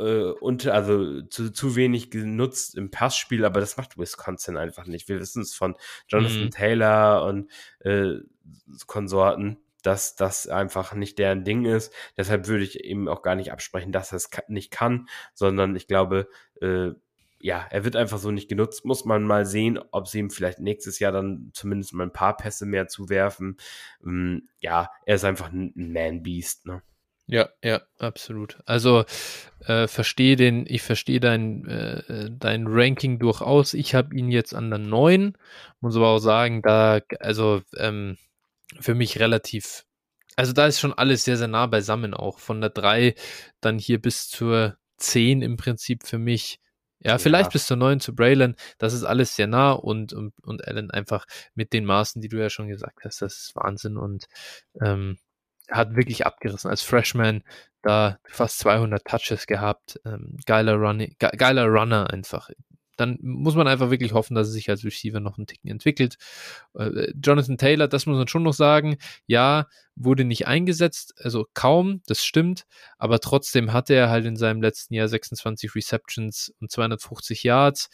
[0.00, 5.08] äh, unter, also zu, zu wenig genutzt im Passspiel, aber das macht Wisconsin einfach nicht.
[5.08, 5.74] Wir wissen es von
[6.08, 6.50] Jonathan mhm.
[6.50, 7.50] Taylor und
[7.80, 8.18] äh,
[8.86, 11.92] Konsorten, dass das einfach nicht deren Ding ist.
[12.16, 15.86] Deshalb würde ich eben auch gar nicht absprechen, dass er es nicht kann, sondern ich
[15.86, 16.28] glaube,
[16.60, 16.90] äh,
[17.42, 18.84] ja, er wird einfach so nicht genutzt.
[18.84, 22.36] Muss man mal sehen, ob sie ihm vielleicht nächstes Jahr dann zumindest mal ein paar
[22.36, 23.56] Pässe mehr zuwerfen.
[24.04, 26.82] Ähm, ja, er ist einfach ein Man-Beast, ne?
[27.26, 28.58] Ja, ja, absolut.
[28.66, 29.04] Also
[29.64, 33.72] äh, verstehe den, ich verstehe dein, äh, dein Ranking durchaus.
[33.72, 35.38] Ich habe ihn jetzt an der 9,
[35.78, 38.18] muss aber auch sagen, da, also ähm,
[38.78, 39.84] für mich relativ,
[40.36, 42.38] also da ist schon alles sehr, sehr nah beisammen auch.
[42.38, 43.14] Von der 3
[43.60, 46.60] dann hier bis zur 10 im Prinzip für mich.
[47.02, 47.52] Ja, vielleicht ja.
[47.52, 51.24] bis zur 9 zu Braylon, das ist alles sehr nah und, und, und Allen einfach
[51.54, 54.26] mit den Maßen, die du ja schon gesagt hast, das ist Wahnsinn und
[54.82, 55.16] ähm,
[55.70, 56.70] hat wirklich abgerissen.
[56.70, 57.42] Als Freshman
[57.82, 60.00] da fast 200 Touches gehabt.
[60.04, 62.50] Ähm, geiler, Running, ge geiler Runner einfach.
[63.00, 66.16] Dann muss man einfach wirklich hoffen, dass er sich als Receiver noch einen Ticken entwickelt.
[66.74, 68.98] Äh, Jonathan Taylor, das muss man schon noch sagen.
[69.26, 72.66] Ja, wurde nicht eingesetzt, also kaum, das stimmt.
[72.98, 77.88] Aber trotzdem hatte er halt in seinem letzten Jahr 26 Receptions und 250 Yards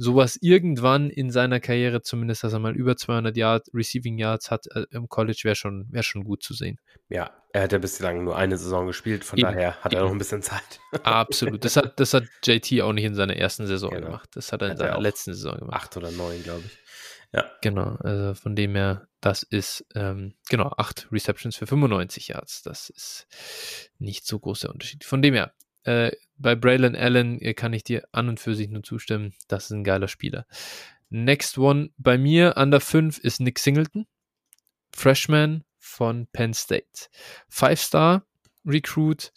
[0.00, 4.66] sowas irgendwann in seiner Karriere, zumindest, dass er mal über 200 Yard, Receiving Yards hat
[4.74, 6.80] äh, im College, wäre schon, wär schon gut zu sehen.
[7.10, 10.00] Ja, er hat ja bislang nur eine Saison gespielt, von eben, daher hat eben.
[10.00, 10.80] er noch ein bisschen Zeit.
[11.02, 11.64] Absolut.
[11.64, 14.06] Das hat, das hat JT auch nicht in seiner ersten Saison genau.
[14.06, 14.30] gemacht.
[14.32, 15.76] Das hat er in hat seiner er letzten Saison gemacht.
[15.76, 16.78] Acht oder neun, glaube ich.
[17.32, 17.50] Ja.
[17.60, 22.62] Genau, also von dem her, das ist, ähm, genau, acht Receptions für 95 Yards.
[22.62, 23.26] Das ist
[23.98, 25.04] nicht so groß der Unterschied.
[25.04, 25.52] Von dem her,
[25.84, 26.10] äh,
[26.40, 29.34] bei Braylon Allen äh, kann ich dir an und für sich nur zustimmen.
[29.48, 30.46] Das ist ein geiler Spieler.
[31.10, 34.06] Next one bei mir an der 5 ist Nick Singleton,
[34.94, 37.08] Freshman von Penn State.
[37.48, 38.24] Five-Star
[38.64, 39.32] Recruit.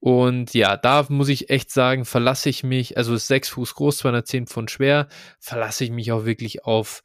[0.00, 3.98] Und ja, da muss ich echt sagen, verlasse ich mich, also ist 6 Fuß groß,
[3.98, 5.06] 210 Pfund schwer,
[5.38, 7.04] verlasse ich mich auch wirklich auf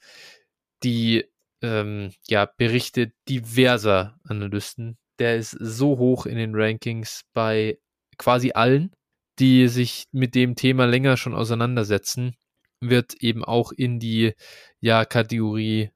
[0.84, 1.26] die
[1.62, 4.98] ähm, ja, Berichte diverser Analysten.
[5.20, 7.78] Der ist so hoch in den Rankings bei
[8.18, 8.92] quasi allen,
[9.40, 12.36] die sich mit dem Thema länger schon auseinandersetzen,
[12.80, 14.34] wird eben auch in die
[14.80, 15.92] ja, Kategorie,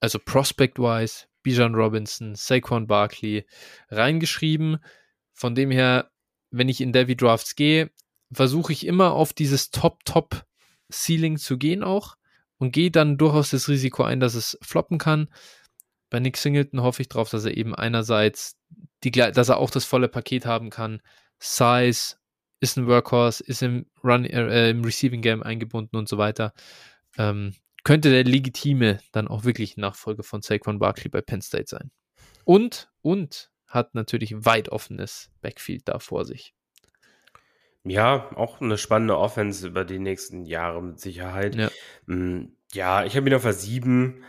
[0.00, 3.46] also Prospect-wise, Bijan Robinson, Saquon Barkley
[3.90, 4.78] reingeschrieben.
[5.32, 6.10] Von dem her,
[6.50, 7.90] wenn ich in Devi Drafts gehe,
[8.32, 12.16] versuche ich immer auf dieses Top-Top-Ceiling zu gehen auch
[12.58, 15.28] und gehe dann durchaus das Risiko ein, dass es floppen kann.
[16.10, 18.56] Bei Nick Singleton hoffe ich darauf, dass er eben einerseits
[19.02, 21.02] die, dass er auch das volle Paket haben kann,
[21.38, 22.16] Size,
[22.64, 26.54] ist ein Workhorse, ist im, Run, äh, im Receiving Game eingebunden und so weiter.
[27.18, 27.54] Ähm,
[27.84, 31.90] könnte der legitime dann auch wirklich Nachfolger von Saquon Barkley bei Penn State sein.
[32.44, 36.54] Und, und hat natürlich weit offenes Backfield da vor sich.
[37.84, 41.54] Ja, auch eine spannende Offense über die nächsten Jahre mit Sicherheit.
[41.54, 41.70] Ja,
[42.06, 44.24] mm, ja ich habe ihn auf der 7.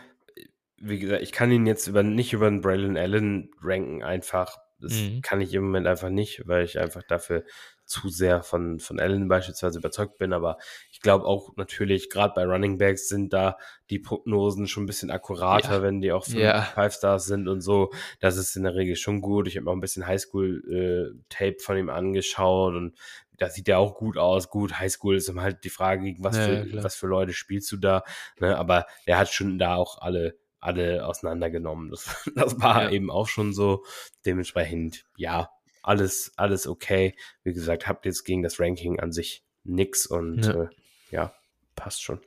[0.76, 4.92] Wie gesagt, ich kann ihn jetzt über, nicht über den Braylon Allen ranken, einfach das
[4.92, 5.22] mhm.
[5.22, 7.44] kann ich im Moment einfach nicht, weil ich einfach dafür
[7.86, 10.32] zu sehr von, von Allen beispielsweise überzeugt bin.
[10.32, 10.58] Aber
[10.90, 13.56] ich glaube auch natürlich, gerade bei Running Backs sind da
[13.90, 15.82] die Prognosen schon ein bisschen akkurater, ja.
[15.82, 16.62] wenn die auch fünf, ja.
[16.62, 17.90] Five Stars sind und so.
[18.20, 19.46] Das ist in der Regel schon gut.
[19.46, 22.98] Ich habe auch ein bisschen Highschool-Tape äh, von ihm angeschaut und
[23.38, 24.50] da sieht er auch gut aus.
[24.50, 27.76] Gut, Highschool ist immer halt die Frage, was, ja, für, was für Leute spielst du
[27.76, 28.02] da.
[28.40, 28.56] Ne?
[28.56, 31.90] Aber er hat schon da auch alle alle auseinandergenommen.
[31.90, 32.90] Das, das war ja.
[32.90, 33.84] eben auch schon so.
[34.24, 35.50] Dementsprechend, ja,
[35.86, 37.14] alles, alles okay.
[37.42, 40.68] Wie gesagt, habt jetzt gegen das Ranking an sich nix und ja, äh,
[41.10, 41.34] ja
[41.74, 42.20] passt schon.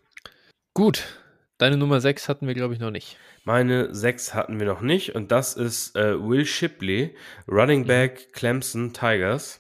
[0.73, 1.03] Gut.
[1.57, 3.17] Deine Nummer 6 hatten wir, glaube ich, noch nicht.
[3.43, 7.15] Meine 6 hatten wir noch nicht und das ist äh, Will Shipley,
[7.49, 7.87] Running mhm.
[7.87, 9.59] Back Clemson Tigers.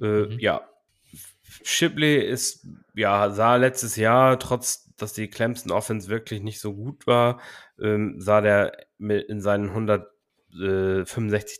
[0.00, 0.38] Äh, mhm.
[0.38, 0.66] Ja,
[1.62, 7.06] Shipley ist, ja, sah letztes Jahr trotz dass die Clemson Offense wirklich nicht so gut
[7.06, 7.40] war,
[7.80, 10.17] ähm, sah der in seinen 165
[10.52, 11.04] äh,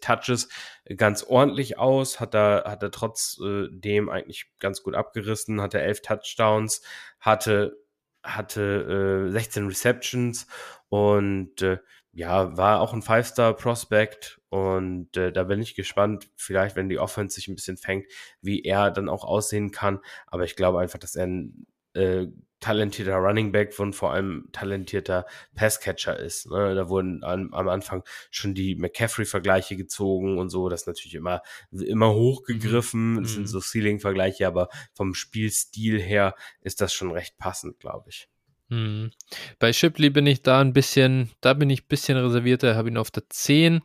[0.01, 0.48] Touches
[0.97, 6.02] ganz ordentlich aus, hat er, hat er trotzdem äh, eigentlich ganz gut abgerissen, hatte elf
[6.02, 6.82] Touchdowns,
[7.20, 7.78] hatte,
[8.23, 10.47] hatte äh, 16 Receptions
[10.89, 11.78] und äh,
[12.12, 17.35] ja, war auch ein Five-Star-Prospect und äh, da bin ich gespannt, vielleicht, wenn die Offense
[17.35, 18.06] sich ein bisschen fängt,
[18.40, 20.01] wie er dann auch aussehen kann.
[20.27, 22.27] Aber ich glaube einfach, dass er ein äh,
[22.60, 26.51] talentierter Running Back und vor allem talentierter Passcatcher ist.
[26.51, 26.74] Ne?
[26.74, 30.69] Da wurden an, am Anfang schon die McCaffrey-Vergleiche gezogen und so.
[30.69, 33.15] Das ist natürlich immer, immer hochgegriffen.
[33.15, 33.23] Mhm.
[33.23, 33.47] Das sind mhm.
[33.47, 38.28] so Ceiling-Vergleiche, aber vom Spielstil her ist das schon recht passend, glaube ich.
[38.70, 39.12] Mhm.
[39.59, 42.98] Bei Shipley bin ich da ein bisschen, da bin ich ein bisschen reservierter, habe ihn
[42.98, 43.81] auf der 10.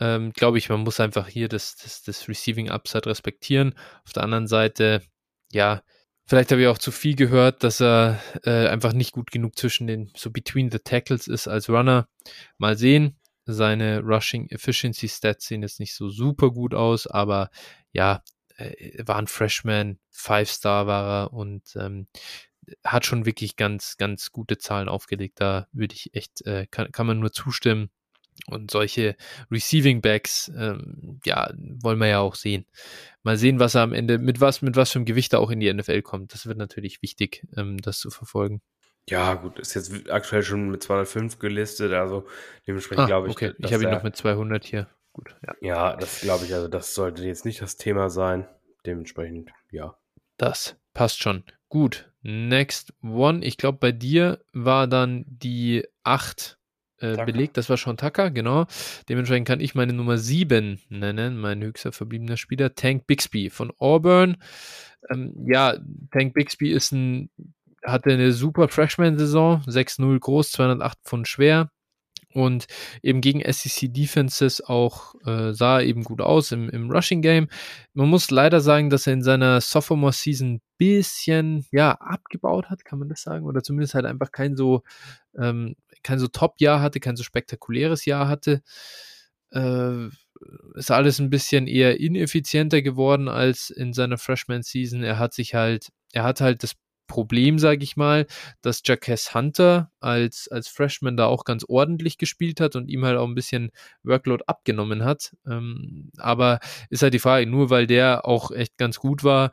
[0.00, 3.74] Ähm, glaube ich, man muss einfach hier das, das, das Receiving Upside respektieren.
[4.04, 5.02] Auf der anderen Seite,
[5.52, 5.82] ja,
[6.26, 9.86] Vielleicht habe ich auch zu viel gehört, dass er äh, einfach nicht gut genug zwischen
[9.86, 12.08] den, so between the tackles ist als Runner.
[12.58, 13.18] Mal sehen.
[13.46, 17.50] Seine Rushing Efficiency Stats sehen jetzt nicht so super gut aus, aber
[17.92, 18.22] ja,
[18.56, 22.06] äh, war ein Freshman, Five-Star war er und ähm,
[22.84, 25.40] hat schon wirklich ganz, ganz gute Zahlen aufgelegt.
[25.40, 27.90] Da würde ich echt, äh, kann, kann man nur zustimmen.
[28.46, 29.16] Und solche
[29.50, 32.66] Receiving Backs, ähm, ja, wollen wir ja auch sehen.
[33.22, 35.50] Mal sehen, was er am Ende, mit was, mit was für einem Gewicht er auch
[35.50, 36.34] in die NFL kommt.
[36.34, 38.60] Das wird natürlich wichtig, ähm, das zu verfolgen.
[39.08, 42.26] Ja, gut, ist jetzt aktuell schon mit 205 gelistet, also
[42.66, 43.32] dementsprechend ah, glaube ich.
[43.32, 44.88] Okay, ich habe ihn noch mit 200 hier.
[45.12, 45.54] Gut, ja.
[45.60, 48.48] Ja, das glaube ich, also das sollte jetzt nicht das Thema sein.
[48.86, 49.96] Dementsprechend, ja.
[50.38, 51.44] Das passt schon.
[51.68, 53.44] Gut, next one.
[53.44, 56.58] Ich glaube, bei dir war dann die 8
[57.04, 57.56] äh, belegt.
[57.56, 58.66] Das war schon Tucker, genau.
[59.08, 64.36] Dementsprechend kann ich meine Nummer 7 nennen, mein höchster verbliebener Spieler, Tank Bixby von Auburn.
[65.10, 65.76] Ähm, ja,
[66.12, 67.30] Tank Bixby ist ein,
[67.84, 71.70] hatte eine super Freshman-Saison, 6-0 groß, 208 Pfund schwer,
[72.34, 72.66] und
[73.02, 77.48] eben gegen SEC Defenses auch äh, sah eben gut aus im, im Rushing Game.
[77.94, 82.98] Man muss leider sagen, dass er in seiner Sophomore Season bisschen ja abgebaut hat, kann
[82.98, 84.82] man das sagen, oder zumindest halt einfach kein so
[85.38, 88.62] ähm, kein so Top-Jahr hatte, kein so spektakuläres Jahr hatte.
[89.52, 90.08] Äh,
[90.74, 95.02] ist alles ein bisschen eher ineffizienter geworden als in seiner Freshman Season.
[95.02, 96.74] Er hat sich halt, er hat halt das
[97.06, 98.26] Problem, sage ich mal,
[98.62, 103.18] dass Jacques Hunter als, als Freshman da auch ganz ordentlich gespielt hat und ihm halt
[103.18, 103.70] auch ein bisschen
[104.02, 105.34] Workload abgenommen hat.
[105.46, 106.60] Ähm, aber
[106.90, 109.52] ist halt die Frage, nur weil der auch echt ganz gut war,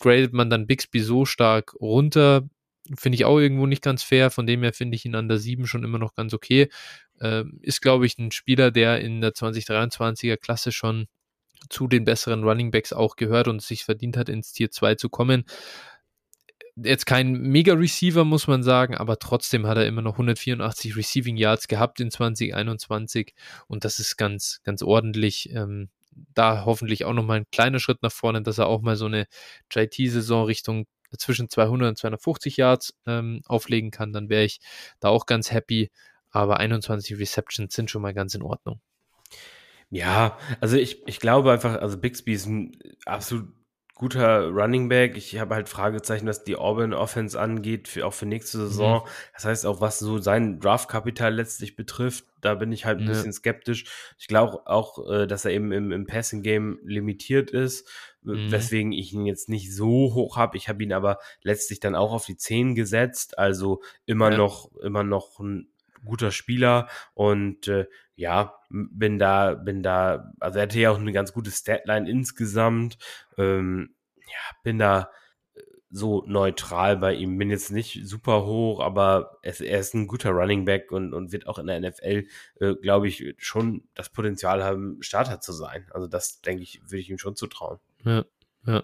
[0.00, 2.48] gradet man dann Bixby so stark runter.
[2.96, 4.30] Finde ich auch irgendwo nicht ganz fair.
[4.30, 6.68] Von dem her finde ich ihn an der 7 schon immer noch ganz okay.
[7.20, 11.06] Ähm, ist, glaube ich, ein Spieler, der in der 2023er Klasse schon
[11.68, 15.10] zu den besseren Running Backs auch gehört und sich verdient hat, ins Tier 2 zu
[15.10, 15.44] kommen
[16.84, 21.68] jetzt kein Mega-Receiver, muss man sagen, aber trotzdem hat er immer noch 184 Receiving Yards
[21.68, 23.34] gehabt in 2021
[23.66, 25.50] und das ist ganz, ganz ordentlich.
[25.52, 25.88] Ähm,
[26.34, 29.26] da hoffentlich auch nochmal ein kleiner Schritt nach vorne, dass er auch mal so eine
[29.70, 30.86] JT-Saison Richtung
[31.16, 34.60] zwischen 200 und 250 Yards ähm, auflegen kann, dann wäre ich
[35.00, 35.90] da auch ganz happy.
[36.30, 38.80] Aber 21 Receptions sind schon mal ganz in Ordnung.
[39.90, 43.48] Ja, also ich, ich glaube einfach, also Bixby ist ein absolut
[44.00, 45.18] guter Running Back.
[45.18, 49.02] Ich habe halt Fragezeichen, was die Auburn Offense angeht, für, auch für nächste Saison.
[49.02, 49.08] Mhm.
[49.34, 53.10] Das heißt auch, was so sein Draftkapital letztlich betrifft, da bin ich halt ein ja.
[53.10, 53.84] bisschen skeptisch.
[54.18, 57.90] Ich glaube auch, äh, dass er eben im, im Passing Game limitiert ist,
[58.22, 58.50] mhm.
[58.50, 60.56] weswegen ich ihn jetzt nicht so hoch habe.
[60.56, 64.38] Ich habe ihn aber letztlich dann auch auf die 10 gesetzt, also immer ja.
[64.38, 65.68] noch, immer noch ein
[66.06, 67.84] guter Spieler und äh,
[68.20, 72.98] ja, bin da, bin da, also er hatte ja auch eine ganz gute Statline insgesamt.
[73.38, 75.10] Ähm, ja, bin da
[75.54, 77.38] äh, so neutral bei ihm.
[77.38, 81.32] Bin jetzt nicht super hoch, aber es, er ist ein guter Running Back und, und
[81.32, 82.26] wird auch in der NFL,
[82.60, 85.86] äh, glaube ich, schon das Potenzial haben, Starter zu sein.
[85.90, 87.78] Also das, denke ich, würde ich ihm schon zutrauen.
[88.04, 88.26] Ja,
[88.66, 88.82] ja.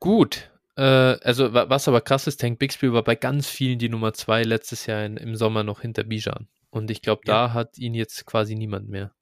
[0.00, 0.50] Gut.
[0.76, 4.42] Äh, also was aber krass ist, Tank Bixby war bei ganz vielen die Nummer zwei
[4.42, 6.46] letztes Jahr in, im Sommer noch hinter Bijan.
[6.74, 7.52] Und ich glaube, da ja.
[7.52, 9.14] hat ihn jetzt quasi niemand mehr.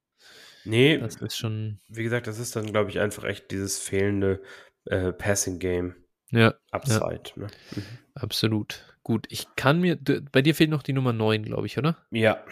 [0.65, 1.79] Nee, das ist schon.
[1.87, 4.41] Wie gesagt, das ist dann, glaube ich, einfach echt dieses fehlende
[4.85, 5.95] äh, Passing Game.
[6.31, 6.55] Ja.
[6.71, 7.21] Upside.
[7.35, 7.43] Ja.
[7.43, 7.47] Ne?
[7.75, 7.83] Mhm.
[8.15, 8.97] Absolut.
[9.03, 9.99] Gut, ich kann mir.
[10.31, 11.97] Bei dir fehlt noch die Nummer 9, glaube ich, oder?
[12.09, 12.43] Ja.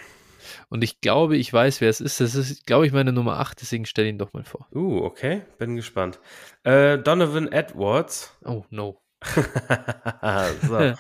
[0.70, 2.20] Und ich glaube, ich weiß, wer es ist.
[2.20, 4.68] Das ist, glaube ich, meine Nummer 8, deswegen stell ihn doch mal vor.
[4.72, 5.42] Uh, okay.
[5.58, 6.20] Bin gespannt.
[6.64, 8.38] Äh, Donovan Edwards.
[8.46, 9.02] Oh, no.
[10.68, 10.94] so.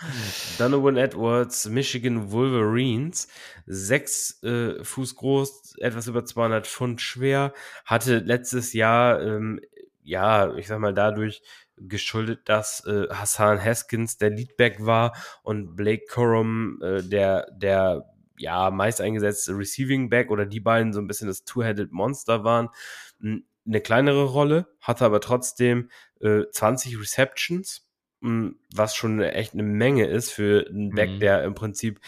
[0.59, 3.27] Donovan Edwards, Michigan Wolverines,
[3.65, 7.53] sechs äh, Fuß groß, etwas über 200 Pfund schwer,
[7.85, 9.59] hatte letztes Jahr, ähm,
[10.03, 11.41] ja, ich sag mal, dadurch
[11.77, 18.05] geschuldet, dass äh, Hassan Haskins der Leadback war und Blake Corum äh, der, der
[18.37, 22.69] ja, meist eingesetzte Receiving Back oder die beiden so ein bisschen das Two-Headed Monster waren.
[23.21, 25.89] Eine kleinere Rolle, hatte aber trotzdem
[26.19, 27.87] äh, 20 Receptions
[28.21, 31.19] was schon echt eine Menge ist für einen Back, mhm.
[31.19, 31.99] der im Prinzip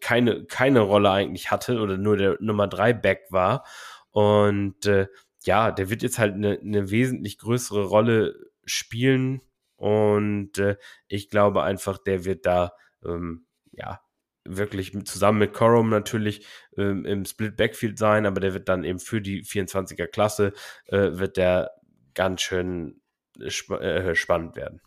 [0.00, 3.64] keine, keine Rolle eigentlich hatte oder nur der Nummer 3 Back war.
[4.10, 5.06] Und äh,
[5.44, 9.40] ja, der wird jetzt halt eine, eine wesentlich größere Rolle spielen
[9.76, 12.72] Und äh, ich glaube einfach, der wird da,
[13.04, 14.00] ähm, ja,
[14.44, 16.46] wirklich zusammen mit Corum natürlich
[16.76, 20.52] ähm, im Split Backfield sein, aber der wird dann eben für die 24er Klasse,
[20.86, 21.72] äh, wird der
[22.14, 23.00] ganz schön
[23.42, 24.80] sp äh, spannend werden.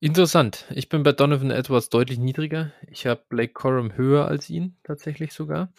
[0.00, 0.64] Interessant.
[0.70, 2.72] Ich bin bei Donovan Edwards deutlich niedriger.
[2.90, 5.72] Ich habe Blake Corum höher als ihn, tatsächlich sogar.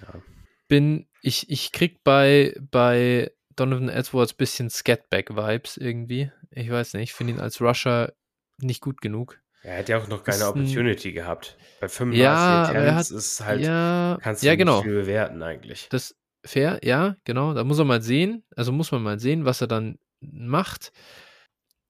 [0.00, 0.20] Ja.
[0.68, 6.32] Bin, ich, ich krieg bei, bei Donovan Edwards bisschen Scatback-Vibes irgendwie.
[6.50, 8.12] Ich weiß nicht, ich finde ihn als Rusher
[8.58, 9.40] nicht gut genug.
[9.62, 11.56] Er hat ja auch noch keine Opportunity ein, gehabt.
[11.80, 14.76] Bei 35 ja, Attempts ist halt, ja, kannst du ja, genau.
[14.76, 15.88] nicht viel bewerten eigentlich.
[15.88, 16.14] Das
[16.44, 17.54] fair, ja, genau.
[17.54, 18.44] Da muss er mal sehen.
[18.54, 20.92] Also muss man mal sehen, was er dann macht.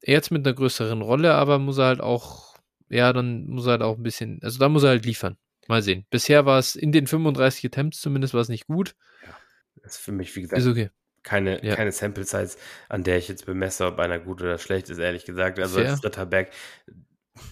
[0.07, 2.57] Jetzt mit einer größeren Rolle, aber muss er halt auch,
[2.91, 5.37] ja, dann muss er halt auch ein bisschen, also da muss er halt liefern.
[5.67, 6.05] Mal sehen.
[6.11, 8.95] Bisher war es in den 35 Attempts zumindest war es nicht gut.
[9.23, 9.35] Ja,
[9.83, 10.91] das ist für mich, wie gesagt, ist okay.
[11.23, 11.75] keine, ja.
[11.75, 12.57] keine Sample Size,
[12.91, 15.59] an der ich jetzt bemesse, ob einer gut oder schlecht ist, ehrlich gesagt.
[15.59, 15.93] Also Fair.
[15.93, 16.53] als dritter Back.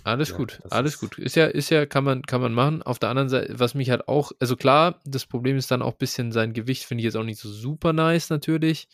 [0.04, 1.18] Alles ja, gut, alles ist gut.
[1.18, 2.82] Ist ja, ist ja, kann man, kann man machen.
[2.82, 5.92] Auf der anderen Seite, was mich halt auch, also klar, das Problem ist dann auch
[5.92, 8.88] ein bisschen sein Gewicht, finde ich jetzt auch nicht so super nice natürlich.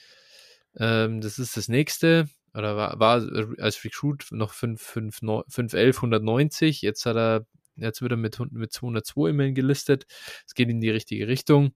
[0.77, 3.27] Ähm, das ist das nächste oder war, war
[3.59, 6.83] als Recruit noch 5, 5, 9, 5 11, 190.
[6.83, 7.47] Jetzt hat er,
[7.77, 10.07] jetzt wird er mit, mit 202 immerhin gelistet.
[10.47, 11.73] Es geht in die richtige Richtung.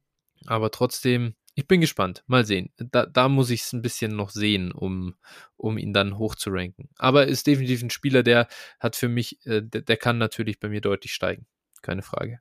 [0.46, 2.24] Aber trotzdem, ich bin gespannt.
[2.26, 2.70] Mal sehen.
[2.76, 5.14] Da, da muss ich es ein bisschen noch sehen, um,
[5.56, 6.88] um ihn dann hoch zu ranken.
[6.96, 8.48] Aber ist definitiv ein Spieler, der
[8.80, 11.46] hat für mich, äh, der, der kann natürlich bei mir deutlich steigen.
[11.82, 12.40] Keine Frage.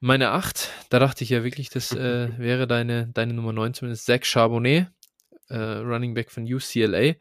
[0.00, 4.06] Meine 8, da dachte ich ja wirklich, das äh, wäre deine, deine Nummer 9 zumindest.
[4.06, 4.88] Zach Charbonnet
[5.48, 6.98] äh, Running Back von UCLA.
[7.02, 7.16] Äh,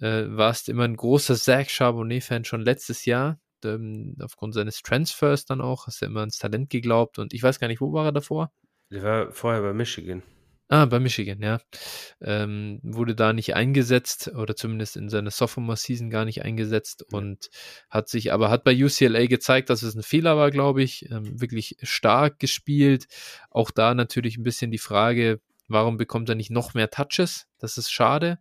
[0.00, 3.38] warst immer ein großer Zach Charbonnet-Fan schon letztes Jahr.
[3.64, 7.58] Ähm, aufgrund seines Transfers dann auch, hast du immer ans Talent geglaubt und ich weiß
[7.58, 8.52] gar nicht, wo war er davor?
[8.90, 10.22] Der war vorher bei Michigan.
[10.68, 11.60] Ah, bei Michigan, ja.
[12.20, 17.50] Ähm, wurde da nicht eingesetzt oder zumindest in seiner Sophomore-Season gar nicht eingesetzt und
[17.88, 21.08] hat sich, aber hat bei UCLA gezeigt, dass es ein Fehler war, glaube ich.
[21.08, 23.06] Ähm, wirklich stark gespielt.
[23.48, 27.46] Auch da natürlich ein bisschen die Frage, Warum bekommt er nicht noch mehr Touches?
[27.58, 28.38] Das ist schade.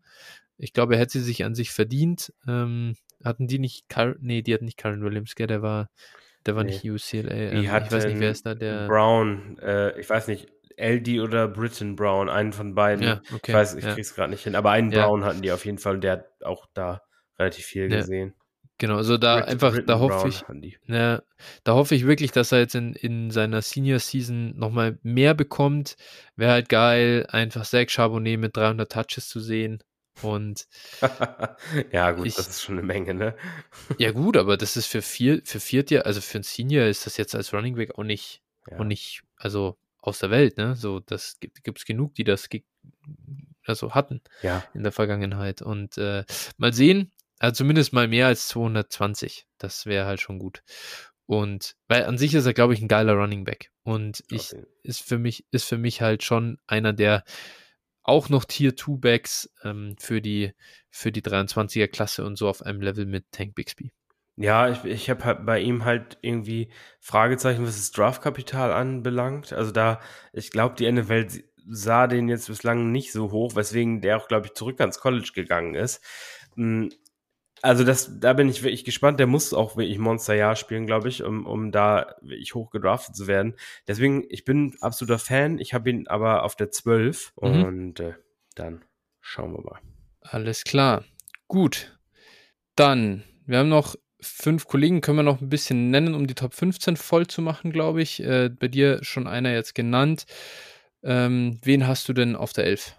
[0.57, 2.33] Ich glaube, er hätte sie sich an sich verdient.
[2.47, 5.47] Ähm, hatten die nicht, Car nee, die hatten nicht Karen Williams, gell?
[5.47, 5.89] Der war,
[6.45, 6.71] der war nee.
[6.71, 7.33] nicht UCLA.
[7.33, 8.87] Ähm, ich weiß nicht, wer ist da der.
[8.87, 10.47] Brown, äh, ich weiß nicht,
[10.77, 13.03] LD oder Britton Brown, einen von beiden.
[13.03, 13.93] Ja, okay, ich weiß, ich ja.
[13.93, 15.05] krieg's gerade nicht hin, aber einen ja.
[15.05, 17.01] Brown hatten die auf jeden Fall, der hat auch da
[17.39, 18.33] relativ viel gesehen.
[18.77, 20.43] Genau, also da Brit einfach, da hoffe ich,
[20.87, 21.21] ja,
[21.63, 25.95] da hoffe ich wirklich, dass er jetzt in, in seiner Senior Season nochmal mehr bekommt.
[26.35, 29.81] Wäre halt geil, einfach Zach Charbonnet mit 300 Touches zu sehen.
[30.21, 30.67] Und
[31.91, 33.35] ja, gut, ich, das ist schon eine Menge, ne?
[33.97, 37.17] ja, gut, aber das ist für vier, für Viertjahr, also für ein Senior ist das
[37.17, 38.79] jetzt als Running Back auch nicht, ja.
[38.79, 40.75] auch nicht, also aus der Welt, ne?
[40.75, 42.49] So, das gibt es genug, die das
[43.65, 44.63] also hatten ja.
[44.73, 45.61] in der Vergangenheit.
[45.61, 46.23] Und äh,
[46.57, 47.11] mal sehen,
[47.45, 49.45] also zumindest mal mehr als 220.
[49.57, 50.63] Das wäre halt schon gut.
[51.27, 53.71] Und weil an sich ist er, glaube ich, ein geiler Running Back.
[53.83, 54.65] Und ich okay.
[54.83, 57.23] ist für mich, ist für mich halt schon einer der
[58.03, 60.53] auch noch Tier 2 Backs ähm, für die,
[60.89, 63.91] für die 23er Klasse und so auf einem Level mit Tank Bixby.
[64.37, 66.69] Ja, ich, ich habe halt bei ihm halt irgendwie
[66.99, 69.53] Fragezeichen, was das Draftkapital anbelangt.
[69.53, 69.99] Also da,
[70.33, 71.27] ich glaube, die NFL
[71.67, 75.31] sah den jetzt bislang nicht so hoch, weswegen der auch, glaube ich, zurück ans College
[75.33, 76.03] gegangen ist.
[77.65, 79.19] Also das, da bin ich wirklich gespannt.
[79.19, 83.25] Der muss auch wirklich Monsterjahr spielen, glaube ich, um, um da wirklich hoch gedraftet zu
[83.25, 83.55] werden.
[83.87, 85.57] Deswegen, ich bin absoluter Fan.
[85.57, 87.63] Ich habe ihn aber auf der 12 mhm.
[87.63, 88.13] und äh,
[88.53, 88.85] dann
[89.19, 89.79] schauen wir mal.
[90.21, 91.05] Alles klar.
[91.47, 91.97] Gut.
[92.75, 96.53] Dann, wir haben noch fünf Kollegen, können wir noch ein bisschen nennen, um die Top
[96.53, 98.21] 15 voll zu machen, glaube ich.
[98.21, 100.27] Äh, bei dir schon einer jetzt genannt.
[101.01, 102.95] Ähm, wen hast du denn auf der 11?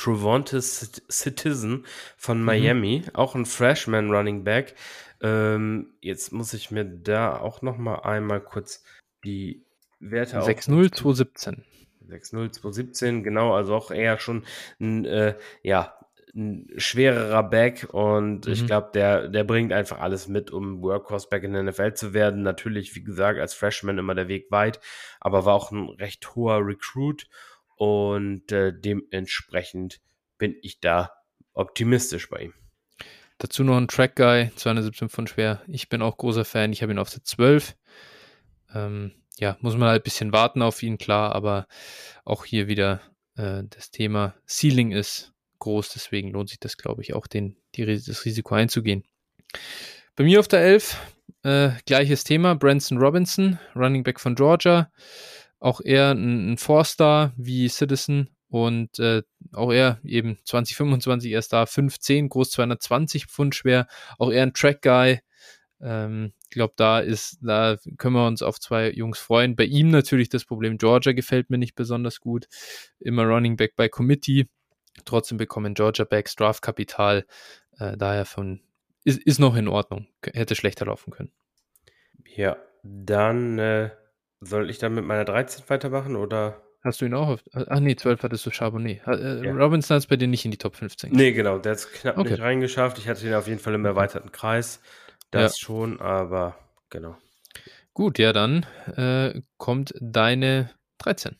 [0.00, 1.84] Trovante Citizen
[2.16, 2.44] von mhm.
[2.44, 3.14] Miami, mhm.
[3.14, 4.74] auch ein Freshman Running Back.
[5.20, 8.82] Ähm, jetzt muss ich mir da auch noch mal einmal kurz
[9.24, 9.62] die
[9.98, 11.64] Werte 6-0, 217.
[12.08, 14.44] 6-0, 217, genau, also auch eher schon
[14.80, 15.94] ein, äh, ja,
[16.34, 18.52] ein schwererer Back und mhm.
[18.52, 22.14] ich glaube, der, der bringt einfach alles mit, um Workhorse Back in der NFL zu
[22.14, 22.42] werden.
[22.42, 24.80] Natürlich, wie gesagt, als Freshman immer der Weg weit,
[25.20, 27.28] aber war auch ein recht hoher Recruit
[27.80, 30.02] und äh, dementsprechend
[30.36, 31.12] bin ich da
[31.54, 32.54] optimistisch bei ihm.
[33.38, 35.62] Dazu noch ein Track Guy, 217 Pfund schwer.
[35.66, 36.74] Ich bin auch großer Fan.
[36.74, 37.74] Ich habe ihn auf der 12.
[38.74, 41.66] Ähm, ja, muss man halt ein bisschen warten auf ihn, klar, aber
[42.26, 43.00] auch hier wieder
[43.36, 47.86] äh, das Thema Ceiling ist groß, deswegen lohnt sich das, glaube ich, auch den, die,
[47.86, 49.04] das Risiko einzugehen.
[50.16, 50.98] Bei mir auf der 11,
[51.44, 54.92] äh, gleiches Thema, Branson Robinson, Running Back von Georgia.
[55.60, 59.22] Auch er ein, ein Four-Star wie Citizen und äh,
[59.52, 63.86] auch er eben 2025 erst da, 5'10, groß 220 Pfund schwer,
[64.18, 65.20] auch er ein Track-Guy.
[65.80, 69.54] Ähm, ich glaube, da ist, da können wir uns auf zwei Jungs freuen.
[69.54, 72.48] Bei ihm natürlich das Problem, Georgia gefällt mir nicht besonders gut.
[72.98, 74.48] Immer Running Back bei Committee.
[75.04, 77.24] Trotzdem bekommen Georgia Backs Draftkapital.
[77.78, 78.60] Äh, daher von,
[79.04, 80.08] ist, ist noch in Ordnung.
[80.24, 81.30] Hätte schlechter laufen können.
[82.34, 83.90] Ja, dann äh,
[84.40, 86.62] soll ich dann mit meiner 13 weitermachen oder?
[86.82, 87.40] Hast du ihn auch auf.
[87.52, 89.06] Ach nee, 12 hattest du Charbonnet.
[89.06, 89.52] Äh, ja.
[89.52, 91.12] Robinson es bei dir nicht in die Top 15.
[91.12, 92.30] Nee, genau, der hat es knapp okay.
[92.30, 92.98] nicht reingeschafft.
[92.98, 94.80] Ich hatte ihn auf jeden Fall im erweiterten Kreis.
[95.30, 95.66] Das ja.
[95.66, 96.58] schon, aber
[96.88, 97.16] genau.
[97.92, 98.64] Gut, ja, dann
[98.96, 101.36] äh, kommt deine 13.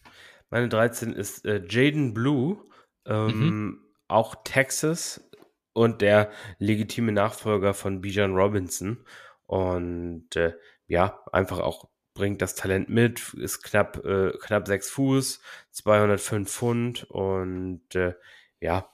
[0.51, 2.59] Meine 13 ist äh, Jaden Blue,
[3.07, 3.85] ähm, mhm.
[4.09, 5.31] auch Texas
[5.73, 9.07] und der legitime Nachfolger von Bijan Robinson.
[9.47, 10.55] Und äh,
[10.87, 17.05] ja, einfach auch bringt das Talent mit, ist knapp, äh, knapp 6 Fuß, 205 Pfund
[17.05, 18.15] und äh,
[18.61, 18.91] ja,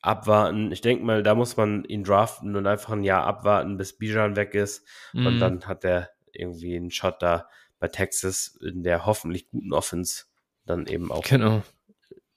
[0.00, 0.72] abwarten.
[0.72, 4.36] Ich denke mal, da muss man ihn draften und einfach ein Jahr abwarten, bis Bijan
[4.36, 4.86] weg ist.
[5.12, 5.26] Mm.
[5.26, 5.40] Und mhm.
[5.40, 7.48] dann hat er irgendwie einen Shot da
[7.78, 10.24] bei Texas in der hoffentlich guten Offense
[10.64, 11.62] dann eben auch genau.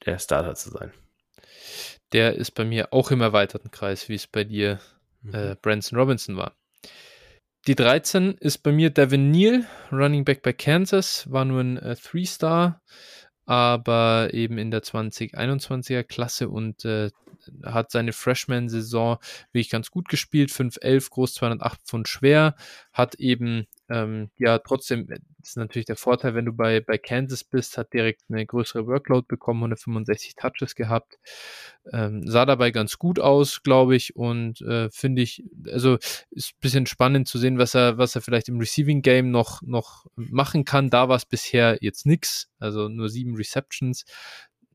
[0.06, 0.92] der Starter zu sein.
[2.12, 4.80] Der ist bei mir auch im erweiterten Kreis, wie es bei dir
[5.22, 5.34] mhm.
[5.34, 6.56] äh, Branson Robinson war.
[7.68, 11.96] Die 13 ist bei mir Devin Neal, Running Back bei Kansas, war nur ein äh,
[11.96, 12.82] Three-Star,
[13.46, 17.10] aber eben in der 2021er Klasse und äh,
[17.64, 19.18] hat seine Freshman-Saison
[19.52, 20.52] wirklich ganz gut gespielt.
[20.52, 22.56] 5'11 groß, 208 Pfund schwer.
[22.94, 27.44] Hat eben, ähm, ja, trotzdem, das ist natürlich der Vorteil, wenn du bei, bei Kansas
[27.44, 31.18] bist, hat direkt eine größere Workload bekommen, 165 Touches gehabt.
[31.92, 35.98] Ähm, sah dabei ganz gut aus, glaube ich, und äh, finde ich, also
[36.30, 39.62] ist ein bisschen spannend zu sehen, was er, was er vielleicht im Receiving Game noch,
[39.64, 40.92] noch machen kann.
[40.92, 44.06] Da war es bisher jetzt nichts, also nur sieben Receptions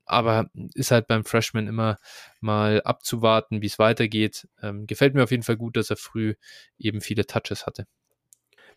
[0.06, 1.98] aber ist halt beim Freshman immer
[2.40, 4.46] mal abzuwarten, wie es weitergeht.
[4.62, 6.34] Ähm, gefällt mir auf jeden Fall gut, dass er früh
[6.78, 7.86] eben viele Touches hatte.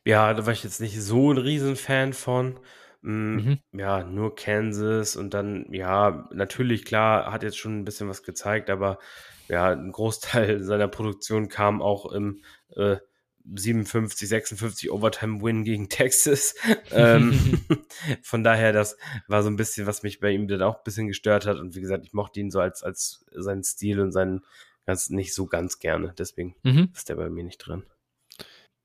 [0.07, 2.57] Ja, da war ich jetzt nicht so ein Riesenfan von.
[3.01, 3.59] Mm, mhm.
[3.73, 8.69] Ja, nur Kansas und dann, ja, natürlich, klar, hat jetzt schon ein bisschen was gezeigt,
[8.69, 8.99] aber
[9.49, 12.41] ja, ein Großteil seiner Produktion kam auch im
[12.77, 12.95] äh,
[13.53, 16.55] 57, 56 Overtime-Win gegen Texas.
[16.91, 17.59] ähm,
[18.23, 18.95] von daher, das
[19.27, 21.57] war so ein bisschen, was mich bei ihm dann auch ein bisschen gestört hat.
[21.57, 24.45] Und wie gesagt, ich mochte ihn so als, als seinen Stil und seinen
[24.85, 26.13] ganz nicht so ganz gerne.
[26.17, 26.91] Deswegen mhm.
[26.95, 27.83] ist der bei mir nicht drin.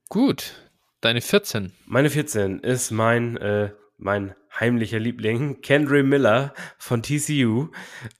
[0.09, 0.72] Gut.
[1.03, 1.73] Deine 14.
[1.85, 7.70] Meine 14 ist mein äh, mein heimlicher Liebling, Kendry Miller von TCU,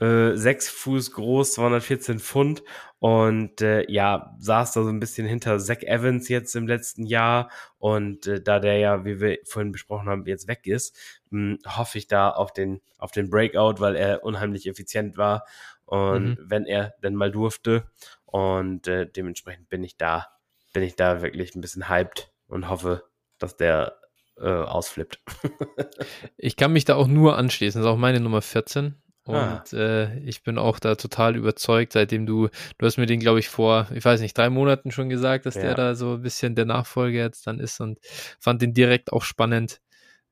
[0.01, 2.65] äh, sechs Fuß groß, 214 Pfund.
[2.99, 7.53] Und äh, ja, saß da so ein bisschen hinter Zach Evans jetzt im letzten Jahr.
[7.79, 10.97] Und äh, da der ja, wie wir vorhin besprochen haben, jetzt weg ist,
[11.31, 15.47] mh, hm, hoffe ich da auf den, auf den Breakout, weil er unheimlich effizient war.
[15.85, 16.39] Und mhm.
[16.41, 17.85] wenn er denn mal durfte.
[18.25, 20.27] Und äh, dementsprechend bin ich da,
[20.73, 23.05] bin ich da wirklich ein bisschen hyped und hoffe,
[23.39, 23.99] dass der
[24.39, 25.21] äh, ausflippt.
[26.37, 27.81] ich kann mich da auch nur anschließen.
[27.81, 28.95] Das ist auch meine Nummer 14.
[29.25, 29.65] Und ah.
[29.73, 32.49] äh, ich bin auch da total überzeugt, seitdem du,
[32.79, 35.55] du hast mir den, glaube ich, vor, ich weiß nicht, drei Monaten schon gesagt, dass
[35.55, 35.63] ja.
[35.63, 38.01] der da so ein bisschen der Nachfolger jetzt dann ist und
[38.41, 39.81] fand den direkt auch spannend.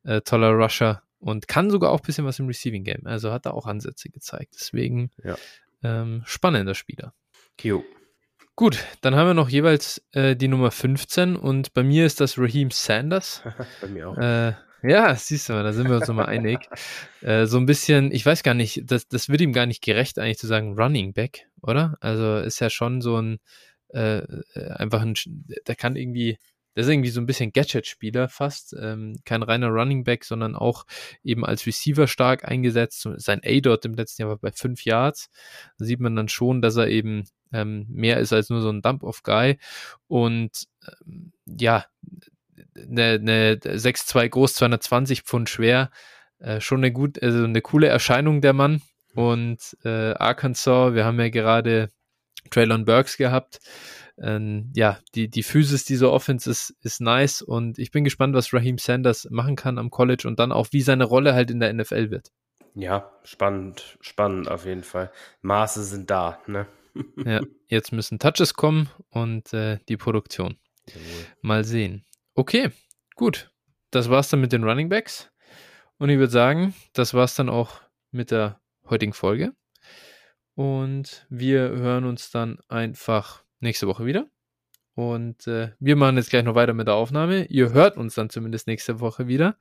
[0.02, 3.06] Äh, toller Rusher und kann sogar auch ein bisschen was im Receiving Game.
[3.06, 4.54] Also hat er auch Ansätze gezeigt.
[4.58, 5.36] Deswegen ja.
[5.82, 7.12] ähm, spannender Spieler.
[7.58, 7.84] Kio.
[8.56, 12.38] Gut, dann haben wir noch jeweils äh, die Nummer 15 und bei mir ist das
[12.38, 13.42] Raheem Sanders.
[13.80, 14.16] bei mir auch.
[14.16, 14.52] Äh,
[14.82, 16.58] ja, siehst du mal, da sind wir uns nochmal einig.
[17.22, 20.18] Äh, so ein bisschen, ich weiß gar nicht, das, das wird ihm gar nicht gerecht,
[20.18, 21.98] eigentlich zu sagen Running Back, oder?
[22.00, 23.40] Also ist ja schon so ein,
[23.92, 25.12] äh, äh einfach ein,
[25.66, 26.38] der kann irgendwie,
[26.74, 28.74] der ist irgendwie so ein bisschen Gadget-Spieler fast.
[28.80, 30.84] Ähm, kein reiner Running Back, sondern auch
[31.24, 33.08] eben als Receiver stark eingesetzt.
[33.16, 35.30] Sein A-Dot im letzten Jahr war bei 5 Yards.
[35.78, 38.82] Da sieht man dann schon, dass er eben ähm, mehr ist als nur so ein
[38.82, 39.58] Dump-Off-Guy.
[40.06, 40.66] Und
[41.04, 41.86] ähm, ja,
[42.76, 45.90] eine, eine 6'2 groß, 220 Pfund schwer.
[46.38, 48.82] Äh, schon eine gut, also eine coole Erscheinung der Mann.
[49.14, 51.90] Und äh, Arkansas, wir haben ja gerade
[52.50, 53.60] Traylon Burks gehabt.
[54.18, 58.52] Ähm, ja, die, die Physis dieser Offense ist, ist nice und ich bin gespannt, was
[58.52, 61.72] Raheem Sanders machen kann am College und dann auch, wie seine Rolle halt in der
[61.72, 62.30] NFL wird.
[62.74, 65.10] Ja, spannend, spannend auf jeden Fall.
[65.42, 66.66] Maße sind da, ne?
[67.24, 70.56] ja, jetzt müssen Touches kommen und äh, die Produktion.
[70.86, 71.26] Jawohl.
[71.42, 72.04] Mal sehen.
[72.34, 72.70] Okay,
[73.16, 73.50] gut.
[73.90, 75.30] Das war's dann mit den Running Backs.
[75.98, 77.80] Und ich würde sagen, das war's dann auch
[78.12, 79.52] mit der heutigen Folge.
[80.54, 84.26] Und wir hören uns dann einfach nächste Woche wieder.
[84.94, 87.44] Und äh, wir machen jetzt gleich noch weiter mit der Aufnahme.
[87.46, 89.56] Ihr hört uns dann zumindest nächste Woche wieder.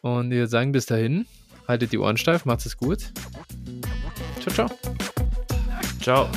[0.00, 1.26] Und wir sagen bis dahin,
[1.66, 3.12] haltet die Ohren steif, macht es gut.
[4.40, 4.78] Ciao, ciao.
[6.00, 6.28] Ciao.